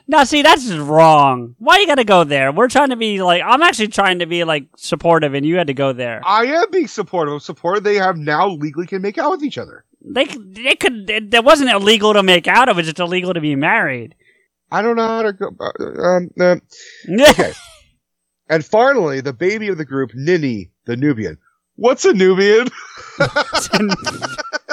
[0.07, 1.57] now, see, that's just wrong.
[1.59, 2.53] Why you got to go there?
[2.53, 5.67] We're trying to be like, I'm actually trying to be like supportive, and you had
[5.67, 6.21] to go there.
[6.25, 7.83] I am being supportive of support.
[7.83, 9.85] They have now legally can make out with each other.
[10.01, 11.11] They, they could.
[11.11, 12.69] It, it wasn't illegal to make out.
[12.69, 14.15] Of it was just illegal to be married.
[14.71, 15.51] I don't know how to go.
[15.59, 16.57] Uh, um, uh,
[17.31, 17.55] okay.
[18.49, 21.39] And finally, the baby of the group, Nini, the Nubian.
[21.75, 22.69] What's a Nubian?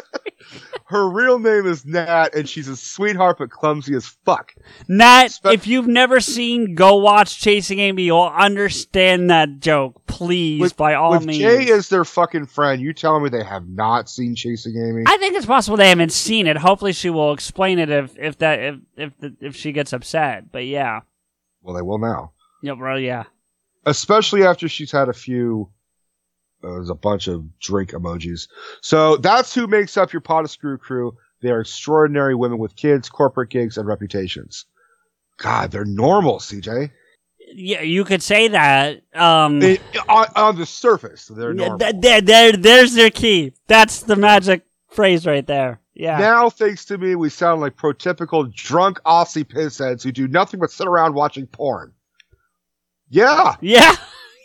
[0.94, 4.53] Her real name is Nat, and she's a sweetheart but clumsy as fuck.
[4.88, 10.06] Nat, if you've never seen Go Watch Chasing Amy, you'll understand that joke.
[10.06, 11.40] Please, by all With means.
[11.40, 15.02] Jay is their fucking friend, you telling me they have not seen Chasing Amy?
[15.07, 16.57] I think it's possible they haven't seen it.
[16.57, 20.52] Hopefully, she will explain it if if that if if the, if she gets upset.
[20.52, 20.99] But yeah,
[21.64, 22.34] well, they will now.
[22.61, 23.24] yeah, bro, yeah.
[23.88, 25.72] especially after she's had a few.
[26.64, 28.48] Uh, there's a bunch of drink emojis.
[28.81, 31.18] So that's who makes up your Potaskew crew.
[31.41, 34.65] They are extraordinary women with kids, corporate gigs, and reputations.
[35.38, 36.91] God, they're normal, CJ.
[37.56, 39.02] Yeah, you could say that.
[39.14, 41.80] Um, They, on, on the surface, they're normal.
[41.80, 43.53] th- there, there, there's their key.
[43.68, 45.81] That's the magic phrase right there.
[45.95, 46.18] Yeah.
[46.18, 50.72] Now, thanks to me, we sound like prototypical drunk Aussie pissheads who do nothing but
[50.72, 51.94] sit around watching porn.
[53.10, 53.56] Yeah.
[53.61, 53.95] Yeah.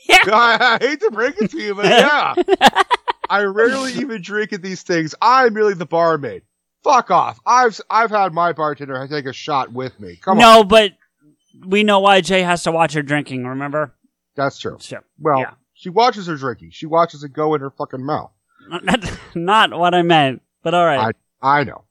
[0.32, 2.35] I, I hate to break it to you, but yeah.
[3.30, 5.14] I rarely even drink at these things.
[5.20, 6.43] I'm merely the barmaid.
[6.82, 7.39] Fuck off.
[7.44, 10.16] I've I've had my bartender take a shot with me.
[10.16, 10.55] Come no, on.
[10.56, 10.93] No, but
[11.66, 13.44] we know why Jay has to watch her drinking.
[13.47, 13.94] Remember?
[14.36, 14.78] That's true.
[14.80, 15.05] Sure.
[15.18, 15.51] Well, Yeah.
[15.74, 16.70] she watches her drinking.
[16.70, 18.30] She watches it go in her fucking mouth.
[18.85, 20.43] That's not what I meant.
[20.62, 21.14] But all right.
[21.43, 21.85] I I know.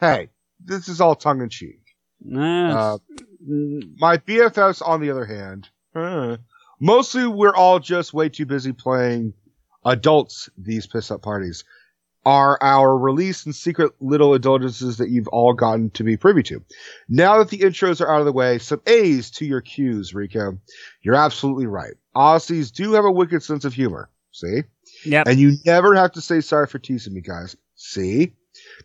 [0.00, 0.30] Hey,
[0.64, 1.80] this is all tongue in cheek.
[2.24, 2.98] Uh,
[3.46, 6.36] my BFFs, on the other hand, uh,
[6.80, 9.34] mostly we're all just way too busy playing
[9.84, 10.48] adults.
[10.56, 11.64] These piss up parties
[12.26, 16.62] are our release and secret little indulgences that you've all gotten to be privy to.
[17.08, 20.58] Now that the intros are out of the way, some A's to your Q's, Rico.
[21.00, 21.94] You're absolutely right.
[22.14, 24.10] Aussies do have a wicked sense of humor.
[24.32, 24.64] See?
[25.06, 25.26] Yep.
[25.26, 27.56] And you never have to say sorry for teasing me, guys.
[27.76, 28.34] See?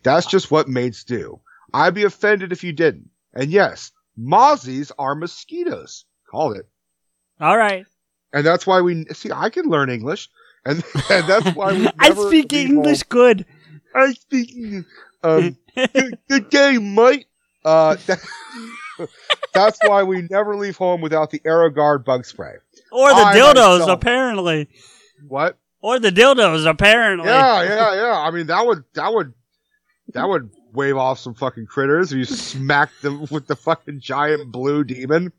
[0.02, 1.40] That's just what mates do.
[1.74, 3.10] I'd be offended if you didn't.
[3.34, 6.06] And yes, mozzies are mosquitoes.
[6.30, 6.66] Called it.
[7.40, 7.86] All right.
[8.32, 9.30] And that's why we see.
[9.32, 10.28] I can learn English,
[10.64, 11.88] and, and that's why we.
[11.98, 13.08] I speak English home.
[13.08, 13.46] good.
[13.94, 14.84] I speak.
[15.22, 17.26] Um, good, good day, mate.
[17.64, 18.20] Uh, that-
[19.52, 22.54] that's why we never leave home without the Aerogard bug spray.
[22.92, 24.68] Or the I dildos, myself- apparently.
[25.26, 25.58] What?
[25.80, 27.26] Or the dildos, apparently.
[27.28, 28.18] Yeah, yeah, yeah.
[28.18, 29.32] I mean, that would that would
[30.12, 32.12] that would wave off some fucking critters.
[32.12, 35.32] If you smack them with the fucking giant blue demon.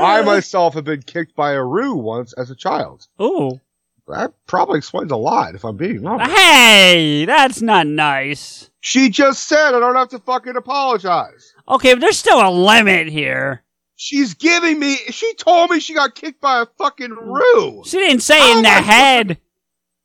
[0.00, 3.06] I myself have been kicked by a roo once as a child.
[3.20, 3.60] Ooh.
[4.08, 6.30] That probably explains a lot, if I'm being honest.
[6.30, 8.68] Hey, that's not nice.
[8.80, 11.52] She just said I don't have to fucking apologize.
[11.68, 13.62] Okay, but there's still a limit here.
[13.94, 14.96] She's giving me.
[15.10, 17.82] She told me she got kicked by a fucking roo.
[17.84, 19.38] She didn't say How in the I- head.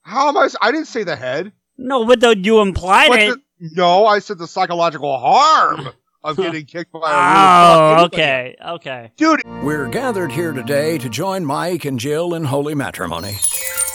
[0.03, 0.47] How am I?
[0.61, 1.51] I didn't say the head.
[1.77, 3.30] No, but though you implied What it.
[3.59, 5.89] the- no, I said the psychological harm
[6.27, 7.99] of getting kicked by a roo.
[7.99, 9.11] Oh, okay, okay.
[9.17, 13.37] Dude, We're gathered here today to join Mike and Jill in holy matrimony.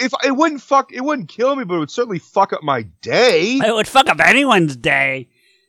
[0.00, 2.82] If it wouldn't fuck, it wouldn't kill me, but it would certainly fuck up my
[3.02, 3.58] day.
[3.64, 5.28] It would fuck up anyone's day.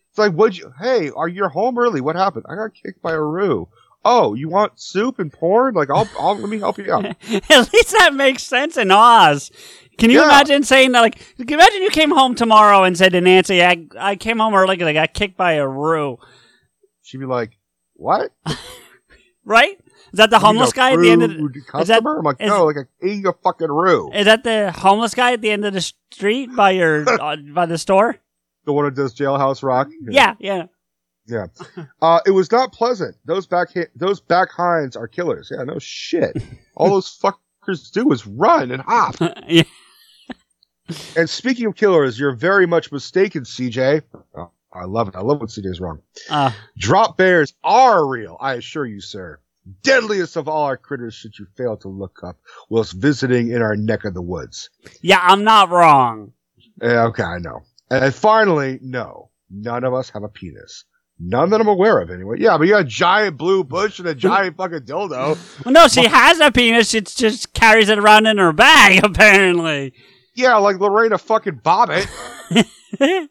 [0.10, 0.74] It's like, would you?
[0.80, 2.02] Hey, are you home early?
[2.02, 2.46] What happened?
[2.50, 3.68] I got kicked by a roo.
[4.06, 5.76] Oh, you want soup and porn?
[5.76, 7.06] Like, I'll, I'll let me help you out.
[7.50, 9.52] At least that makes sense in Oz.
[9.98, 10.26] Can you Yeah.
[10.26, 11.02] imagine saying that?
[11.02, 14.78] Like, imagine you came home tomorrow and said to Nancy, "I I came home early
[14.78, 16.18] because I got kicked by a roo."
[17.02, 17.52] She'd be like,
[17.96, 18.32] "What?
[19.46, 19.80] Right?
[20.12, 22.04] Is that the homeless guy at the end of the, rude is that.
[22.06, 24.12] I'm like, is- no, like a, eating a fucking roo.
[24.12, 27.66] is that the homeless guy at the end of the street by your uh, by
[27.66, 28.18] the store?
[28.66, 29.90] The one that does Jailhouse Rock.
[30.08, 30.66] Yeah, yeah.
[31.26, 31.46] Yeah.
[32.02, 33.16] Uh, it was not pleasant.
[33.26, 35.52] Those back those back hinds are killers.
[35.56, 36.36] Yeah, no shit.
[36.76, 39.16] All those fuckers do is run and hop.
[39.48, 39.64] yeah.
[41.16, 44.02] And speaking of killers, you're very much mistaken, CJ.
[44.36, 45.16] Oh, I love it.
[45.16, 46.02] I love when CJ's wrong.
[46.30, 49.40] Uh, Drop bears are real, I assure you, sir.
[49.84, 52.38] Deadliest of all our critters should you fail to look up
[52.70, 54.70] whilst visiting in our neck of the woods.
[55.02, 56.34] yeah, I'm not wrong.
[56.82, 57.62] Yeah, okay, I know.
[57.92, 60.86] And finally, no, none of us have a penis.
[61.20, 62.38] None that I'm aware of, anyway.
[62.40, 65.66] Yeah, but you got a giant blue bush and a giant fucking dildo.
[65.66, 66.90] Well, no, she has a penis.
[66.92, 69.94] She just carries it around in her bag, apparently.
[70.34, 72.08] Yeah, like Lorena fucking Bobbitt.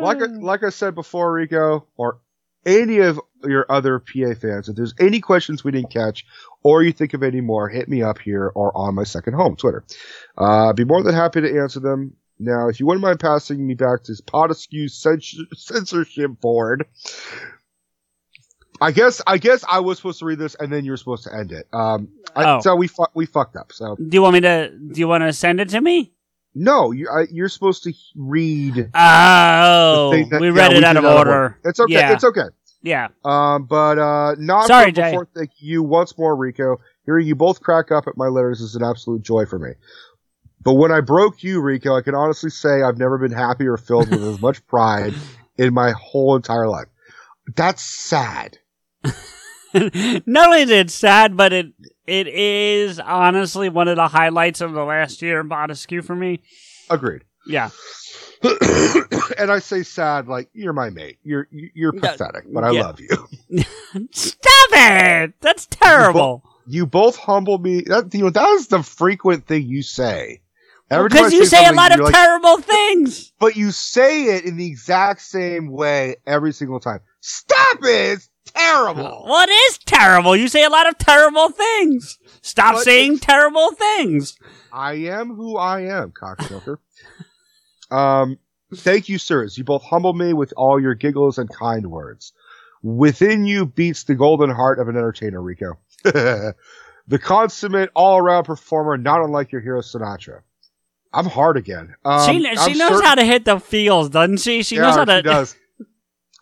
[0.00, 2.20] like I, like I said before, Rico, or
[2.66, 6.24] any of your other PA fans, if there's any questions we didn't catch,
[6.62, 9.56] or you think of any more, hit me up here or on my second home,
[9.56, 9.84] Twitter.
[10.38, 12.14] Uh, I'd be more than happy to answer them.
[12.38, 16.86] Now, if you wouldn't mind passing me back to Potaskew censor- censorship board,
[18.80, 21.24] I guess I guess I was supposed to read this and then you were supposed
[21.24, 21.66] to end it.
[21.72, 22.60] Um, I, Oh.
[22.60, 23.72] so we fu- we fucked up.
[23.72, 24.70] So Do you want me to?
[24.70, 26.12] Do you want to send it to me?
[26.54, 28.90] No, you, I, you're supposed to read.
[28.94, 31.58] Oh, that- we yeah, read it did out of order.
[31.64, 31.92] It's okay.
[31.92, 32.12] Yeah.
[32.12, 32.46] It's okay.
[32.82, 33.08] Yeah.
[33.24, 35.16] Um, but uh, not Sorry, for- Jay.
[35.34, 36.78] thank you once more, Rico.
[37.04, 39.70] Hearing you both crack up at my letters is an absolute joy for me.
[40.62, 43.76] But when I broke you, Rico, I can honestly say I've never been happy or
[43.76, 45.14] filled with as much pride
[45.56, 46.86] in my whole entire life.
[47.56, 48.58] That's sad.
[49.74, 51.66] Not only is it sad, but it
[52.10, 56.40] it is honestly one of the highlights of the last year in Potaskew for me.
[56.90, 57.22] Agreed.
[57.46, 57.70] Yeah.
[59.38, 61.18] and I say sad like you're my mate.
[61.22, 62.80] You're you're pathetic, but I yeah.
[62.80, 63.28] love you.
[64.12, 65.34] Stop it!
[65.40, 66.42] That's terrible.
[66.66, 67.82] You both humble me.
[67.82, 70.40] That you know that is the frequent thing you say.
[70.90, 73.32] Every time Because you say a lot of like, terrible things.
[73.38, 77.00] but you say it in the exact same way every single time.
[77.20, 78.12] Stop it!
[78.12, 79.24] It's terrible.
[79.26, 80.36] What is terrible?
[80.36, 82.18] You say a lot of terrible things.
[82.42, 84.38] Stop But saying terrible things.
[84.72, 86.78] I am who I am, cocksucker.
[87.90, 88.38] um,
[88.74, 89.58] thank you, sirs.
[89.58, 92.32] You both humble me with all your giggles and kind words.
[92.82, 95.78] Within you beats the golden heart of an entertainer, Rico.
[96.04, 96.54] the
[97.20, 100.40] consummate all-around performer, not unlike your hero Sinatra.
[101.12, 101.94] I'm hard again.
[102.04, 104.62] Um, she she knows certain- how to hit the feels, doesn't she?
[104.62, 105.16] She yeah, knows how to.
[105.16, 105.56] she does.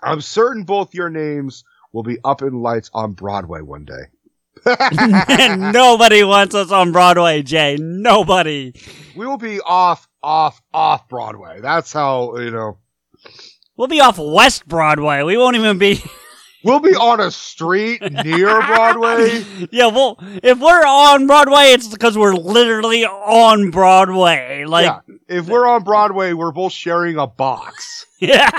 [0.03, 1.65] I'm certain both your names
[1.99, 4.05] will be up in lights on Broadway one day.
[5.57, 7.77] Nobody wants us on Broadway, Jay.
[7.77, 8.73] Nobody.
[9.17, 11.61] We will be off, off, off Broadway.
[11.61, 12.79] That's how you know.
[13.77, 15.25] We'll be off West Broadway.
[15.25, 16.01] We won't even be.
[16.65, 19.45] We'll be on a street near Broadway.
[19.71, 24.65] yeah, well, if we're on Broadway, it's because we're literally on Broadway.
[24.67, 28.07] Like, yeah, if we're on Broadway, we're both sharing a box.
[28.19, 28.51] yeah.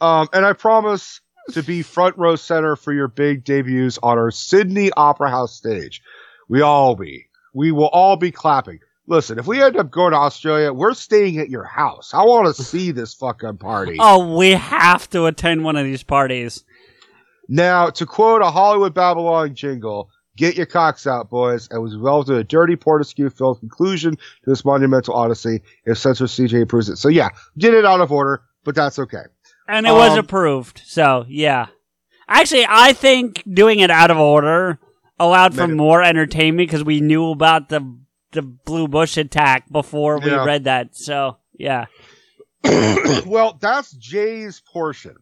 [0.00, 1.20] Um, and I promise
[1.52, 6.02] to be front row center for your big debuts on our Sydney Opera House stage.
[6.48, 7.26] We all be.
[7.54, 8.80] We will all be clapping.
[9.06, 12.12] Listen, if we end up going to Australia, we're staying at your house.
[12.12, 13.96] I want to see this fucking party.
[13.98, 16.64] Oh, we have to attend one of these parties.
[17.48, 22.22] Now, to quote a Hollywood Babylon jingle, get your cocks out, boys, and was well
[22.24, 26.96] to a dirty Potaskew filled conclusion to this monumental odyssey if censor CJ approves it.
[26.96, 29.24] So yeah, did it out of order, but that's okay.
[29.68, 30.80] And it was Um, approved.
[30.86, 31.66] So, yeah.
[32.26, 34.78] Actually, I think doing it out of order
[35.20, 37.96] allowed for more entertainment because we knew about the
[38.32, 40.44] the Blue Bush attack before we Yeah.
[40.44, 40.94] read that.
[40.96, 41.86] So, yeah.
[43.26, 45.16] well, that's Jay's portion.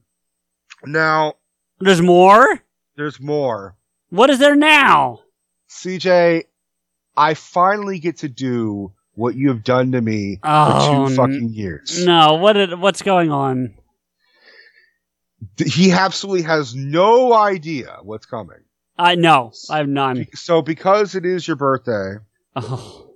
[0.84, 1.34] Now,
[1.78, 2.60] There's more?
[2.96, 3.76] there's more.
[4.10, 5.20] What is there now?
[5.68, 6.44] CJ,
[7.16, 11.50] I finally get to do what you have done to me Oh, for two fucking
[11.52, 12.04] years.
[12.04, 13.74] No, what did, what's going on?
[15.64, 18.58] He absolutely has no idea what's coming.
[18.98, 19.52] I know.
[19.70, 20.26] I have none.
[20.34, 22.14] So because it is your birthday
[22.54, 23.10] Oh,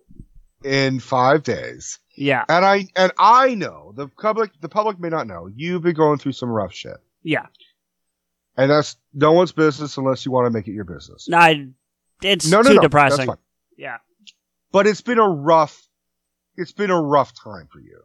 [0.63, 2.45] in five days, yeah.
[2.49, 6.19] and I and I know the public the public may not know you've been going
[6.19, 7.47] through some rough shit, Yeah.
[8.59, 11.27] and that's no one's business unless you want to make it your business.
[11.33, 11.69] I,
[12.23, 13.31] it's No, no, too no, depressing.
[13.79, 13.97] Yeah.
[14.73, 15.81] But it's been a rough,
[16.57, 18.03] it's been a rough time for you,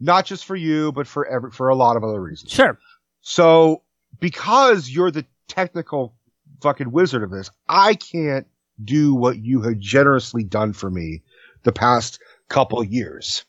[0.00, 2.52] not just for you, but for every for a lot of other reasons.
[2.52, 2.78] Sure.
[3.24, 3.82] So
[4.20, 6.14] because you're the technical
[6.62, 8.46] fucking wizard of this, I can't
[8.82, 11.22] do what you have generously done for me
[11.62, 13.44] the past couple years.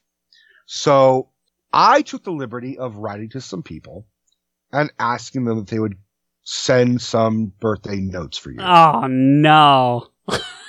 [0.66, 1.28] So
[1.74, 4.08] I took the liberty of writing to some people
[4.72, 5.98] and asking them if they would
[6.46, 8.62] send some birthday notes for you.
[8.62, 10.08] Oh no.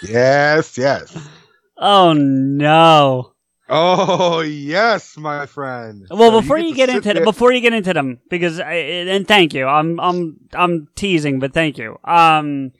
[0.02, 1.16] yes, yes.
[1.78, 3.34] Oh no.
[3.68, 6.06] Oh yes, my friend.
[6.10, 9.26] Well, So before you, to get into before you get into them, because I, and
[9.26, 11.98] thank you, I'm I'm I'm teasing, but thank you.
[12.05, 12.72] Um,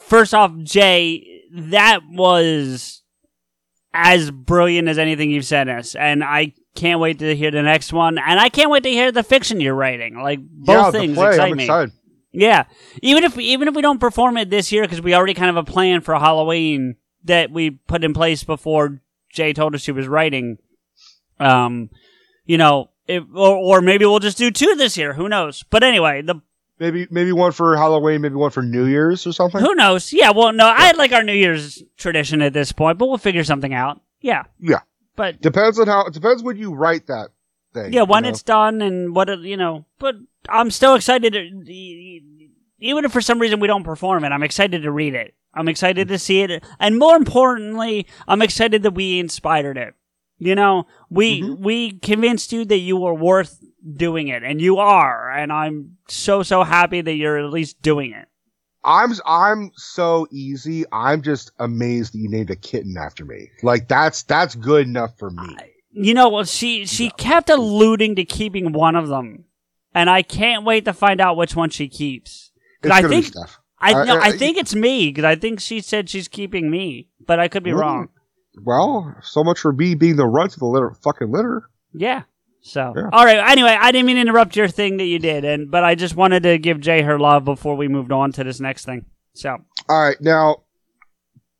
[0.00, 3.02] first off, Jay, that was
[3.94, 7.92] as brilliant as anything you've sent us, and I can't wait to hear the next
[7.92, 10.20] one, and I can't wait to hear the fiction you're writing.
[10.20, 11.64] Like both yeah, things play, excite I'm me.
[11.64, 11.92] excited.
[12.32, 12.64] Yeah,
[13.02, 15.56] even if even if we don't perform it this year because we already kind of
[15.56, 19.00] have a plan for Halloween that we put in place before
[19.36, 20.58] Jay told us she was writing.
[21.38, 21.90] Um,
[22.46, 25.12] you know, if, or or maybe we'll just do two this year.
[25.12, 25.62] Who knows?
[25.70, 26.40] But anyway, the
[26.78, 29.62] Maybe maybe one for Halloween, maybe one for New Year's or something.
[29.62, 30.12] who knows?
[30.12, 33.44] Yeah, well, no, I like our New Year's tradition at this point, but we'll figure
[33.44, 34.00] something out.
[34.20, 34.80] Yeah, Yeah,
[35.14, 36.06] but depends on how.
[36.06, 37.28] It depends when you write that
[37.72, 37.94] thing.
[37.94, 38.34] yeah, when you know?
[38.34, 39.86] it's done and what it, you know.
[39.98, 40.16] But
[40.50, 41.32] I'm still excited.
[41.32, 41.40] To,
[42.78, 45.34] even if for some reason we don't perform it, I'm excited to read it.
[45.54, 49.94] I'm excited to see it, and more importantly, I'm excited that we inspired it.
[50.38, 51.62] You know, we Mm-hmm.
[51.64, 53.58] we convinced you that you were worth
[53.96, 58.12] doing it, and you are, and I'm so so happy that you're at least doing
[58.12, 58.28] it.
[58.84, 60.84] I'm I'm so easy.
[60.92, 63.50] I'm just amazed that you named a kitten after me.
[63.62, 65.56] Like that's that's good enough for me.
[65.92, 69.46] You know, well, she she kept alluding to keeping one of them,
[69.94, 72.45] and I can't wait to find out which one she keeps.
[72.90, 73.26] I think.
[73.78, 77.08] I Uh, no, I think it's me because I think she said she's keeping me,
[77.26, 78.08] but I could be wrong.
[78.62, 81.68] Well, so much for me being the runt of the litter, fucking litter.
[81.92, 82.22] Yeah.
[82.62, 83.10] So, Yeah.
[83.12, 83.38] all right.
[83.50, 86.16] Anyway, I didn't mean to interrupt your thing that you did, and but I just
[86.16, 89.04] wanted to give Jay her love before we moved on to this next thing.
[89.34, 89.58] So,
[89.88, 90.62] All right, now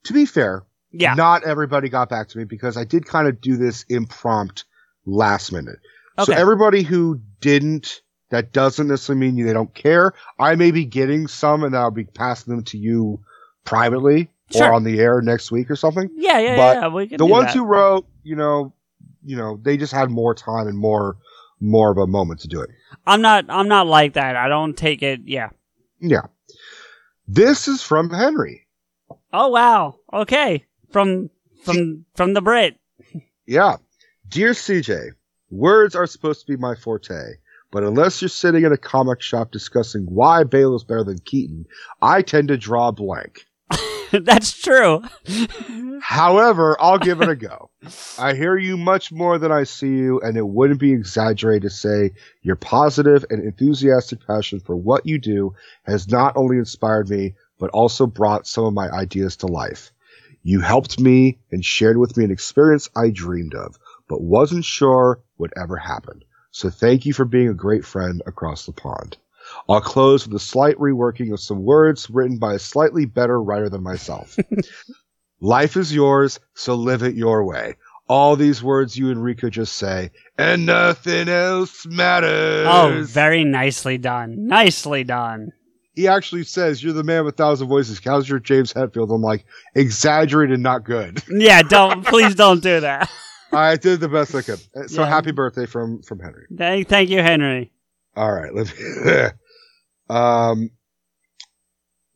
[0.05, 1.15] to be fair, Yeah.
[1.15, 4.65] not everybody got back to me because I did kind of do this impromptu
[5.05, 5.77] last minute.
[6.25, 8.01] So everybody who didn't,
[8.31, 10.13] that doesn't necessarily mean they don't care.
[10.39, 13.21] I may be getting some, and I'll be passing them to you
[13.65, 14.69] privately Sure.
[14.69, 16.09] or on the air next week or something.
[16.15, 17.17] yeah, yeah, But yeah.
[17.17, 17.55] The ones that.
[17.55, 18.73] who wrote, you know,
[19.25, 21.17] you know, they just had more time and more
[21.61, 22.71] more of a moment to do it.
[23.07, 23.47] I'm not.
[23.49, 24.37] I'm not like that.
[24.37, 25.21] I don't take it.
[25.25, 25.49] Yeah.
[26.01, 26.27] Yeah.
[27.27, 28.67] This is from Henry.
[29.33, 29.97] Oh wow.
[30.13, 30.65] Okay.
[30.91, 31.31] From
[31.65, 32.79] from from the Brit.
[33.47, 33.77] Yeah.
[34.29, 35.11] Dear CJ,
[35.51, 37.15] words are supposed to be my forte,
[37.71, 41.67] but unless you're sitting in a comic shop discussing why Bale is better than Keaton,
[42.01, 43.47] I tend to draw a blank.
[44.13, 45.03] That's true.
[46.01, 47.71] However, I'll give it a go.
[48.19, 51.71] I hear you much more than I see you, and it wouldn't be exaggerated to
[51.71, 52.13] say
[52.43, 57.71] your positive and enthusiastic passion for what you do has not only inspired me, but
[57.71, 59.91] also brought some of my ideas to life.
[60.43, 63.77] You helped me and shared with me an experience I dreamed of,
[64.09, 66.23] but wasn't sure would ever happen.
[66.57, 69.19] So thank you for being a great friend across the pond.
[69.69, 73.69] I'll close with a slight reworking of some words written by a slightly better writer
[73.69, 74.39] than myself.
[75.41, 77.75] Life is yours, so live it your way.
[78.09, 82.67] All these words you and Rico just say, and nothing else matters.
[82.71, 84.47] Oh, very nicely done.
[84.47, 85.53] Nicely done.
[85.95, 88.01] he actually says, You're the man with a thousand voices.
[88.03, 89.15] How's your James Hetfield?
[89.15, 91.23] I'm like, exaggerated, not good.
[91.29, 91.61] Yeah.
[91.61, 92.07] Don't.
[92.07, 93.11] please don't do that.
[93.57, 94.61] I did the best I could.
[94.91, 95.09] So Yeah.
[95.09, 96.47] happy birthday from from Henry.
[96.57, 97.73] Thank, thank you, Henry.
[98.15, 99.23] All right, let me.
[100.15, 100.71] um,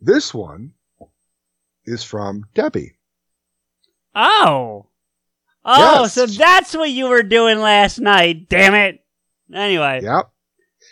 [0.01, 0.73] this one
[1.85, 2.97] is from Debbie.
[4.15, 4.87] Oh.
[5.65, 6.15] Oh, Yes.
[6.15, 8.49] so that's what you were doing last night.
[8.49, 9.05] Damn it.
[9.53, 10.31] Anyway, Yep.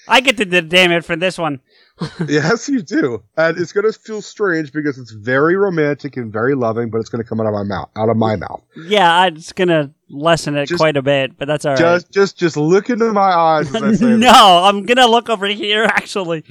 [0.06, 1.60] I get to the damn it for this one.
[2.28, 6.90] yes, you do, and it's gonna feel strange because it's very romantic and very loving,
[6.90, 8.62] but it's gonna come out of my mouth, out of my mouth.
[8.76, 11.78] Yeah, I'm gonna lessen it Just- quite a bit, but that's all right.
[11.80, 14.06] Just, just, just look into my eyes as I say.
[14.16, 15.84] no, I'm gonna look over here.
[15.84, 16.44] Actually.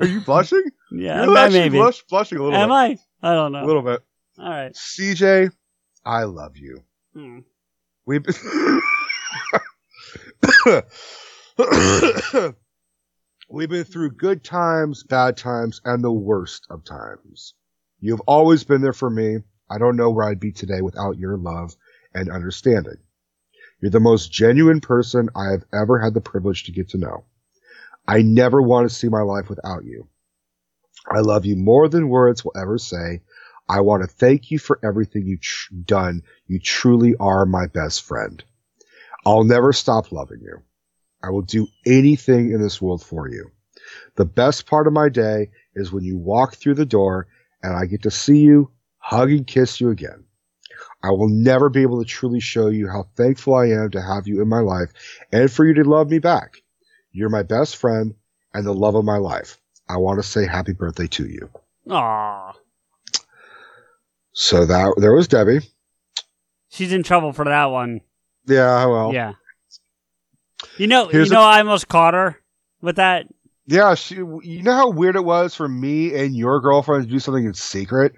[0.00, 0.64] Are you blushing?
[0.92, 1.78] yeah, You're actually maybe.
[1.78, 3.00] blush, blushing a little Am bit.
[3.22, 3.30] I?
[3.30, 3.64] I don't know.
[3.64, 4.02] A little bit.
[4.38, 4.72] All right.
[4.72, 5.50] CJ,
[6.04, 6.82] I love you.
[7.14, 7.40] Hmm.
[8.06, 8.24] We've
[13.52, 17.54] We've been through good times, bad times, and the worst of times.
[17.98, 19.38] You've always been there for me.
[19.68, 21.74] I don't know where I'd be today without your love
[22.14, 22.98] and understanding.
[23.80, 27.24] You're the most genuine person I have ever had the privilege to get to know.
[28.06, 30.06] I never want to see my life without you.
[31.10, 33.22] I love you more than words will ever say.
[33.68, 36.22] I want to thank you for everything you've tr- done.
[36.46, 38.44] You truly are my best friend.
[39.26, 40.62] I'll never stop loving you.
[41.22, 43.50] I will do anything in this world for you.
[44.16, 47.26] The best part of my day is when you walk through the door
[47.62, 50.24] and I get to see you, hug and kiss you again.
[51.02, 54.26] I will never be able to truly show you how thankful I am to have
[54.26, 54.92] you in my life
[55.32, 56.62] and for you to love me back.
[57.12, 58.14] You're my best friend
[58.54, 59.58] and the love of my life.
[59.88, 61.50] I want to say happy birthday to you.
[61.90, 62.52] Aw.
[64.32, 65.60] So that there was Debbie.
[66.68, 68.00] She's in trouble for that one.
[68.46, 69.12] Yeah, well.
[69.12, 69.32] Yeah.
[70.80, 72.40] You know, Here's you know, a- I almost caught her
[72.80, 73.26] with that.
[73.66, 74.14] Yeah, she.
[74.14, 77.52] You know how weird it was for me and your girlfriend to do something in
[77.52, 78.14] secret.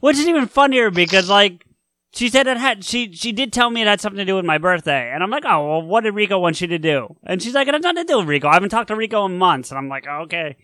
[0.00, 1.64] Which is even funnier because, like,
[2.12, 4.44] she said it had she she did tell me it had something to do with
[4.44, 7.16] my birthday, and I'm like, oh well, what did Rico want you to do?
[7.24, 8.48] And she's like, it has nothing to do with Rico.
[8.48, 10.56] I haven't talked to Rico in months, and I'm like, oh, okay.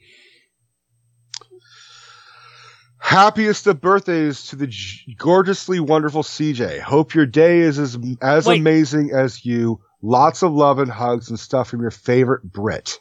[3.01, 6.81] Happiest of birthdays to the g- gorgeously wonderful CJ.
[6.81, 8.61] Hope your day is as as Wait.
[8.61, 9.81] amazing as you.
[10.07, 13.01] Lots of love and hugs and stuff from your favorite Brit,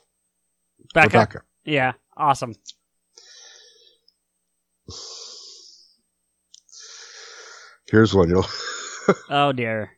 [0.93, 1.07] Becca.
[1.07, 1.41] Rebecca.
[1.65, 2.55] Yeah, awesome.
[7.87, 8.29] Here's one.
[8.29, 8.45] You'll
[9.29, 9.91] Oh dear.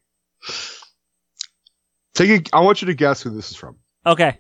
[2.16, 2.48] take.
[2.52, 3.78] A, I want you to guess who this is from.
[4.06, 4.40] Okay.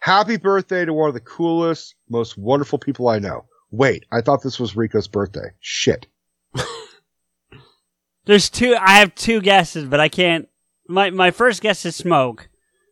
[0.00, 3.46] Happy birthday to one of the coolest, most wonderful people I know.
[3.72, 5.50] Wait, I thought this was Rico's birthday.
[5.58, 6.06] Shit.
[8.24, 8.76] There's two.
[8.78, 10.48] I have two guesses, but I can't.
[10.88, 12.48] My my first guess is Smoke.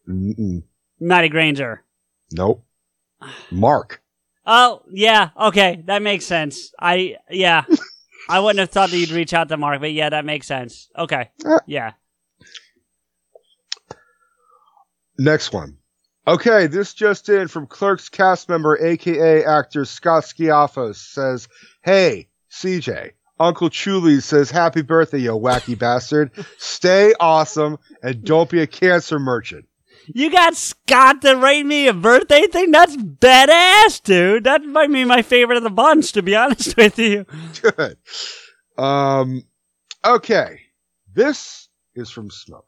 [0.08, 0.62] Mm-mm.
[1.00, 1.84] Matty Granger.
[2.32, 2.64] Nope.
[3.50, 4.02] Mark.
[4.46, 6.72] Oh yeah, okay, that makes sense.
[6.78, 7.64] I yeah,
[8.28, 10.88] I wouldn't have thought that you'd reach out to Mark, but yeah, that makes sense.
[10.98, 11.60] Okay, uh.
[11.66, 11.92] yeah.
[15.18, 15.78] Next one.
[16.26, 21.48] Okay, this just in from Clerks cast member, aka actor Scott Schiaffo says,
[21.82, 26.30] Hey, CJ, Uncle Chuli says happy birthday, you wacky bastard.
[26.58, 29.66] Stay awesome and don't be a cancer merchant.
[30.06, 32.70] You got Scott to write me a birthday thing?
[32.70, 34.44] That's badass, dude.
[34.44, 37.24] That might be my favorite of the bunch, to be honest with you.
[37.62, 37.96] Good.
[38.76, 39.44] Um,
[40.04, 40.60] okay.
[41.14, 42.66] This is from Smoke.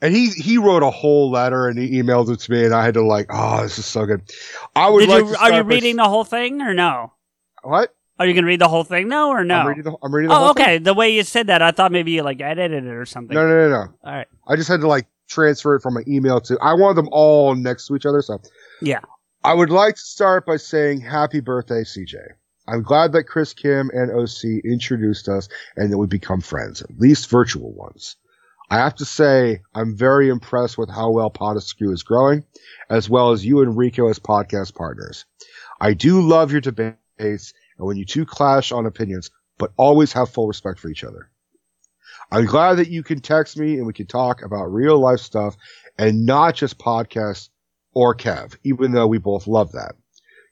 [0.00, 2.84] And he, he wrote a whole letter and he emailed it to me and I
[2.84, 4.22] had to like, oh, this is so good.
[4.74, 7.12] I would Did like you, to are you reading the whole thing or no?
[7.62, 7.94] What?
[8.18, 9.56] Oh, Are you gonna read the whole thing now or no?
[9.56, 10.76] I'm reading the, I'm reading the oh, whole okay.
[10.76, 10.84] thing.
[10.84, 13.34] The way you said that, I thought maybe you like edited it or something.
[13.34, 13.94] No, no, no, no.
[14.04, 14.26] All right.
[14.48, 16.58] I just had to like transfer it from my email to.
[16.60, 18.40] I wanted them all next to each other, so
[18.80, 19.00] Yeah.
[19.44, 22.16] I would like to start by saying happy birthday, CJ.
[22.68, 26.98] I'm glad that Chris Kim and OC introduced us and that we become friends, at
[26.98, 28.16] least virtual ones.
[28.70, 32.44] I have to say, I'm very impressed with how well Screw is growing,
[32.90, 35.24] as well as you and Rico as podcast partners.
[35.80, 40.30] I do love your debates and when you two clash on opinions, but always have
[40.30, 41.30] full respect for each other.
[42.30, 45.56] I'm glad that you can text me and we can talk about real life stuff
[45.98, 47.50] and not just podcasts
[47.92, 49.94] or Kev, even though we both love that.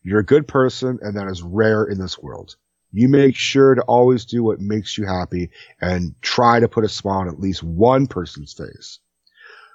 [0.03, 2.57] You're a good person and that is rare in this world.
[2.93, 6.89] You make sure to always do what makes you happy and try to put a
[6.89, 9.01] smile on at least one person's face.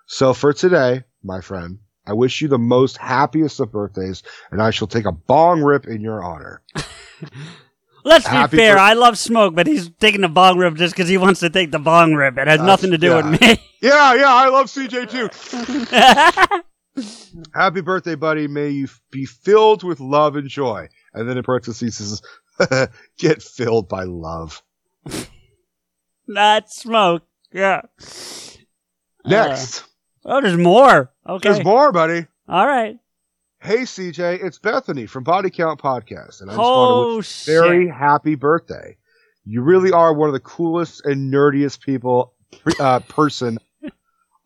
[0.06, 4.72] So for today, my friend, I wish you the most happiest of birthdays and I
[4.72, 6.62] shall take a bong rip in your honor.
[8.06, 8.76] Let's be fair.
[8.76, 11.50] bir- I love smoke, but he's taking the bong rip just because he wants to
[11.50, 12.38] take the bong rip.
[12.38, 13.58] It has nothing to do with me.
[13.82, 17.04] Yeah, yeah, I love CJ too.
[17.54, 18.46] Happy birthday, buddy.
[18.50, 20.90] May you be filled with love and joy.
[21.14, 22.22] And then in parentheses
[23.18, 24.62] get filled by love.
[26.28, 27.24] Not smoke.
[27.54, 27.82] Yeah.
[29.26, 29.80] Next.
[29.80, 29.86] Uh,
[30.26, 31.14] oh, there's more.
[31.26, 31.50] Okay.
[31.54, 32.28] There's more, buddy.
[32.50, 32.98] All right.
[33.62, 36.42] Hey, CJ, it's Bethany from Body Count Podcast.
[36.42, 37.94] And I just Oh, want to very shit.
[37.96, 38.96] happy birthday.
[39.46, 42.34] You really are one of the coolest and nerdiest people,
[42.80, 43.58] uh, person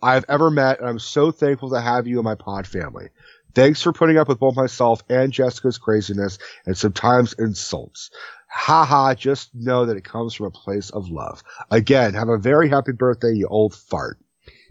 [0.01, 0.79] I've ever met.
[0.79, 3.09] And I'm so thankful to have you in my pod family.
[3.53, 8.09] Thanks for putting up with both myself and Jessica's craziness and sometimes insults.
[8.49, 11.43] Haha, just know that it comes from a place of love.
[11.69, 14.17] Again, have a very happy birthday, you old fart.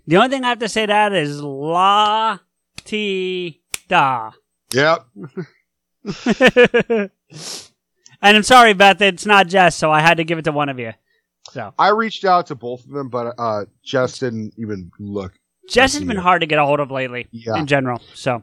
[0.08, 2.38] The only thing I have to say to that is la
[2.84, 3.61] ti
[3.92, 4.30] da.
[4.72, 5.04] Yep.
[8.22, 9.00] and I'm sorry, Beth.
[9.02, 10.92] It's not Jess, so I had to give it to one of you.
[11.50, 15.32] So I reached out to both of them, but uh, Jess didn't even look.
[15.68, 17.56] Jess has been hard to get a hold of lately, Yeah.
[17.58, 18.00] in general.
[18.14, 18.42] So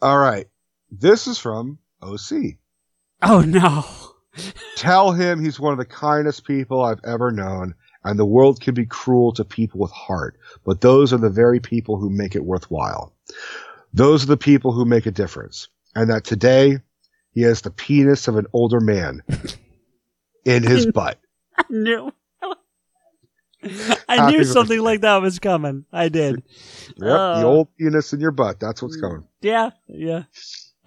[0.00, 0.46] All right.
[0.90, 2.58] This is from OC.
[3.22, 3.84] Oh no.
[4.76, 7.74] Tell him he's one of the kindest people I've ever known,
[8.04, 11.58] and the world can be cruel to people with heart, but those are the very
[11.58, 13.14] people who make it worthwhile.
[13.96, 15.68] Those are the people who make a difference.
[15.94, 16.78] And that today
[17.32, 19.22] he has the penis of an older man
[20.44, 21.18] in his butt.
[21.56, 22.12] I knew.
[24.08, 25.86] I knew something like that was coming.
[25.92, 26.42] I did.
[26.96, 28.60] Yep, the Uh, old penis in your butt.
[28.60, 29.24] That's what's coming.
[29.40, 30.24] Yeah, yeah.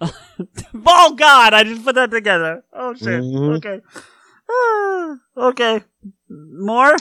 [0.00, 1.52] oh God!
[1.52, 2.64] I just put that together.
[2.72, 3.22] Oh shit.
[3.22, 3.56] Mhm.
[3.56, 3.80] Okay.
[4.50, 5.82] Ah, okay.
[6.28, 6.96] More?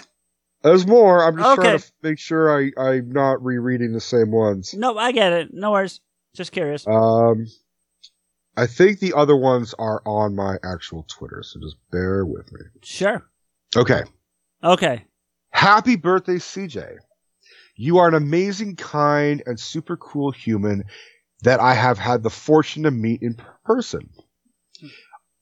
[0.61, 1.23] There's more.
[1.23, 4.73] I'm just trying to make sure I, I'm not rereading the same ones.
[4.73, 5.53] No, I get it.
[5.53, 6.01] No worries.
[6.35, 6.85] Just curious.
[6.85, 7.47] Um,
[8.57, 12.59] I think the other ones are on my actual Twitter, so just bear with me.
[12.83, 13.23] Sure.
[13.75, 14.01] Okay.
[14.63, 15.05] Okay.
[15.51, 16.97] Happy birthday, CJ.
[17.75, 20.83] You are an amazing, kind, and super cool human
[21.43, 24.09] that I have had the fortune to meet in person.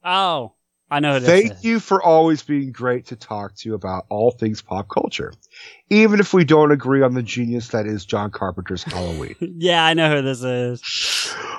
[0.03, 0.53] Oh,
[0.89, 1.64] I know Thank is.
[1.65, 5.34] you for always being great to talk to about all things pop culture,
[5.89, 9.35] even if we don't agree on the genius that is John Carpenter's Halloween.
[9.59, 10.81] Yeah, I know who this is.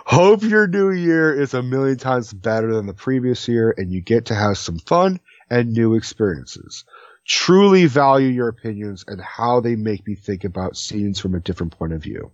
[0.07, 4.01] Hope your new year is a million times better than the previous year and you
[4.01, 6.85] get to have some fun and new experiences.
[7.27, 11.77] Truly value your opinions and how they make me think about scenes from a different
[11.77, 12.31] point of view.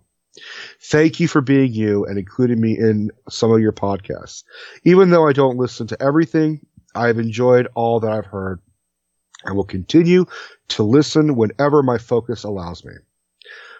[0.81, 4.43] Thank you for being you and including me in some of your podcasts.
[4.83, 6.65] Even though I don't listen to everything,
[6.95, 8.59] I've enjoyed all that I've heard
[9.43, 10.25] and will continue
[10.69, 12.93] to listen whenever my focus allows me.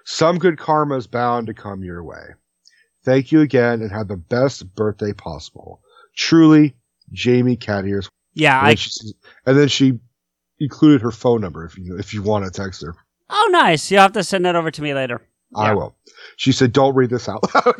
[0.03, 2.23] Some good karma is bound to come your way.
[3.03, 5.81] Thank you again and have the best birthday possible.
[6.15, 6.75] Truly,
[7.11, 8.09] Jamie Cattiers.
[8.33, 8.69] Yeah, and I.
[8.71, 8.91] then, she,
[9.45, 9.99] and then she
[10.59, 12.95] included her phone number if you if you want to text her.
[13.29, 13.89] Oh, nice.
[13.89, 15.21] You'll have to send that over to me later.
[15.55, 15.95] I will.
[16.37, 17.75] She said, "Don't read this out loud."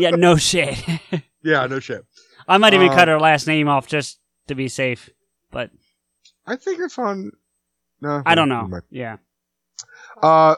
[0.00, 0.82] Yeah, no shit.
[1.42, 2.04] yeah, no shit.
[2.48, 4.19] I might even Uh, cut her last name off just
[4.50, 5.10] to be safe,
[5.50, 5.70] but
[6.46, 7.32] I think it's on.
[8.00, 8.68] No, I don't know.
[8.90, 9.16] Yeah.
[10.22, 10.56] Uh,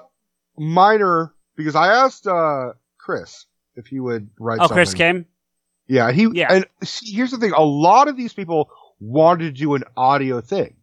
[0.59, 3.47] minor because I asked uh Chris
[3.77, 4.59] if he would write.
[4.60, 5.27] Oh, Chris came.
[5.86, 6.28] Yeah, he.
[6.32, 6.52] Yeah.
[6.52, 6.66] And
[7.02, 8.70] here's the thing: a lot of these people
[9.01, 10.77] wanted to do an audio thing,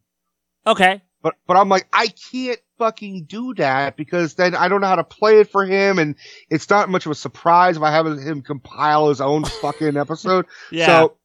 [0.67, 1.01] Okay.
[1.21, 4.95] but but I'm like, I can't fucking do that because then I don't know how
[4.97, 6.15] to play it for him, and
[6.49, 10.45] it's not much of a surprise if I have him compile his own fucking episode.
[10.71, 10.85] Yeah.
[10.85, 11.17] So,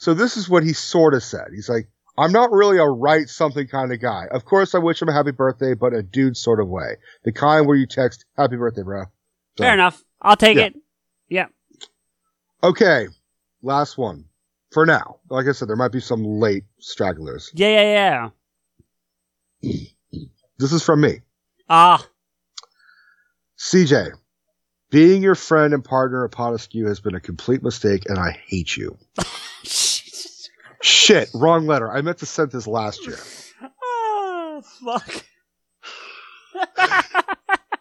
[0.00, 1.48] so this is what he sort of said.
[1.54, 1.86] He's like,
[2.16, 4.26] I'm not really a write something kind of guy.
[4.30, 7.32] Of course, I wish him a happy birthday, but a dude sort of way, the
[7.32, 9.04] kind where you text "Happy birthday, bro."
[9.58, 10.02] So- Fair enough.
[10.22, 10.64] I'll take Yeah.
[10.64, 10.76] it.
[11.28, 11.46] Yeah.
[12.62, 13.06] Okay,
[13.62, 14.24] last one
[14.70, 15.20] for now.
[15.30, 17.50] Like I said, there might be some late stragglers.
[17.54, 18.30] Yeah, yeah,
[19.62, 20.20] yeah.
[20.58, 21.20] This is from me,
[21.68, 22.06] Ah,
[23.58, 24.12] CJ.
[24.90, 28.76] Being your friend and partner at Potaskew has been a complete mistake, and I hate
[28.76, 28.98] you.
[30.82, 31.90] Shit, wrong letter.
[31.90, 33.18] I meant to send this last year.
[33.82, 35.24] oh, fuck.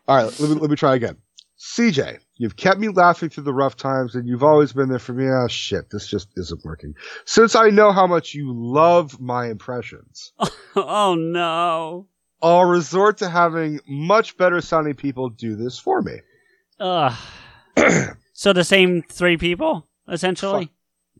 [0.07, 1.17] All right, let me, let me try again.
[1.59, 5.13] CJ, you've kept me laughing through the rough times and you've always been there for
[5.13, 5.27] me.
[5.29, 6.93] Ah, shit, this just isn't working.
[7.25, 10.31] Since I know how much you love my impressions,
[10.75, 12.07] oh no.
[12.41, 16.21] I'll resort to having much better sounding people do this for me.
[16.79, 17.13] Ugh.
[18.33, 20.71] so the same three people, essentially.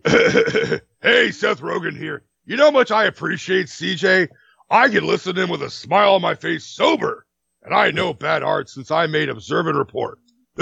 [1.01, 2.23] hey, Seth Rogen here.
[2.45, 4.30] You know how much I appreciate CJ?
[4.69, 7.26] I can listen to him with a smile on my face sober.
[7.63, 10.19] And I know bad art since I made Observe and Report.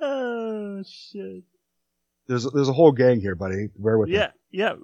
[0.00, 1.44] oh shit.
[2.26, 3.68] There's, there's a whole gang here, buddy.
[3.76, 4.14] Bear with me.
[4.16, 4.74] Yeah, yeah.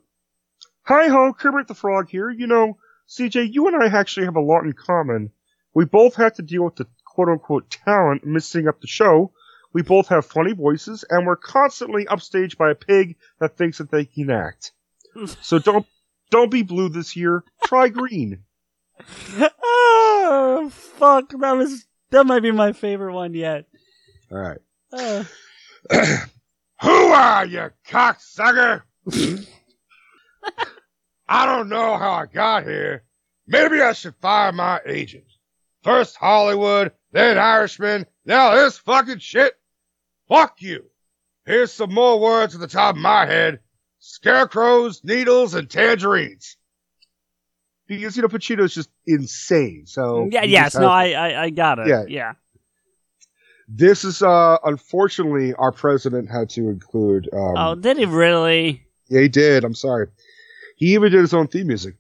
[0.82, 2.30] Hi ho, Kermit the Frog here.
[2.30, 5.30] You know, CJ, you and I actually have a lot in common.
[5.74, 9.32] We both have to deal with the quote unquote talent missing up the show.
[9.72, 13.90] We both have funny voices, and we're constantly upstaged by a pig that thinks that
[13.90, 14.72] they can act.
[15.42, 15.86] So don't
[16.30, 17.44] don't be blue this year.
[17.64, 18.44] Try green.
[19.40, 21.30] oh fuck!
[21.38, 23.66] That was that might be my favorite one yet.
[24.30, 24.58] All right.
[24.92, 25.24] Uh,
[26.82, 28.82] Who are you, cocksucker?
[31.28, 33.02] I don't know how I got here.
[33.46, 35.24] Maybe I should fire my agent.
[35.82, 39.54] First Hollywood, then Irishman, now this fucking shit.
[40.28, 40.84] Fuck you.
[41.46, 43.60] Here's some more words at the top of my head.
[44.00, 46.56] Scarecrows, needles, and tangerines.
[47.86, 49.84] Because, you know, Pacino's just insane.
[49.86, 50.28] So.
[50.30, 51.88] yeah, yes, just no, I, I, I got it.
[51.88, 52.04] Yeah.
[52.06, 52.32] yeah.
[53.66, 58.82] This is, uh, unfortunately, our president had to include, um, Oh, did he really?
[59.08, 59.64] Yeah, he did.
[59.64, 60.08] I'm sorry.
[60.76, 61.94] He even did his own theme music.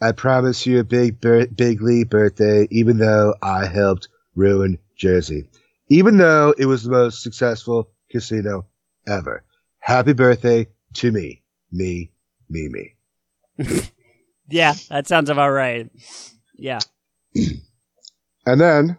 [0.00, 5.48] I promise you a big, big league birthday, even though I helped ruin Jersey.
[5.88, 8.66] Even though it was the most successful casino
[9.06, 9.44] ever.
[9.78, 11.42] Happy birthday to me.
[11.72, 12.10] Me,
[12.48, 13.82] me, me.
[14.48, 15.90] Yeah, that sounds about right.
[16.54, 16.78] Yeah.
[18.48, 18.96] And then,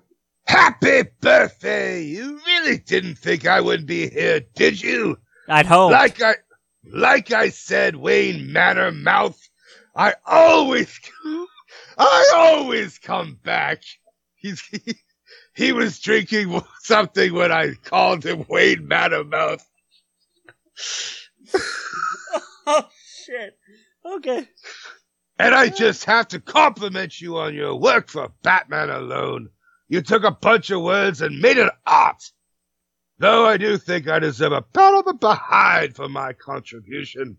[0.48, 2.04] Happy birthday!
[2.04, 5.18] You really didn't think I would be here, did you?
[5.48, 5.92] I'd hope.
[5.92, 6.36] Like I,
[6.86, 9.40] like I said, Wayne Manor Mouth,
[9.98, 11.00] I always,
[11.98, 13.82] I always come back.
[14.36, 14.96] He's, he,
[15.56, 19.68] he was drinking something when I called him Wayne Manor Mouth.
[22.68, 22.88] oh,
[23.26, 23.58] shit.
[24.06, 24.48] Okay.
[25.40, 29.50] And I just have to compliment you on your work for Batman alone.
[29.88, 32.24] You took a bunch of words and made it art.
[33.18, 37.38] Though I do think I deserve a pat on the behind for my contribution.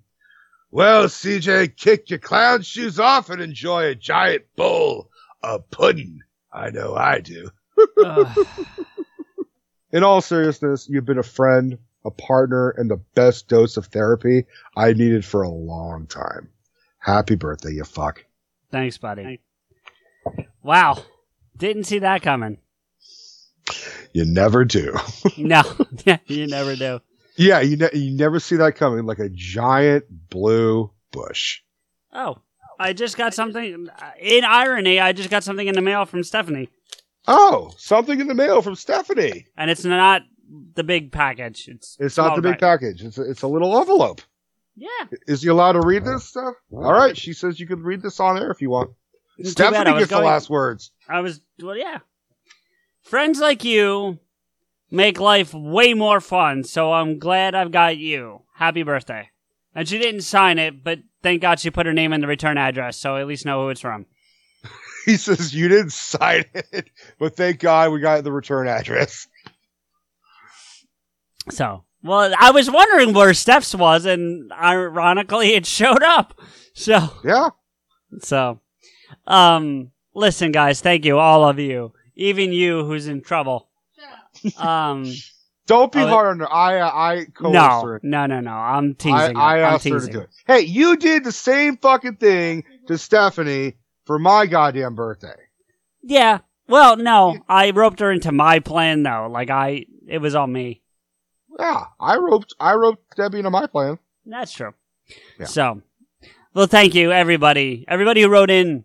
[0.71, 5.11] Well, CJ, kick your clown shoes off and enjoy a giant bowl
[5.43, 6.21] of pudding.
[6.53, 7.51] I know I do.
[9.93, 14.45] In all seriousness, you've been a friend, a partner, and the best dose of therapy
[14.77, 16.51] I needed for a long time.
[16.99, 18.25] Happy birthday, you fuck.
[18.71, 19.41] Thanks, buddy.
[20.63, 21.03] Wow.
[21.57, 22.59] Didn't see that coming.
[24.13, 24.95] You never do.
[25.39, 25.63] No,
[26.27, 27.01] you never do.
[27.39, 31.61] Yeah, you ne- you never see that coming like a giant blue bush.
[32.13, 32.39] Oh,
[32.79, 33.89] I just got something.
[33.89, 36.69] Uh, in irony, I just got something in the mail from Stephanie.
[37.27, 39.47] Oh, something in the mail from Stephanie.
[39.57, 40.23] And it's not
[40.75, 41.69] the big package.
[41.69, 43.03] It's It's not the big package.
[43.03, 44.23] It's a, it's a little envelope.
[44.77, 44.89] Yeah.
[45.27, 46.55] Is he allowed to read this stuff?
[46.73, 47.17] All right.
[47.17, 48.91] She says you can read this on air if you want.
[49.37, 50.91] Too bad, Stephanie I was gets the going- last words.
[51.09, 51.99] I was well, yeah.
[53.03, 54.19] Friends like you
[54.91, 58.43] make life way more fun, so I'm glad I've got you.
[58.55, 59.31] Happy birthday.
[59.75, 62.59] And she didn't sign it, but thank God she put her name in the return
[62.59, 64.07] address, so I at least know who it's from.
[65.05, 69.27] He says you didn't sign it, but thank God we got the return address.
[71.51, 76.39] So, well, I was wondering where Steph's was, and ironically, it showed up.
[76.75, 77.51] So, yeah.
[78.21, 78.61] So,
[79.27, 83.68] um, listen, guys, thank you, all of you, even you who's in trouble.
[84.59, 85.13] Um,
[85.67, 86.53] Don't be hard on her.
[86.53, 88.01] I I no, her.
[88.03, 88.53] no, no, no.
[88.53, 89.37] I'm teasing.
[89.37, 89.65] I her.
[89.65, 90.31] I'm asked her to do it.
[90.47, 93.75] Hey, you did the same fucking thing to Stephanie
[94.07, 95.37] for my goddamn birthday.
[96.03, 96.39] Yeah.
[96.69, 99.29] Well, no, I roped her into my plan though.
[99.31, 100.83] Like I, it was on me.
[101.59, 103.99] Yeah, I roped I roped Debbie into my plan.
[104.27, 104.75] That's true.
[105.39, 105.47] Yeah.
[105.47, 105.83] So,
[106.55, 107.85] well, thank you, everybody.
[107.89, 108.85] Everybody who wrote in,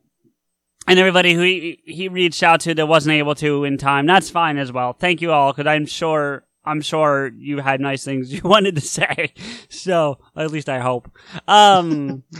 [0.88, 4.05] and everybody who he, he reached out to that wasn't able to in time.
[4.05, 4.93] That's fine as well.
[4.93, 8.81] Thank you all, because I'm sure I'm sure you had nice things you wanted to
[8.81, 9.34] say.
[9.69, 11.10] So, at least I hope.
[11.47, 12.23] Um,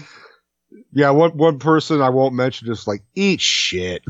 [0.96, 4.04] Yeah, one one person I won't mention is like eat shit.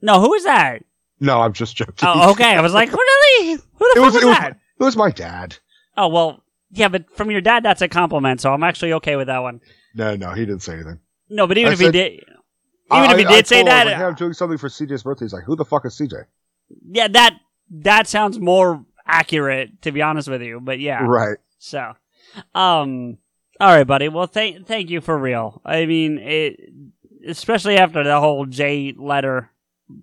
[0.00, 0.82] no, who is that?
[1.20, 1.94] No, I'm just joking.
[2.02, 2.54] Oh, okay.
[2.56, 3.52] I was like, really?
[3.52, 4.58] Who the it fuck was, was, it was that?
[4.80, 5.56] it was my dad.
[5.96, 8.40] Oh well, yeah, but from your dad, that's a compliment.
[8.40, 9.60] So I'm actually okay with that one.
[9.94, 10.98] No, no, he didn't say anything.
[11.28, 12.24] No, but even I if he did,
[12.96, 15.02] even I- if he did say told him, that, hey, I'm doing something for CJ's
[15.02, 15.24] birthday.
[15.26, 16.24] He's like, who the fuck is CJ?
[16.90, 17.38] yeah, that
[17.70, 20.60] that sounds more accurate to be honest with you.
[20.60, 21.38] But yeah, Right.
[21.58, 21.92] So,
[22.54, 23.18] um,
[23.60, 24.08] all right, buddy.
[24.08, 25.60] Well, thank thank you for real.
[25.64, 26.60] I mean, it
[27.26, 29.50] especially after the whole J letter.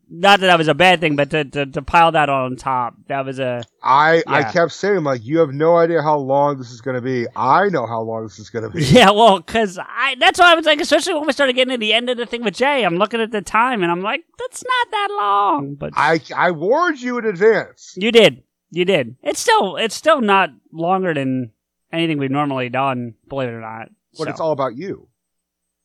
[0.10, 2.94] Not that that was a bad thing, but to to, to pile that on top,
[3.08, 4.52] that was a I I Yeah.
[4.52, 7.26] kept saying like, you have no idea how long this is going to be.
[7.36, 8.84] I know how long this is going to be.
[8.86, 9.10] yeah.
[9.10, 11.94] Well, because I that's why I was like, especially when we started getting to the
[11.94, 14.64] end of the thing with Jay, I'm looking at the time and I'm like, that's
[14.64, 15.76] not that long.
[15.76, 17.94] But I I warned you in advance.
[17.98, 19.16] you did, you did.
[19.24, 21.52] It's still it's still not longer than
[21.92, 23.16] anything we've normally done.
[23.28, 23.90] Believe it or not.
[24.18, 25.08] But So, it's all about you.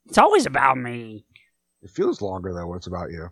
[0.04, 1.24] it's always about me.
[1.82, 3.30] It feels longer though when it's about you.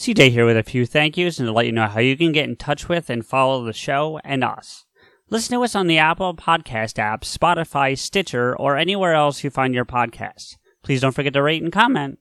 [0.00, 2.32] CJ here with a few thank yous and to let you know how you can
[2.32, 4.86] get in touch with and follow the show and us.
[5.28, 9.74] Listen to us on the Apple Podcast app, Spotify, Stitcher, or anywhere else you find
[9.74, 10.56] your podcasts.
[10.82, 12.18] Please don't forget to rate and comment.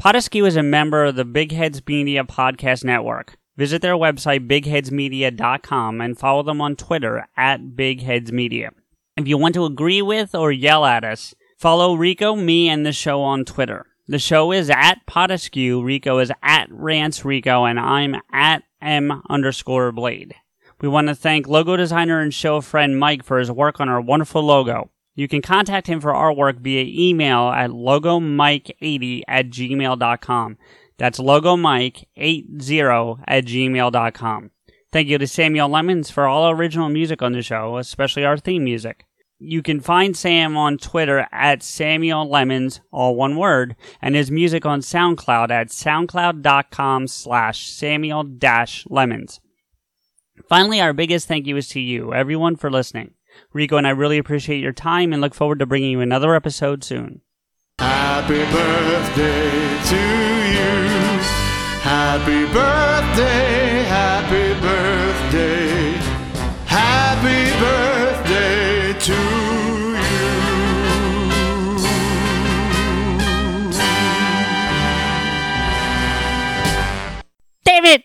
[0.00, 3.36] Potaskew is a member of the Big Heads Media Podcast Network.
[3.56, 8.70] Visit their website, bigheadsmedia.com, and follow them on Twitter at bigheadsmedia.
[9.16, 12.92] If you want to agree with or yell at us, follow Rico, me, and the
[12.92, 13.86] show on Twitter.
[14.08, 19.92] The show is at Potaskew, Rico is at Rance Rico, and I'm at M underscore
[19.92, 20.34] Blade.
[20.80, 24.00] We want to thank logo designer and show friend Mike for his work on our
[24.00, 24.90] wonderful logo.
[25.14, 30.58] You can contact him for artwork via email at logomike80 at gmail.com.
[30.98, 34.50] That's logomike80 at gmail.com.
[34.90, 38.64] Thank you to Samuel Lemons for all original music on the show, especially our theme
[38.64, 39.06] music.
[39.42, 44.64] You can find Sam on Twitter at Samuel Lemons, all one word, and his music
[44.64, 49.40] on SoundCloud at soundcloud.com slash Samuel dash Lemons.
[50.48, 53.14] Finally, our biggest thank you is to you, everyone, for listening.
[53.52, 56.84] Rico and I really appreciate your time and look forward to bringing you another episode
[56.84, 57.20] soon.
[57.78, 59.50] Happy birthday
[59.88, 60.82] to you.
[61.82, 65.61] Happy birthday, happy birthday.
[69.02, 69.42] To you.
[77.64, 78.04] David!